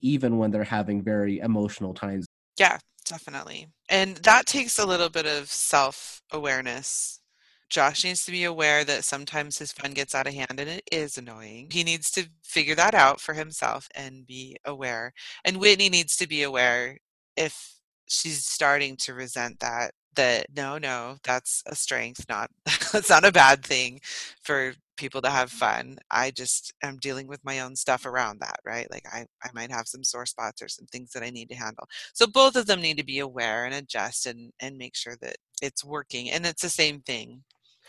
even 0.00 0.38
when 0.38 0.50
they're 0.50 0.64
having 0.64 1.02
very 1.02 1.38
emotional 1.40 1.94
times. 1.94 2.26
Yeah, 2.58 2.78
definitely. 3.04 3.68
And 3.88 4.16
that 4.18 4.46
takes 4.46 4.78
a 4.78 4.86
little 4.86 5.08
bit 5.08 5.26
of 5.26 5.48
self 5.50 6.22
awareness. 6.32 7.20
Josh 7.68 8.02
needs 8.02 8.24
to 8.24 8.32
be 8.32 8.44
aware 8.44 8.84
that 8.84 9.04
sometimes 9.04 9.58
his 9.58 9.72
fun 9.72 9.92
gets 9.92 10.14
out 10.14 10.26
of 10.26 10.34
hand 10.34 10.58
and 10.58 10.68
it 10.68 10.82
is 10.90 11.16
annoying. 11.16 11.68
He 11.70 11.84
needs 11.84 12.10
to 12.12 12.28
figure 12.42 12.74
that 12.74 12.94
out 12.94 13.20
for 13.20 13.32
himself 13.32 13.88
and 13.94 14.26
be 14.26 14.56
aware. 14.64 15.12
And 15.44 15.58
Whitney 15.58 15.88
needs 15.88 16.16
to 16.16 16.26
be 16.26 16.42
aware 16.42 16.98
if 17.36 17.76
she's 18.08 18.44
starting 18.44 18.96
to 18.96 19.14
resent 19.14 19.60
that 19.60 19.92
that 20.16 20.46
no 20.56 20.78
no 20.78 21.16
that's 21.24 21.62
a 21.66 21.74
strength 21.74 22.24
not 22.28 22.50
that's 22.92 23.10
not 23.10 23.24
a 23.24 23.32
bad 23.32 23.64
thing 23.64 24.00
for 24.42 24.74
people 24.96 25.22
to 25.22 25.30
have 25.30 25.50
fun. 25.50 25.96
I 26.10 26.30
just 26.30 26.74
am 26.82 26.98
dealing 26.98 27.26
with 27.26 27.42
my 27.42 27.60
own 27.60 27.74
stuff 27.74 28.04
around 28.06 28.40
that 28.40 28.60
right? 28.66 28.90
Like 28.90 29.04
i 29.12 29.26
i 29.44 29.48
might 29.54 29.70
have 29.70 29.88
some 29.88 30.04
sore 30.04 30.26
spots 30.26 30.62
or 30.62 30.68
some 30.68 30.86
things 30.86 31.12
that 31.12 31.22
i 31.22 31.30
need 31.30 31.48
to 31.50 31.56
handle. 31.56 31.88
So 32.14 32.26
both 32.26 32.56
of 32.56 32.66
them 32.66 32.82
need 32.82 32.98
to 32.98 33.04
be 33.04 33.18
aware 33.20 33.64
and 33.64 33.74
adjust 33.74 34.26
and 34.26 34.52
and 34.60 34.76
make 34.78 34.96
sure 34.96 35.16
that 35.22 35.36
it's 35.62 35.84
working. 35.84 36.30
And 36.30 36.46
it's 36.46 36.62
the 36.62 36.70
same 36.70 37.00
thing 37.00 37.44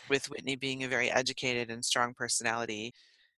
with 0.09 0.29
whitney 0.29 0.55
being 0.55 0.83
a 0.83 0.87
very 0.87 1.09
educated 1.11 1.69
and 1.71 1.83
strong 1.85 2.13
personality 2.13 2.93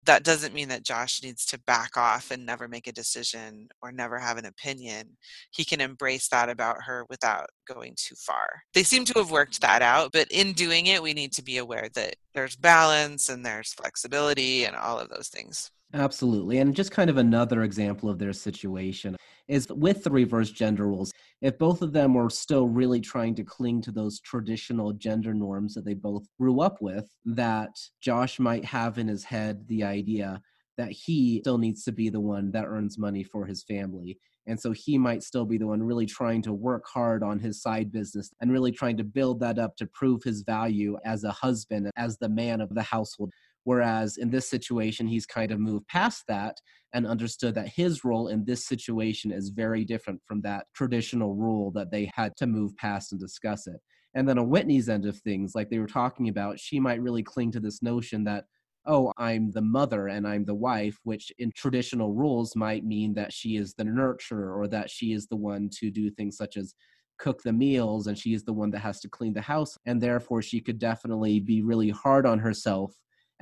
that 0.04 0.24
doesn't 0.24 0.54
mean 0.54 0.68
that 0.68 0.84
Josh 0.84 1.22
needs 1.22 1.44
to 1.46 1.60
back 1.60 1.96
off 1.96 2.30
and 2.30 2.44
never 2.44 2.68
make 2.68 2.86
a 2.86 2.92
decision 2.92 3.68
or 3.80 3.92
never 3.92 4.18
have 4.18 4.36
an 4.36 4.46
opinion. 4.46 5.16
He 5.50 5.64
can 5.64 5.80
embrace 5.80 6.28
that 6.28 6.48
about 6.48 6.78
her 6.84 7.06
without 7.08 7.46
going 7.66 7.94
too 7.96 8.16
far. 8.16 8.62
They 8.74 8.82
seem 8.82 9.04
to 9.06 9.18
have 9.18 9.30
worked 9.30 9.60
that 9.60 9.82
out, 9.82 10.10
but 10.12 10.26
in 10.30 10.52
doing 10.52 10.86
it, 10.86 11.02
we 11.02 11.14
need 11.14 11.32
to 11.34 11.42
be 11.42 11.58
aware 11.58 11.88
that 11.94 12.16
there's 12.34 12.56
balance 12.56 13.28
and 13.28 13.44
there's 13.44 13.72
flexibility 13.72 14.64
and 14.64 14.74
all 14.74 14.98
of 14.98 15.08
those 15.08 15.28
things. 15.28 15.70
Absolutely. 15.94 16.58
And 16.58 16.74
just 16.74 16.90
kind 16.90 17.10
of 17.10 17.18
another 17.18 17.62
example 17.62 18.08
of 18.08 18.18
their 18.18 18.32
situation 18.32 19.16
is 19.46 19.68
with 19.68 20.02
the 20.02 20.10
reverse 20.10 20.50
gender 20.50 20.88
roles, 20.88 21.12
if 21.42 21.58
both 21.58 21.82
of 21.82 21.92
them 21.92 22.14
were 22.14 22.30
still 22.30 22.68
really 22.68 23.00
trying 23.00 23.34
to 23.34 23.42
cling 23.42 23.82
to 23.82 23.90
those 23.90 24.20
traditional 24.20 24.92
gender 24.92 25.34
norms 25.34 25.74
that 25.74 25.84
they 25.84 25.94
both 25.94 26.24
grew 26.38 26.60
up 26.60 26.80
with, 26.80 27.10
that 27.24 27.76
Josh 28.00 28.38
might 28.38 28.64
have 28.64 28.96
in 28.96 29.08
his 29.08 29.24
head 29.24 29.66
the 29.66 29.82
idea 29.82 30.40
that 30.78 30.92
he 30.92 31.40
still 31.40 31.58
needs 31.58 31.82
to 31.84 31.92
be 31.92 32.08
the 32.08 32.20
one 32.20 32.52
that 32.52 32.64
earns 32.66 32.96
money 32.96 33.24
for 33.24 33.44
his 33.44 33.64
family. 33.64 34.18
And 34.46 34.58
so 34.58 34.72
he 34.72 34.98
might 34.98 35.22
still 35.22 35.44
be 35.44 35.58
the 35.58 35.66
one 35.66 35.82
really 35.82 36.06
trying 36.06 36.42
to 36.42 36.52
work 36.52 36.84
hard 36.86 37.22
on 37.22 37.38
his 37.38 37.60
side 37.60 37.92
business 37.92 38.30
and 38.40 38.52
really 38.52 38.72
trying 38.72 38.96
to 38.96 39.04
build 39.04 39.40
that 39.40 39.58
up 39.58 39.76
to 39.76 39.86
prove 39.86 40.22
his 40.22 40.42
value 40.42 40.96
as 41.04 41.24
a 41.24 41.30
husband, 41.30 41.90
as 41.96 42.18
the 42.18 42.28
man 42.28 42.60
of 42.60 42.74
the 42.74 42.82
household. 42.82 43.32
Whereas 43.64 44.16
in 44.16 44.30
this 44.30 44.48
situation, 44.48 45.06
he's 45.06 45.26
kind 45.26 45.52
of 45.52 45.60
moved 45.60 45.86
past 45.88 46.24
that 46.28 46.56
and 46.92 47.06
understood 47.06 47.54
that 47.54 47.68
his 47.68 48.04
role 48.04 48.28
in 48.28 48.44
this 48.44 48.66
situation 48.66 49.30
is 49.32 49.50
very 49.50 49.84
different 49.84 50.20
from 50.26 50.40
that 50.42 50.66
traditional 50.74 51.34
rule 51.34 51.70
that 51.72 51.90
they 51.90 52.10
had 52.14 52.36
to 52.36 52.46
move 52.46 52.76
past 52.76 53.12
and 53.12 53.20
discuss 53.20 53.66
it. 53.66 53.80
And 54.14 54.28
then 54.28 54.38
on 54.38 54.50
Whitney's 54.50 54.88
end 54.88 55.06
of 55.06 55.16
things, 55.18 55.54
like 55.54 55.70
they 55.70 55.78
were 55.78 55.86
talking 55.86 56.28
about, 56.28 56.60
she 56.60 56.78
might 56.78 57.00
really 57.00 57.22
cling 57.22 57.50
to 57.52 57.60
this 57.60 57.82
notion 57.82 58.24
that, 58.24 58.44
oh, 58.84 59.12
I'm 59.16 59.52
the 59.52 59.62
mother 59.62 60.08
and 60.08 60.26
I'm 60.26 60.44
the 60.44 60.54
wife, 60.54 60.98
which 61.04 61.32
in 61.38 61.52
traditional 61.56 62.12
rules 62.12 62.56
might 62.56 62.84
mean 62.84 63.14
that 63.14 63.32
she 63.32 63.56
is 63.56 63.74
the 63.74 63.84
nurturer 63.84 64.54
or 64.54 64.66
that 64.68 64.90
she 64.90 65.12
is 65.12 65.28
the 65.28 65.36
one 65.36 65.70
to 65.78 65.90
do 65.90 66.10
things 66.10 66.36
such 66.36 66.56
as 66.56 66.74
cook 67.18 67.42
the 67.42 67.52
meals 67.52 68.08
and 68.08 68.18
she 68.18 68.34
is 68.34 68.42
the 68.42 68.52
one 68.52 68.70
that 68.72 68.80
has 68.80 69.00
to 69.00 69.08
clean 69.08 69.32
the 69.32 69.40
house. 69.40 69.78
And 69.86 70.00
therefore, 70.00 70.42
she 70.42 70.60
could 70.60 70.78
definitely 70.78 71.40
be 71.40 71.62
really 71.62 71.90
hard 71.90 72.26
on 72.26 72.40
herself 72.40 72.92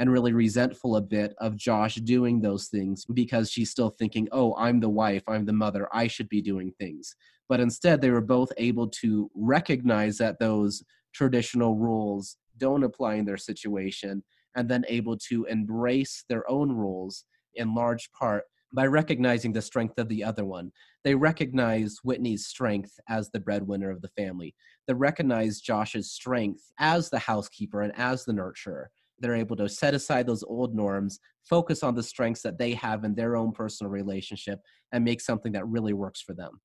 and 0.01 0.11
really 0.11 0.33
resentful 0.33 0.97
a 0.97 1.01
bit 1.01 1.35
of 1.41 1.59
Josh 1.59 1.97
doing 1.97 2.41
those 2.41 2.69
things 2.69 3.05
because 3.13 3.51
she's 3.51 3.71
still 3.71 3.91
thinking, 3.91 4.27
oh, 4.33 4.57
I'm 4.57 4.81
the 4.81 4.89
wife, 4.89 5.23
I'm 5.29 5.45
the 5.45 5.53
mother, 5.53 5.89
I 5.93 6.07
should 6.07 6.31
be 6.31 6.41
doing 6.41 6.73
things. 6.81 7.15
But 7.51 7.61
instead, 7.61 8.01
they 8.01 8.11
were 8.11 8.23
both 8.23 8.51
able 8.57 8.89
to 9.03 9.31
recognize 9.35 10.17
that 10.17 10.39
those 10.39 10.83
traditional 11.13 11.77
rules 11.77 12.39
don't 12.57 12.83
apply 12.83 13.17
in 13.17 13.27
their 13.27 13.37
situation 13.37 14.25
and 14.57 14.71
then 14.71 14.85
able 14.89 15.19
to 15.29 15.45
embrace 15.45 16.25
their 16.31 16.51
own 16.51 16.73
rules 16.73 17.27
in 17.55 17.75
large 17.75 18.11
part 18.13 18.45
by 18.73 18.87
recognizing 18.87 19.53
the 19.53 19.61
strength 19.61 19.99
of 19.99 20.09
the 20.09 20.25
other 20.25 20.47
one. 20.47 20.73
They 21.05 21.15
recognize 21.15 21.99
Whitney's 22.03 22.47
strength 22.47 22.99
as 23.11 23.29
the 23.31 23.41
breadwinner 23.41 23.91
of 23.91 24.01
the 24.01 24.09
family. 24.17 24.55
They 24.87 24.95
recognize 24.95 25.61
Josh's 25.61 26.11
strength 26.11 26.63
as 26.79 27.11
the 27.11 27.19
housekeeper 27.19 27.83
and 27.83 27.93
as 27.99 28.25
the 28.25 28.33
nurturer 28.33 28.87
they're 29.21 29.37
able 29.37 29.57
to 29.57 29.69
set 29.69 29.95
aside 29.95 30.27
those 30.27 30.43
old 30.43 30.75
norms, 30.75 31.21
focus 31.49 31.83
on 31.83 31.95
the 31.95 32.03
strengths 32.03 32.43
that 32.43 32.59
they 32.59 32.73
have 32.75 33.05
in 33.05 33.15
their 33.15 33.37
own 33.37 33.53
personal 33.53 33.91
relationship, 33.91 34.61
and 34.93 35.05
make 35.05 35.21
something 35.21 35.53
that 35.53 35.67
really 35.67 35.93
works 35.93 36.21
for 36.21 36.35
them. 36.35 36.61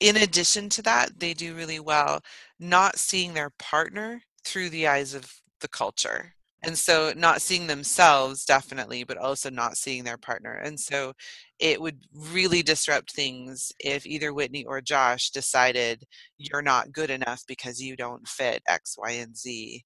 In 0.00 0.16
addition 0.16 0.68
to 0.70 0.82
that, 0.82 1.20
they 1.20 1.34
do 1.34 1.54
really 1.54 1.80
well 1.80 2.20
not 2.58 2.98
seeing 2.98 3.34
their 3.34 3.50
partner 3.58 4.20
through 4.44 4.70
the 4.70 4.86
eyes 4.88 5.14
of 5.14 5.32
the 5.60 5.68
culture. 5.68 6.34
And 6.66 6.78
so, 6.78 7.12
not 7.14 7.42
seeing 7.42 7.66
themselves, 7.66 8.46
definitely, 8.46 9.04
but 9.04 9.18
also 9.18 9.50
not 9.50 9.76
seeing 9.76 10.02
their 10.02 10.16
partner. 10.16 10.54
And 10.54 10.80
so, 10.80 11.12
it 11.58 11.78
would 11.80 11.98
really 12.14 12.62
disrupt 12.62 13.12
things 13.12 13.70
if 13.80 14.06
either 14.06 14.32
Whitney 14.32 14.64
or 14.64 14.80
Josh 14.80 15.30
decided 15.30 16.04
you're 16.38 16.62
not 16.62 16.92
good 16.92 17.10
enough 17.10 17.42
because 17.46 17.82
you 17.82 17.96
don't 17.96 18.26
fit 18.26 18.62
X, 18.66 18.96
Y, 18.98 19.10
and 19.10 19.36
Z 19.36 19.84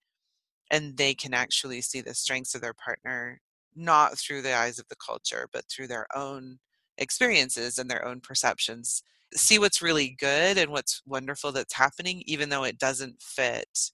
and 0.70 0.96
they 0.96 1.14
can 1.14 1.34
actually 1.34 1.80
see 1.80 2.00
the 2.00 2.14
strengths 2.14 2.54
of 2.54 2.60
their 2.60 2.74
partner 2.74 3.40
not 3.76 4.18
through 4.18 4.42
the 4.42 4.54
eyes 4.54 4.78
of 4.78 4.88
the 4.88 4.96
culture 4.96 5.48
but 5.52 5.64
through 5.70 5.86
their 5.86 6.06
own 6.14 6.58
experiences 6.98 7.78
and 7.78 7.90
their 7.90 8.04
own 8.06 8.20
perceptions 8.20 9.02
see 9.34 9.58
what's 9.58 9.82
really 9.82 10.16
good 10.18 10.56
and 10.58 10.70
what's 10.70 11.02
wonderful 11.06 11.52
that's 11.52 11.74
happening 11.74 12.22
even 12.26 12.48
though 12.48 12.64
it 12.64 12.78
doesn't 12.78 13.20
fit 13.20 13.90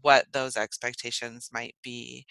what 0.00 0.26
those 0.32 0.56
expectations 0.56 1.50
might 1.52 1.74
be. 1.82 2.26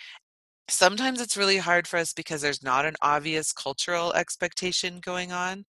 Sometimes 0.70 1.22
it's 1.22 1.38
really 1.38 1.58
hard 1.58 1.88
for 1.88 1.98
us 1.98 2.14
because 2.14 2.42
there's 2.42 2.64
not 2.64 2.86
an 2.86 2.96
obvious 3.02 3.52
cultural 3.54 4.14
expectation 4.14 5.00
going 5.02 5.32
on 5.32 5.66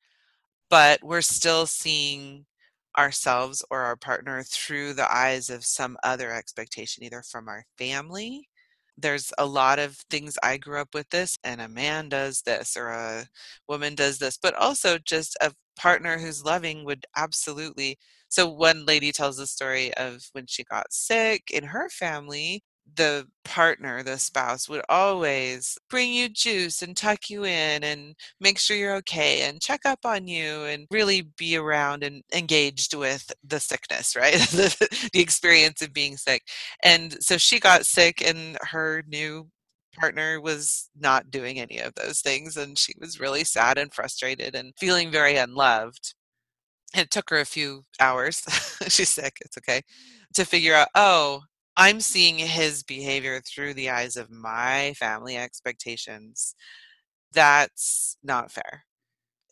but 0.71 1.03
we're 1.05 1.21
still 1.21 1.67
seeing 1.67 2.47
ourselves 2.99 3.65
or 3.71 3.81
our 3.83 3.97
partner 3.97 4.43
through 4.45 4.95
the 4.95 5.11
eyes 5.13 5.51
of 5.51 5.65
some 5.65 5.97
other 6.05 6.33
expectation, 6.33 7.03
either 7.05 7.23
from 7.23 7.49
our 7.49 7.65
family. 7.79 8.49
There's 8.99 9.33
a 9.39 9.47
lot 9.47 9.79
of 9.79 9.97
things 10.11 10.39
I 10.43 10.59
grew 10.59 10.81
up 10.81 10.95
with 10.95 11.09
this, 11.11 11.39
and 11.45 11.61
a 11.61 11.69
man 11.69 12.09
does 12.11 12.43
this, 12.43 12.77
or 12.77 12.89
a 12.91 13.27
woman 13.69 13.95
does 13.95 14.19
this, 14.19 14.37
but 14.41 14.55
also 14.55 14.99
just 14.99 15.37
a 15.41 15.53
partner 15.77 16.19
who's 16.19 16.45
loving 16.45 16.85
would 16.85 17.07
absolutely. 17.17 17.99
So, 18.29 18.49
one 18.51 18.85
lady 18.87 19.11
tells 19.13 19.37
the 19.39 19.47
story 19.47 19.93
of 19.95 20.29
when 20.33 20.47
she 20.47 20.65
got 20.65 20.93
sick 20.93 21.51
in 21.51 21.65
her 21.65 21.89
family, 21.91 22.63
the 22.97 23.27
partner, 23.45 24.03
the 24.03 24.19
spouse, 24.19 24.69
would 24.69 24.83
always 24.89 25.79
bring 25.89 26.13
you 26.13 26.29
juice 26.29 26.83
and 26.83 26.97
tuck 26.97 27.31
you 27.31 27.45
in 27.45 27.83
and 27.85 28.15
make 28.41 28.59
sure 28.59 28.77
you're 28.77 28.97
okay 28.97 29.43
and 29.43 29.61
check 29.61 29.81
up 29.85 30.01
on 30.05 30.27
you 30.27 30.65
and 30.65 30.87
really 30.91 31.23
be 31.37 31.57
around 31.57 32.03
and 32.03 32.23
engaged 32.35 32.95
with 32.95 33.31
the 33.45 33.61
sickness, 33.61 34.15
right? 34.17 34.35
the, 34.51 35.09
the 35.13 35.21
experience 35.21 35.83
of 35.83 35.93
being 35.93 36.17
sick. 36.17 36.43
And 36.83 37.17
so 37.23 37.39
she 37.39 37.61
got 37.61 37.87
sick, 37.87 38.23
and 38.27 38.59
her 38.63 39.03
new 39.09 39.49
partner 39.99 40.41
was 40.41 40.89
not 40.99 41.31
doing 41.31 41.61
any 41.61 41.79
of 41.79 41.95
those 41.95 42.21
things. 42.21 42.57
And 42.57 42.79
she 42.79 42.95
was 43.01 43.21
really 43.21 43.45
sad 43.45 43.79
and 43.79 43.93
frustrated 43.93 44.55
and 44.55 44.73
feeling 44.79 45.11
very 45.11 45.37
unloved. 45.37 46.15
And 46.95 47.05
it 47.05 47.11
took 47.11 47.31
her 47.31 47.41
a 47.41 47.47
few 47.47 47.85
hours. 48.01 48.43
She's 48.89 49.11
sick, 49.11 49.37
it's 49.45 49.59
okay. 49.59 49.83
To 50.35 50.45
figure 50.45 50.75
out, 50.75 50.89
oh, 50.95 51.43
I'm 51.77 52.01
seeing 52.01 52.39
his 52.39 52.83
behavior 52.83 53.41
through 53.41 53.75
the 53.75 53.91
eyes 53.91 54.17
of 54.17 54.31
my 54.31 54.95
family 54.99 55.37
expectations. 55.37 56.55
That's 57.33 58.17
not 58.23 58.51
fair. 58.51 58.85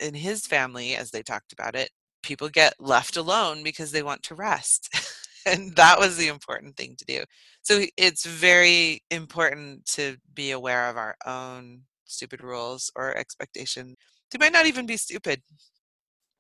In 0.01 0.15
his 0.15 0.47
family, 0.47 0.97
as 0.97 1.11
they 1.11 1.23
talked 1.23 1.53
about 1.53 1.75
it, 1.75 1.91
people 2.23 2.49
get 2.49 2.75
left 2.81 3.17
alone 3.17 3.63
because 3.63 3.93
they 3.93 4.03
want 4.03 4.23
to 4.25 4.35
rest. 4.35 4.91
and 5.47 5.75
that 5.77 5.99
was 5.99 6.17
the 6.17 6.29
important 6.29 6.77
thing 6.77 6.97
to 6.97 7.05
do. 7.05 7.25
So 7.63 7.85
it's 7.97 8.27
very 8.27 9.03
important 9.11 9.87
to 9.95 10.17
be 10.35 10.51
aware 10.53 10.89
of 10.89 10.97
our 10.97 11.17
own 11.27 11.83
stupid 12.05 12.43
rules 12.43 12.91
or 12.97 13.17
expectation. 13.17 13.97
They 14.31 14.39
might 14.39 14.53
not 14.53 14.67
even 14.67 14.87
be 14.87 14.97
stupid, 14.97 15.43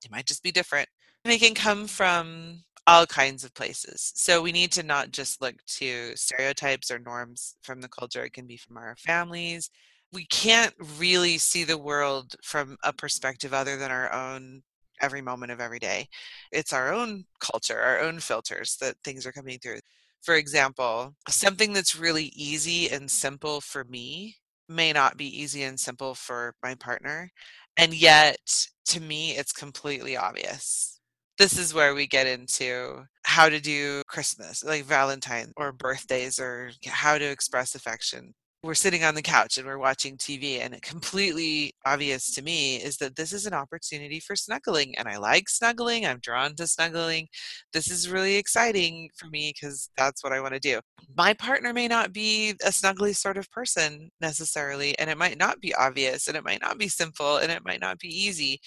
they 0.02 0.08
might 0.10 0.26
just 0.26 0.42
be 0.42 0.52
different. 0.52 0.88
They 1.24 1.38
can 1.38 1.54
come 1.54 1.86
from 1.86 2.64
all 2.86 3.06
kinds 3.06 3.44
of 3.44 3.54
places. 3.54 4.12
So 4.16 4.42
we 4.42 4.52
need 4.52 4.72
to 4.72 4.82
not 4.82 5.12
just 5.12 5.40
look 5.42 5.56
to 5.78 6.16
stereotypes 6.16 6.90
or 6.90 6.98
norms 6.98 7.56
from 7.62 7.80
the 7.80 7.88
culture, 7.88 8.24
it 8.24 8.32
can 8.32 8.46
be 8.46 8.56
from 8.56 8.76
our 8.76 8.96
families. 8.96 9.70
We 10.12 10.24
can't 10.26 10.74
really 10.98 11.38
see 11.38 11.64
the 11.64 11.78
world 11.78 12.34
from 12.42 12.76
a 12.82 12.92
perspective 12.92 13.54
other 13.54 13.76
than 13.76 13.90
our 13.90 14.12
own 14.12 14.62
every 15.00 15.22
moment 15.22 15.52
of 15.52 15.60
every 15.60 15.78
day. 15.78 16.08
It's 16.52 16.72
our 16.72 16.92
own 16.92 17.24
culture, 17.40 17.80
our 17.80 18.00
own 18.00 18.20
filters 18.20 18.76
that 18.80 18.96
things 19.04 19.26
are 19.26 19.32
coming 19.32 19.58
through. 19.58 19.80
For 20.22 20.34
example, 20.34 21.14
something 21.28 21.72
that's 21.72 21.96
really 21.96 22.26
easy 22.34 22.90
and 22.90 23.10
simple 23.10 23.60
for 23.60 23.84
me 23.84 24.36
may 24.68 24.92
not 24.92 25.16
be 25.16 25.26
easy 25.42 25.62
and 25.62 25.78
simple 25.80 26.14
for 26.14 26.54
my 26.62 26.74
partner. 26.74 27.30
And 27.76 27.94
yet, 27.94 28.66
to 28.86 29.00
me, 29.00 29.32
it's 29.36 29.52
completely 29.52 30.16
obvious. 30.16 30.99
This 31.40 31.58
is 31.58 31.72
where 31.72 31.94
we 31.94 32.06
get 32.06 32.26
into 32.26 33.06
how 33.24 33.48
to 33.48 33.60
do 33.60 34.02
Christmas, 34.06 34.62
like 34.62 34.84
Valentine 34.84 35.54
or 35.56 35.72
birthdays, 35.72 36.38
or 36.38 36.70
how 36.86 37.16
to 37.16 37.24
express 37.24 37.74
affection 37.74 38.34
we're 38.62 38.74
sitting 38.74 39.04
on 39.04 39.14
the 39.14 39.22
couch 39.22 39.56
and 39.56 39.66
we're 39.66 39.78
watching 39.78 40.16
TV, 40.18 40.60
and 40.60 40.80
completely 40.82 41.72
obvious 41.86 42.34
to 42.34 42.42
me 42.42 42.76
is 42.76 42.98
that 42.98 43.16
this 43.16 43.32
is 43.32 43.46
an 43.46 43.54
opportunity 43.54 44.20
for 44.20 44.36
snuggling. 44.36 44.94
And 44.98 45.08
I 45.08 45.16
like 45.16 45.48
snuggling, 45.48 46.04
I'm 46.04 46.18
drawn 46.20 46.54
to 46.56 46.66
snuggling. 46.66 47.28
This 47.72 47.90
is 47.90 48.10
really 48.10 48.36
exciting 48.36 49.08
for 49.16 49.28
me 49.28 49.52
because 49.54 49.88
that's 49.96 50.22
what 50.22 50.34
I 50.34 50.40
want 50.40 50.54
to 50.54 50.60
do. 50.60 50.80
My 51.16 51.32
partner 51.32 51.72
may 51.72 51.88
not 51.88 52.12
be 52.12 52.50
a 52.62 52.68
snuggly 52.68 53.16
sort 53.16 53.38
of 53.38 53.50
person 53.50 54.10
necessarily, 54.20 54.98
and 54.98 55.08
it 55.08 55.16
might 55.18 55.38
not 55.38 55.60
be 55.60 55.74
obvious, 55.74 56.28
and 56.28 56.36
it 56.36 56.44
might 56.44 56.60
not 56.60 56.78
be 56.78 56.88
simple, 56.88 57.38
and 57.38 57.50
it 57.50 57.64
might 57.64 57.80
not 57.80 57.98
be 57.98 58.08
easy 58.08 58.60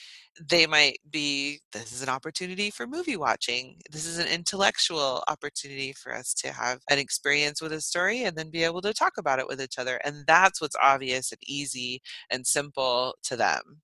they 0.50 0.66
might 0.66 0.98
be 1.10 1.60
this 1.72 1.92
is 1.92 2.02
an 2.02 2.10
opportunity 2.10 2.72
for 2.72 2.88
movie 2.88 3.18
watching. 3.18 3.78
This 3.92 4.06
is 4.06 4.18
an 4.18 4.28
intellectual 4.28 5.24
opportunity 5.28 5.94
for 5.94 6.14
us 6.14 6.34
to 6.36 6.52
have 6.52 6.80
an 6.90 6.98
experience 6.98 7.62
with 7.62 7.72
a 7.72 7.82
story 7.82 8.24
and 8.24 8.36
then 8.36 8.50
be 8.50 8.64
able 8.64 8.82
to 8.82 8.94
talk 8.94 9.14
about 9.18 9.40
it 9.40 9.48
with 9.48 9.62
each 9.62 9.78
other. 9.78 10.00
And 10.04 10.24
that's 10.28 10.60
what's 10.60 10.76
obvious 10.82 11.32
and 11.32 11.42
easy 11.46 12.02
and 12.32 12.48
simple 12.48 13.16
to 13.24 13.36
them. 13.36 13.82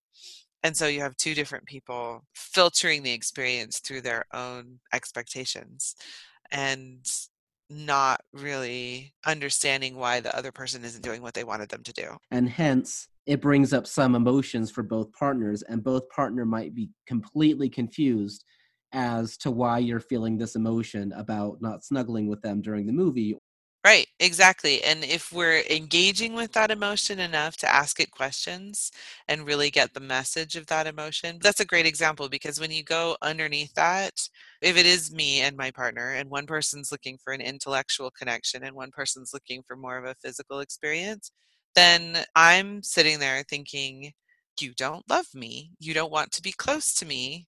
And 0.63 0.75
so 0.75 0.87
you 0.87 1.01
have 1.01 1.15
two 1.17 1.35
different 1.35 1.65
people 1.65 2.23
filtering 2.33 3.03
the 3.03 3.13
experience 3.13 3.79
through 3.79 4.01
their 4.01 4.25
own 4.33 4.79
expectations 4.93 5.95
and 6.51 7.05
not 7.69 8.21
really 8.33 9.13
understanding 9.25 9.95
why 9.95 10.19
the 10.19 10.35
other 10.35 10.51
person 10.51 10.83
isn't 10.83 11.03
doing 11.03 11.21
what 11.21 11.35
they 11.35 11.43
wanted 11.43 11.69
them 11.69 11.83
to 11.83 11.93
do. 11.93 12.17
And 12.31 12.49
hence, 12.49 13.07
it 13.25 13.41
brings 13.41 13.73
up 13.73 13.87
some 13.87 14.15
emotions 14.15 14.71
for 14.71 14.83
both 14.83 15.11
partners, 15.13 15.61
and 15.63 15.83
both 15.83 16.09
partner 16.09 16.45
might 16.45 16.73
be 16.75 16.89
completely 17.07 17.69
confused 17.69 18.43
as 18.91 19.37
to 19.37 19.51
why 19.51 19.77
you're 19.79 19.99
feeling 19.99 20.37
this 20.37 20.55
emotion 20.55 21.11
about 21.13 21.61
not 21.61 21.83
snuggling 21.83 22.27
with 22.27 22.41
them 22.41 22.61
during 22.61 22.87
the 22.87 22.93
movie 22.93 23.35
Right, 23.85 24.07
exactly. 24.19 24.83
And 24.83 25.05
if 25.05 25.31
we're 25.31 25.61
engaging 25.69 26.33
with 26.33 26.51
that 26.51 26.69
emotion 26.69 27.17
enough 27.19 27.55
to 27.57 27.73
ask 27.73 27.99
it 28.01 28.11
questions 28.11 28.91
and 29.29 29.45
really 29.47 29.71
get 29.71 29.93
the 29.93 30.01
message 30.01 30.57
of 30.57 30.65
that 30.67 30.85
emotion, 30.85 31.39
that's 31.41 31.61
a 31.61 31.65
great 31.65 31.85
example 31.85 32.27
because 32.27 32.59
when 32.59 32.71
you 32.71 32.83
go 32.83 33.15
underneath 33.21 33.73
that, 33.75 34.19
if 34.61 34.75
it 34.75 34.85
is 34.85 35.13
me 35.13 35.39
and 35.41 35.55
my 35.55 35.71
partner, 35.71 36.11
and 36.13 36.29
one 36.29 36.45
person's 36.45 36.91
looking 36.91 37.17
for 37.23 37.31
an 37.31 37.39
intellectual 37.39 38.11
connection 38.11 38.63
and 38.65 38.75
one 38.75 38.91
person's 38.91 39.31
looking 39.33 39.63
for 39.65 39.77
more 39.77 39.97
of 39.97 40.03
a 40.03 40.15
physical 40.15 40.59
experience, 40.59 41.31
then 41.75 42.23
I'm 42.35 42.83
sitting 42.83 43.19
there 43.19 43.43
thinking, 43.43 44.13
You 44.59 44.73
don't 44.75 45.07
love 45.09 45.27
me. 45.33 45.71
You 45.79 45.93
don't 45.93 46.11
want 46.11 46.31
to 46.33 46.41
be 46.41 46.51
close 46.51 46.93
to 46.95 47.05
me. 47.05 47.47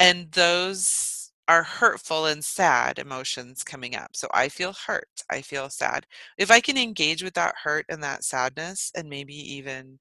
And 0.00 0.30
those 0.32 1.32
are 1.48 1.62
hurtful 1.62 2.26
and 2.26 2.44
sad 2.44 2.98
emotions 2.98 3.64
coming 3.64 3.96
up. 3.96 4.10
So 4.14 4.28
I 4.34 4.48
feel 4.50 4.74
hurt. 4.86 5.08
I 5.30 5.42
feel 5.42 5.70
sad. 5.70 6.06
If 6.38 6.50
I 6.50 6.60
can 6.60 6.76
engage 6.78 7.22
with 7.22 7.34
that 7.34 7.54
hurt 7.62 7.86
and 7.88 8.02
that 8.02 8.24
sadness 8.24 8.92
and 8.96 9.08
maybe 9.08 9.34
even 9.34 9.98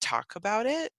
talk 0.00 0.34
about 0.36 0.66
it 0.66 0.92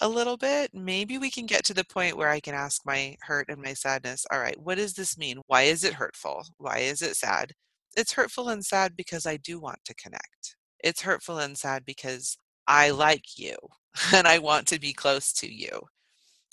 a 0.00 0.08
little 0.08 0.36
bit, 0.36 0.70
maybe 0.74 1.18
we 1.18 1.30
can 1.30 1.46
get 1.46 1.64
to 1.66 1.74
the 1.74 1.84
point 1.84 2.16
where 2.16 2.28
I 2.30 2.40
can 2.40 2.54
ask 2.54 2.82
my 2.86 3.16
hurt 3.22 3.46
and 3.50 3.62
my 3.62 3.74
sadness, 3.74 4.26
all 4.32 4.40
right, 4.40 4.58
what 4.60 4.76
does 4.76 4.94
this 4.94 5.18
mean? 5.18 5.40
Why 5.46 5.62
is 5.62 5.84
it 5.84 5.94
hurtful? 5.94 6.44
Why 6.58 6.78
is 6.80 7.02
it 7.02 7.16
sad? 7.16 7.52
It's 7.96 8.12
hurtful 8.14 8.48
and 8.50 8.64
sad 8.64 8.96
because 8.96 9.26
I 9.26 9.36
do 9.38 9.60
want 9.60 9.80
to 9.86 9.94
connect. 9.94 10.56
It's 10.82 11.02
hurtful 11.02 11.38
and 11.38 11.56
sad 11.56 11.84
because 11.84 12.38
I 12.66 12.90
like 12.90 13.38
you 13.38 13.56
and 14.14 14.26
I 14.26 14.38
want 14.38 14.66
to 14.68 14.80
be 14.80 14.92
close 14.92 15.32
to 15.34 15.52
you 15.52 15.80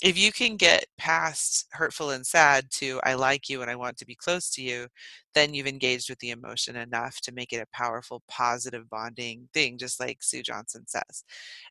if 0.03 0.17
you 0.17 0.31
can 0.31 0.57
get 0.57 0.85
past 0.97 1.65
hurtful 1.71 2.11
and 2.11 2.25
sad 2.25 2.67
to 2.71 2.99
I 3.03 3.15
like 3.15 3.49
you 3.49 3.61
and 3.61 3.71
I 3.71 3.75
want 3.75 3.97
to 3.97 4.05
be 4.05 4.15
close 4.15 4.49
to 4.51 4.61
you, 4.61 4.87
then 5.33 5.53
you've 5.53 5.67
engaged 5.67 6.09
with 6.09 6.19
the 6.19 6.29
emotion 6.29 6.75
enough 6.75 7.19
to 7.21 7.31
make 7.31 7.51
it 7.51 7.57
a 7.61 7.75
powerful, 7.77 8.21
positive 8.29 8.89
bonding 8.89 9.49
thing, 9.53 9.77
just 9.77 9.99
like 9.99 10.21
Sue 10.21 10.43
Johnson 10.43 10.85
says. 10.87 11.23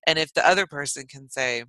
And 0.07 0.19
if 0.19 0.33
the 0.35 0.47
other 0.47 0.67
person 0.67 1.07
can 1.07 1.31
say, 1.31 1.65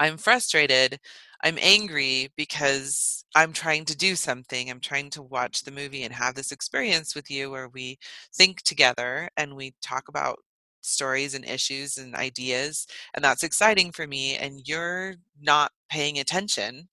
I'm 0.00 0.18
frustrated, 0.18 0.98
I'm 1.42 1.58
angry 1.60 2.32
because 2.36 3.24
I'm 3.36 3.52
trying 3.52 3.84
to 3.86 3.96
do 3.96 4.16
something. 4.16 4.70
I'm 4.70 4.80
trying 4.80 5.10
to 5.10 5.22
watch 5.22 5.62
the 5.62 5.70
movie 5.70 6.02
and 6.04 6.12
have 6.14 6.34
this 6.34 6.52
experience 6.52 7.14
with 7.14 7.30
you 7.30 7.50
where 7.50 7.68
we 7.68 7.98
think 8.34 8.62
together 8.62 9.28
and 9.36 9.54
we 9.54 9.74
talk 9.82 10.08
about 10.08 10.38
stories 10.80 11.34
and 11.34 11.44
issues 11.46 11.96
and 11.96 12.14
ideas 12.14 12.86
and 13.14 13.24
that's 13.24 13.42
exciting 13.42 13.90
for 13.90 14.06
me 14.06 14.36
and 14.36 14.68
you're 14.68 15.14
not 15.40 15.72
paying 15.88 16.18
attention 16.18 16.88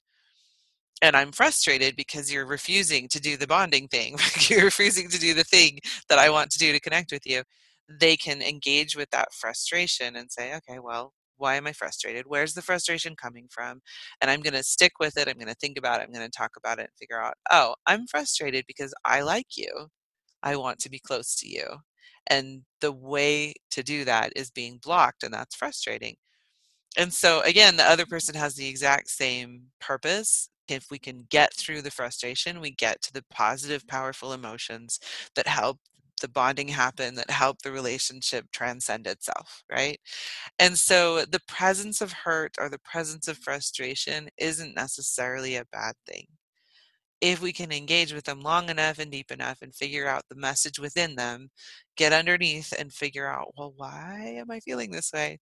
and 1.01 1.15
I'm 1.15 1.31
frustrated 1.31 1.95
because 1.95 2.31
you're 2.31 2.45
refusing 2.45 3.07
to 3.09 3.19
do 3.19 3.35
the 3.37 3.47
bonding 3.47 3.87
thing. 3.87 4.17
you're 4.49 4.65
refusing 4.65 5.09
to 5.09 5.19
do 5.19 5.33
the 5.33 5.43
thing 5.43 5.79
that 6.09 6.19
I 6.19 6.29
want 6.29 6.51
to 6.51 6.59
do 6.59 6.71
to 6.71 6.79
connect 6.79 7.11
with 7.11 7.25
you. 7.25 7.43
They 7.89 8.15
can 8.15 8.41
engage 8.41 8.95
with 8.95 9.09
that 9.11 9.33
frustration 9.33 10.15
and 10.15 10.31
say, 10.31 10.55
okay, 10.57 10.79
well, 10.79 11.13
why 11.41 11.55
am 11.55 11.67
I 11.67 11.73
frustrated? 11.73 12.25
Where's 12.27 12.53
the 12.53 12.61
frustration 12.61 13.15
coming 13.15 13.47
from? 13.49 13.81
And 14.21 14.31
I'm 14.31 14.41
going 14.41 14.53
to 14.53 14.63
stick 14.63 14.93
with 14.99 15.17
it. 15.17 15.27
I'm 15.27 15.35
going 15.35 15.47
to 15.47 15.55
think 15.55 15.77
about 15.77 15.99
it. 15.99 16.03
I'm 16.03 16.13
going 16.13 16.29
to 16.29 16.37
talk 16.37 16.51
about 16.57 16.79
it 16.79 16.83
and 16.83 16.97
figure 16.99 17.21
out, 17.21 17.33
oh, 17.51 17.75
I'm 17.87 18.07
frustrated 18.07 18.65
because 18.67 18.93
I 19.05 19.21
like 19.21 19.57
you. 19.57 19.87
I 20.43 20.55
want 20.55 20.79
to 20.79 20.89
be 20.89 20.99
close 20.99 21.35
to 21.37 21.49
you. 21.49 21.65
And 22.27 22.61
the 22.81 22.91
way 22.91 23.53
to 23.71 23.83
do 23.83 24.05
that 24.05 24.33
is 24.35 24.51
being 24.51 24.79
blocked, 24.83 25.23
and 25.23 25.33
that's 25.33 25.55
frustrating. 25.55 26.15
And 26.97 27.13
so, 27.13 27.41
again, 27.41 27.77
the 27.77 27.83
other 27.89 28.05
person 28.05 28.35
has 28.35 28.55
the 28.55 28.67
exact 28.67 29.09
same 29.09 29.63
purpose. 29.79 30.49
If 30.67 30.87
we 30.91 30.99
can 30.99 31.25
get 31.29 31.53
through 31.53 31.81
the 31.81 31.91
frustration, 31.91 32.61
we 32.61 32.71
get 32.71 33.01
to 33.03 33.13
the 33.13 33.23
positive, 33.31 33.87
powerful 33.87 34.33
emotions 34.33 34.99
that 35.35 35.47
help 35.47 35.79
the 36.21 36.29
bonding 36.29 36.69
happen, 36.69 37.15
that 37.15 37.29
help 37.29 37.61
the 37.61 37.71
relationship 37.71 38.45
transcend 38.51 39.07
itself, 39.07 39.63
right? 39.71 39.99
And 40.59 40.77
so, 40.77 41.25
the 41.25 41.41
presence 41.47 42.01
of 42.01 42.13
hurt 42.13 42.55
or 42.59 42.69
the 42.69 42.79
presence 42.79 43.27
of 43.27 43.37
frustration 43.37 44.29
isn't 44.37 44.75
necessarily 44.75 45.55
a 45.57 45.65
bad 45.71 45.95
thing 46.07 46.27
if 47.21 47.41
we 47.41 47.53
can 47.53 47.71
engage 47.71 48.13
with 48.13 48.25
them 48.25 48.41
long 48.41 48.69
enough 48.69 48.99
and 48.99 49.11
deep 49.11 49.31
enough 49.31 49.61
and 49.61 49.73
figure 49.75 50.07
out 50.07 50.23
the 50.27 50.35
message 50.35 50.79
within 50.79 51.15
them, 51.15 51.49
get 51.95 52.13
underneath 52.13 52.73
and 52.77 52.91
figure 52.91 53.27
out, 53.27 53.53
well, 53.57 53.73
why 53.77 54.35
am 54.37 54.49
I 54.51 54.59
feeling 54.59 54.91
this 54.91 55.13
way? 55.13 55.39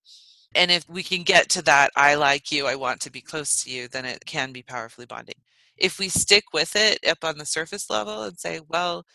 And 0.55 0.71
if 0.71 0.88
we 0.89 1.03
can 1.03 1.23
get 1.23 1.49
to 1.49 1.61
that, 1.63 1.91
I 1.95 2.15
like 2.15 2.51
you, 2.51 2.67
I 2.67 2.75
want 2.75 3.01
to 3.01 3.11
be 3.11 3.21
close 3.21 3.63
to 3.63 3.71
you, 3.71 3.88
then 3.88 4.05
it 4.05 4.25
can 4.25 4.51
be 4.51 4.63
powerfully 4.63 5.05
bonding. 5.05 5.36
If 5.77 5.99
we 5.99 6.09
stick 6.09 6.45
with 6.53 6.75
it 6.75 6.99
up 7.07 7.23
on 7.23 7.38
the 7.38 7.45
surface 7.45 7.89
level 7.89 8.23
and 8.23 8.38
say, 8.38 8.59
well, 8.67 9.05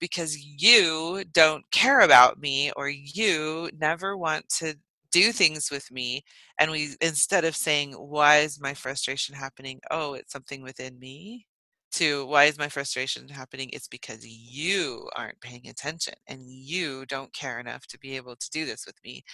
because 0.00 0.36
you 0.38 1.24
don't 1.32 1.64
care 1.72 2.00
about 2.00 2.38
me 2.40 2.72
or 2.76 2.88
you 2.88 3.70
never 3.80 4.16
want 4.16 4.48
to 4.50 4.74
do 5.12 5.32
things 5.32 5.70
with 5.70 5.90
me 5.90 6.22
and 6.60 6.70
we 6.70 6.90
instead 7.00 7.44
of 7.44 7.56
saying 7.56 7.92
why 7.94 8.38
is 8.38 8.60
my 8.60 8.74
frustration 8.74 9.34
happening? 9.34 9.80
Oh 9.90 10.14
it's 10.14 10.32
something 10.32 10.62
within 10.62 10.98
me 11.00 11.46
to 11.92 12.26
why 12.26 12.44
is 12.44 12.58
my 12.58 12.68
frustration 12.68 13.28
happening? 13.28 13.70
It's 13.72 13.88
because 13.88 14.26
you 14.26 15.08
aren't 15.16 15.40
paying 15.40 15.68
attention 15.68 16.14
and 16.26 16.42
you 16.42 17.06
don't 17.06 17.32
care 17.32 17.58
enough 17.58 17.86
to 17.88 17.98
be 17.98 18.16
able 18.16 18.36
to 18.36 18.50
do 18.50 18.64
this 18.64 18.84
with 18.86 18.96
me. 19.04 19.24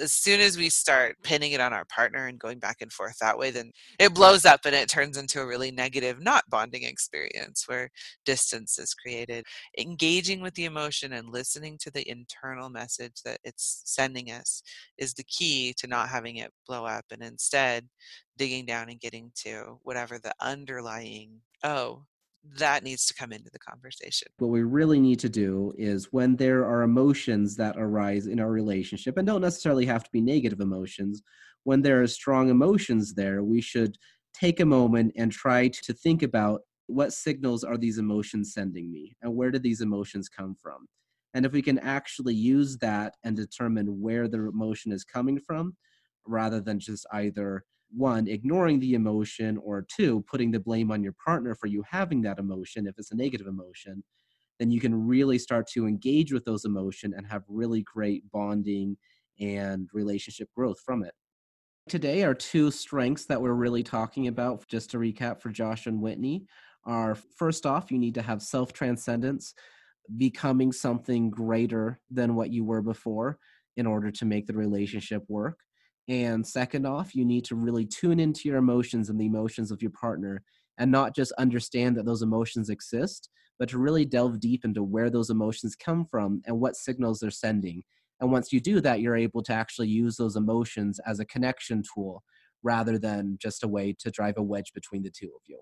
As 0.00 0.12
soon 0.12 0.40
as 0.40 0.56
we 0.56 0.68
start 0.70 1.16
pinning 1.22 1.52
it 1.52 1.60
on 1.60 1.72
our 1.72 1.84
partner 1.86 2.26
and 2.26 2.38
going 2.38 2.58
back 2.58 2.76
and 2.80 2.92
forth 2.92 3.18
that 3.20 3.38
way, 3.38 3.50
then 3.50 3.72
it 3.98 4.14
blows 4.14 4.44
up 4.44 4.60
and 4.64 4.74
it 4.74 4.88
turns 4.88 5.16
into 5.16 5.40
a 5.40 5.46
really 5.46 5.70
negative, 5.70 6.20
not 6.20 6.44
bonding 6.48 6.84
experience 6.84 7.64
where 7.66 7.90
distance 8.24 8.78
is 8.78 8.94
created. 8.94 9.44
Engaging 9.78 10.40
with 10.40 10.54
the 10.54 10.64
emotion 10.64 11.12
and 11.12 11.30
listening 11.30 11.78
to 11.78 11.90
the 11.90 12.08
internal 12.08 12.70
message 12.70 13.22
that 13.24 13.40
it's 13.44 13.82
sending 13.84 14.30
us 14.30 14.62
is 14.98 15.14
the 15.14 15.24
key 15.24 15.74
to 15.78 15.86
not 15.86 16.08
having 16.08 16.36
it 16.36 16.52
blow 16.66 16.84
up 16.84 17.04
and 17.10 17.22
instead 17.22 17.88
digging 18.38 18.64
down 18.64 18.88
and 18.88 19.00
getting 19.00 19.30
to 19.34 19.78
whatever 19.82 20.18
the 20.18 20.32
underlying 20.40 21.40
oh, 21.64 22.04
that 22.56 22.84
needs 22.84 23.04
to 23.06 23.14
come 23.14 23.32
into 23.32 23.50
the 23.52 23.58
conversation. 23.58 24.28
What 24.38 24.48
we 24.48 24.62
really 24.62 25.00
need 25.00 25.18
to 25.20 25.28
do 25.28 25.72
is 25.76 26.12
when 26.12 26.36
there 26.36 26.64
are 26.64 26.82
emotions 26.82 27.56
that 27.56 27.76
arise 27.76 28.26
in 28.26 28.40
our 28.40 28.50
relationship, 28.50 29.18
and 29.18 29.26
don't 29.26 29.42
necessarily 29.42 29.84
have 29.86 30.04
to 30.04 30.10
be 30.12 30.20
negative 30.20 30.60
emotions, 30.60 31.22
when 31.64 31.82
there 31.82 32.00
are 32.00 32.06
strong 32.06 32.48
emotions 32.48 33.14
there, 33.14 33.42
we 33.42 33.60
should 33.60 33.98
take 34.32 34.60
a 34.60 34.64
moment 34.64 35.12
and 35.16 35.32
try 35.32 35.68
to 35.68 35.92
think 35.92 36.22
about 36.22 36.62
what 36.86 37.12
signals 37.12 37.64
are 37.64 37.76
these 37.76 37.98
emotions 37.98 38.54
sending 38.54 38.90
me 38.90 39.14
and 39.20 39.34
where 39.34 39.50
did 39.50 39.62
these 39.62 39.82
emotions 39.82 40.28
come 40.28 40.54
from? 40.62 40.86
And 41.34 41.44
if 41.44 41.52
we 41.52 41.60
can 41.60 41.78
actually 41.80 42.34
use 42.34 42.78
that 42.78 43.14
and 43.24 43.36
determine 43.36 44.00
where 44.00 44.28
the 44.28 44.48
emotion 44.48 44.92
is 44.92 45.04
coming 45.04 45.38
from, 45.46 45.76
rather 46.26 46.60
than 46.60 46.78
just 46.78 47.06
either 47.12 47.64
one, 47.90 48.28
ignoring 48.28 48.80
the 48.80 48.94
emotion, 48.94 49.58
or 49.58 49.86
two, 49.88 50.24
putting 50.30 50.50
the 50.50 50.60
blame 50.60 50.90
on 50.90 51.02
your 51.02 51.14
partner 51.24 51.54
for 51.54 51.66
you 51.66 51.82
having 51.88 52.22
that 52.22 52.38
emotion 52.38 52.86
if 52.86 52.94
it's 52.98 53.12
a 53.12 53.16
negative 53.16 53.46
emotion, 53.46 54.02
then 54.58 54.70
you 54.70 54.80
can 54.80 55.06
really 55.06 55.38
start 55.38 55.66
to 55.68 55.86
engage 55.86 56.32
with 56.32 56.44
those 56.44 56.64
emotions 56.64 57.14
and 57.16 57.26
have 57.26 57.42
really 57.48 57.82
great 57.82 58.22
bonding 58.30 58.96
and 59.40 59.88
relationship 59.92 60.48
growth 60.54 60.80
from 60.84 61.04
it. 61.04 61.14
Today, 61.88 62.22
our 62.24 62.34
two 62.34 62.70
strengths 62.70 63.24
that 63.26 63.40
we're 63.40 63.54
really 63.54 63.82
talking 63.82 64.26
about, 64.26 64.66
just 64.68 64.90
to 64.90 64.98
recap 64.98 65.40
for 65.40 65.48
Josh 65.48 65.86
and 65.86 66.02
Whitney, 66.02 66.44
are 66.84 67.14
first 67.14 67.64
off, 67.64 67.90
you 67.90 67.98
need 67.98 68.14
to 68.14 68.22
have 68.22 68.42
self 68.42 68.72
transcendence, 68.72 69.54
becoming 70.16 70.72
something 70.72 71.30
greater 71.30 71.98
than 72.10 72.34
what 72.34 72.50
you 72.50 72.64
were 72.64 72.82
before 72.82 73.38
in 73.76 73.86
order 73.86 74.10
to 74.10 74.24
make 74.24 74.46
the 74.46 74.52
relationship 74.52 75.24
work. 75.28 75.60
And 76.08 76.46
second 76.46 76.86
off, 76.86 77.14
you 77.14 77.24
need 77.24 77.44
to 77.46 77.54
really 77.54 77.84
tune 77.84 78.18
into 78.18 78.48
your 78.48 78.58
emotions 78.58 79.10
and 79.10 79.20
the 79.20 79.26
emotions 79.26 79.70
of 79.70 79.82
your 79.82 79.90
partner 79.90 80.42
and 80.78 80.90
not 80.90 81.14
just 81.14 81.32
understand 81.32 81.96
that 81.96 82.06
those 82.06 82.22
emotions 82.22 82.70
exist, 82.70 83.28
but 83.58 83.68
to 83.68 83.78
really 83.78 84.04
delve 84.04 84.40
deep 84.40 84.64
into 84.64 84.82
where 84.82 85.10
those 85.10 85.28
emotions 85.28 85.76
come 85.76 86.06
from 86.06 86.40
and 86.46 86.58
what 86.58 86.76
signals 86.76 87.20
they're 87.20 87.30
sending. 87.30 87.82
And 88.20 88.32
once 88.32 88.52
you 88.52 88.60
do 88.60 88.80
that, 88.80 89.00
you're 89.00 89.16
able 89.16 89.42
to 89.44 89.52
actually 89.52 89.88
use 89.88 90.16
those 90.16 90.36
emotions 90.36 90.98
as 91.06 91.20
a 91.20 91.26
connection 91.26 91.82
tool 91.94 92.22
rather 92.62 92.98
than 92.98 93.36
just 93.40 93.62
a 93.62 93.68
way 93.68 93.94
to 93.98 94.10
drive 94.10 94.34
a 94.36 94.42
wedge 94.42 94.72
between 94.74 95.02
the 95.02 95.10
two 95.10 95.26
of 95.26 95.42
you. 95.46 95.60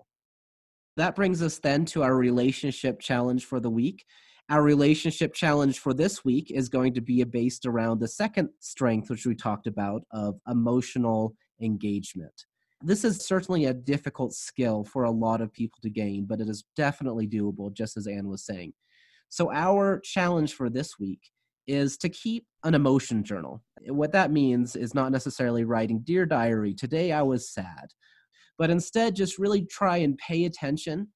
That 0.95 1.15
brings 1.15 1.43
us 1.43 1.59
then 1.59 1.85
to 1.85 2.03
our 2.03 2.15
relationship 2.15 2.99
challenge 2.99 3.45
for 3.45 3.59
the 3.59 3.69
week. 3.69 4.05
Our 4.49 4.63
relationship 4.63 5.33
challenge 5.33 5.79
for 5.79 5.93
this 5.93 6.23
week 6.23 6.51
is 6.51 6.69
going 6.69 6.93
to 6.93 7.01
be 7.01 7.21
based 7.25 7.65
around 7.65 7.99
the 7.99 8.07
second 8.07 8.49
strength, 8.61 9.09
which 9.09 9.25
we 9.25 9.35
talked 9.35 9.67
about, 9.67 10.03
of 10.11 10.39
emotional 10.47 11.35
engagement. 11.61 12.31
This 12.81 13.03
is 13.03 13.25
certainly 13.25 13.65
a 13.65 13.73
difficult 13.73 14.33
skill 14.33 14.85
for 14.85 15.03
a 15.03 15.11
lot 15.11 15.41
of 15.41 15.51
people 15.51 15.79
to 15.81 15.89
gain, 15.89 16.25
but 16.25 16.39
it 16.39 16.47
is 16.47 16.63
definitely 16.77 17.27
doable, 17.27 17.73
just 17.73 17.97
as 17.97 18.07
Anne 18.07 18.29
was 18.29 18.45
saying. 18.45 18.71
So, 19.27 19.51
our 19.51 19.99
challenge 19.99 20.53
for 20.53 20.69
this 20.69 20.97
week 20.97 21.19
is 21.67 21.97
to 21.97 22.07
keep 22.07 22.45
an 22.63 22.73
emotion 22.73 23.25
journal. 23.25 23.61
What 23.87 24.13
that 24.13 24.31
means 24.31 24.77
is 24.77 24.93
not 24.93 25.11
necessarily 25.11 25.65
writing, 25.65 25.99
Dear 26.05 26.25
Diary, 26.25 26.73
today 26.73 27.11
I 27.11 27.21
was 27.23 27.51
sad, 27.51 27.87
but 28.57 28.69
instead 28.69 29.13
just 29.13 29.37
really 29.37 29.65
try 29.65 29.97
and 29.97 30.17
pay 30.17 30.45
attention 30.45 31.09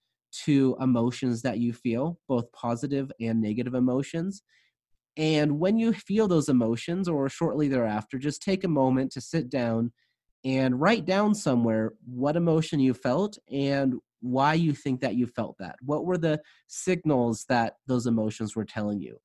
to 0.46 0.78
emotions 0.80 1.42
that 1.42 1.60
you 1.60 1.74
feel, 1.74 2.20
both 2.28 2.52
positive 2.52 3.12
and 3.20 3.42
negative 3.42 3.74
emotions. 3.74 4.44
And 5.18 5.60
when 5.60 5.78
you 5.78 5.94
feel 5.94 6.28
those 6.28 6.50
emotions 6.50 7.08
or 7.10 7.28
shortly 7.30 7.68
thereafter, 7.68 8.18
just 8.18 8.42
take 8.42 8.64
a 8.64 8.70
moment 8.70 9.12
to 9.14 9.22
sit 9.22 9.50
down 9.50 9.92
and 10.46 10.80
write 10.80 11.06
down 11.06 11.36
somewhere 11.36 11.94
what 12.06 12.36
emotion 12.36 12.80
you 12.80 12.94
felt 12.94 13.38
and 13.52 13.96
why 14.22 14.54
you 14.54 14.74
think 14.74 15.02
that 15.02 15.16
you 15.16 15.28
felt 15.28 15.56
that. 15.60 15.76
What 15.82 16.06
were 16.06 16.18
the 16.18 16.42
signals 16.68 17.46
that 17.50 17.76
those 17.88 18.08
emotions 18.08 18.56
were 18.56 18.66
telling 18.66 19.02
you? 19.02 19.18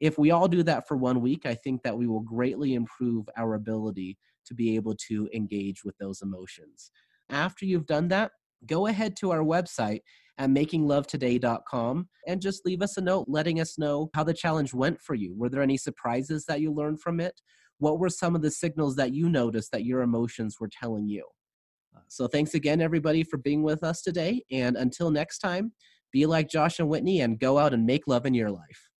If 0.00 0.18
we 0.18 0.30
all 0.30 0.48
do 0.48 0.62
that 0.64 0.86
for 0.88 0.96
one 0.96 1.20
week, 1.20 1.46
I 1.46 1.54
think 1.54 1.82
that 1.82 1.96
we 1.96 2.06
will 2.06 2.20
greatly 2.20 2.74
improve 2.74 3.28
our 3.36 3.54
ability 3.54 4.18
to 4.46 4.54
be 4.54 4.74
able 4.74 4.94
to 5.08 5.28
engage 5.32 5.84
with 5.84 5.96
those 5.98 6.22
emotions. 6.22 6.90
After 7.30 7.64
you've 7.64 7.86
done 7.86 8.08
that, 8.08 8.32
go 8.66 8.86
ahead 8.86 9.16
to 9.16 9.30
our 9.30 9.40
website 9.40 10.00
at 10.38 10.50
makinglovetoday.com 10.50 12.08
and 12.26 12.40
just 12.40 12.64
leave 12.64 12.82
us 12.82 12.96
a 12.96 13.00
note 13.00 13.26
letting 13.28 13.60
us 13.60 13.78
know 13.78 14.10
how 14.14 14.24
the 14.24 14.34
challenge 14.34 14.72
went 14.72 15.00
for 15.00 15.14
you. 15.14 15.34
Were 15.36 15.48
there 15.48 15.62
any 15.62 15.76
surprises 15.76 16.44
that 16.46 16.60
you 16.60 16.72
learned 16.72 17.00
from 17.00 17.20
it? 17.20 17.40
What 17.78 17.98
were 17.98 18.08
some 18.08 18.34
of 18.34 18.42
the 18.42 18.50
signals 18.50 18.96
that 18.96 19.12
you 19.12 19.28
noticed 19.28 19.72
that 19.72 19.84
your 19.84 20.02
emotions 20.02 20.56
were 20.60 20.70
telling 20.70 21.08
you? 21.08 21.26
So, 22.08 22.26
thanks 22.26 22.54
again, 22.54 22.80
everybody, 22.80 23.22
for 23.22 23.38
being 23.38 23.62
with 23.62 23.82
us 23.82 24.02
today. 24.02 24.44
And 24.50 24.76
until 24.76 25.10
next 25.10 25.38
time, 25.38 25.72
be 26.12 26.26
like 26.26 26.48
Josh 26.48 26.78
and 26.78 26.88
Whitney 26.88 27.20
and 27.20 27.38
go 27.38 27.58
out 27.58 27.72
and 27.72 27.86
make 27.86 28.06
love 28.06 28.26
in 28.26 28.34
your 28.34 28.50
life. 28.50 28.90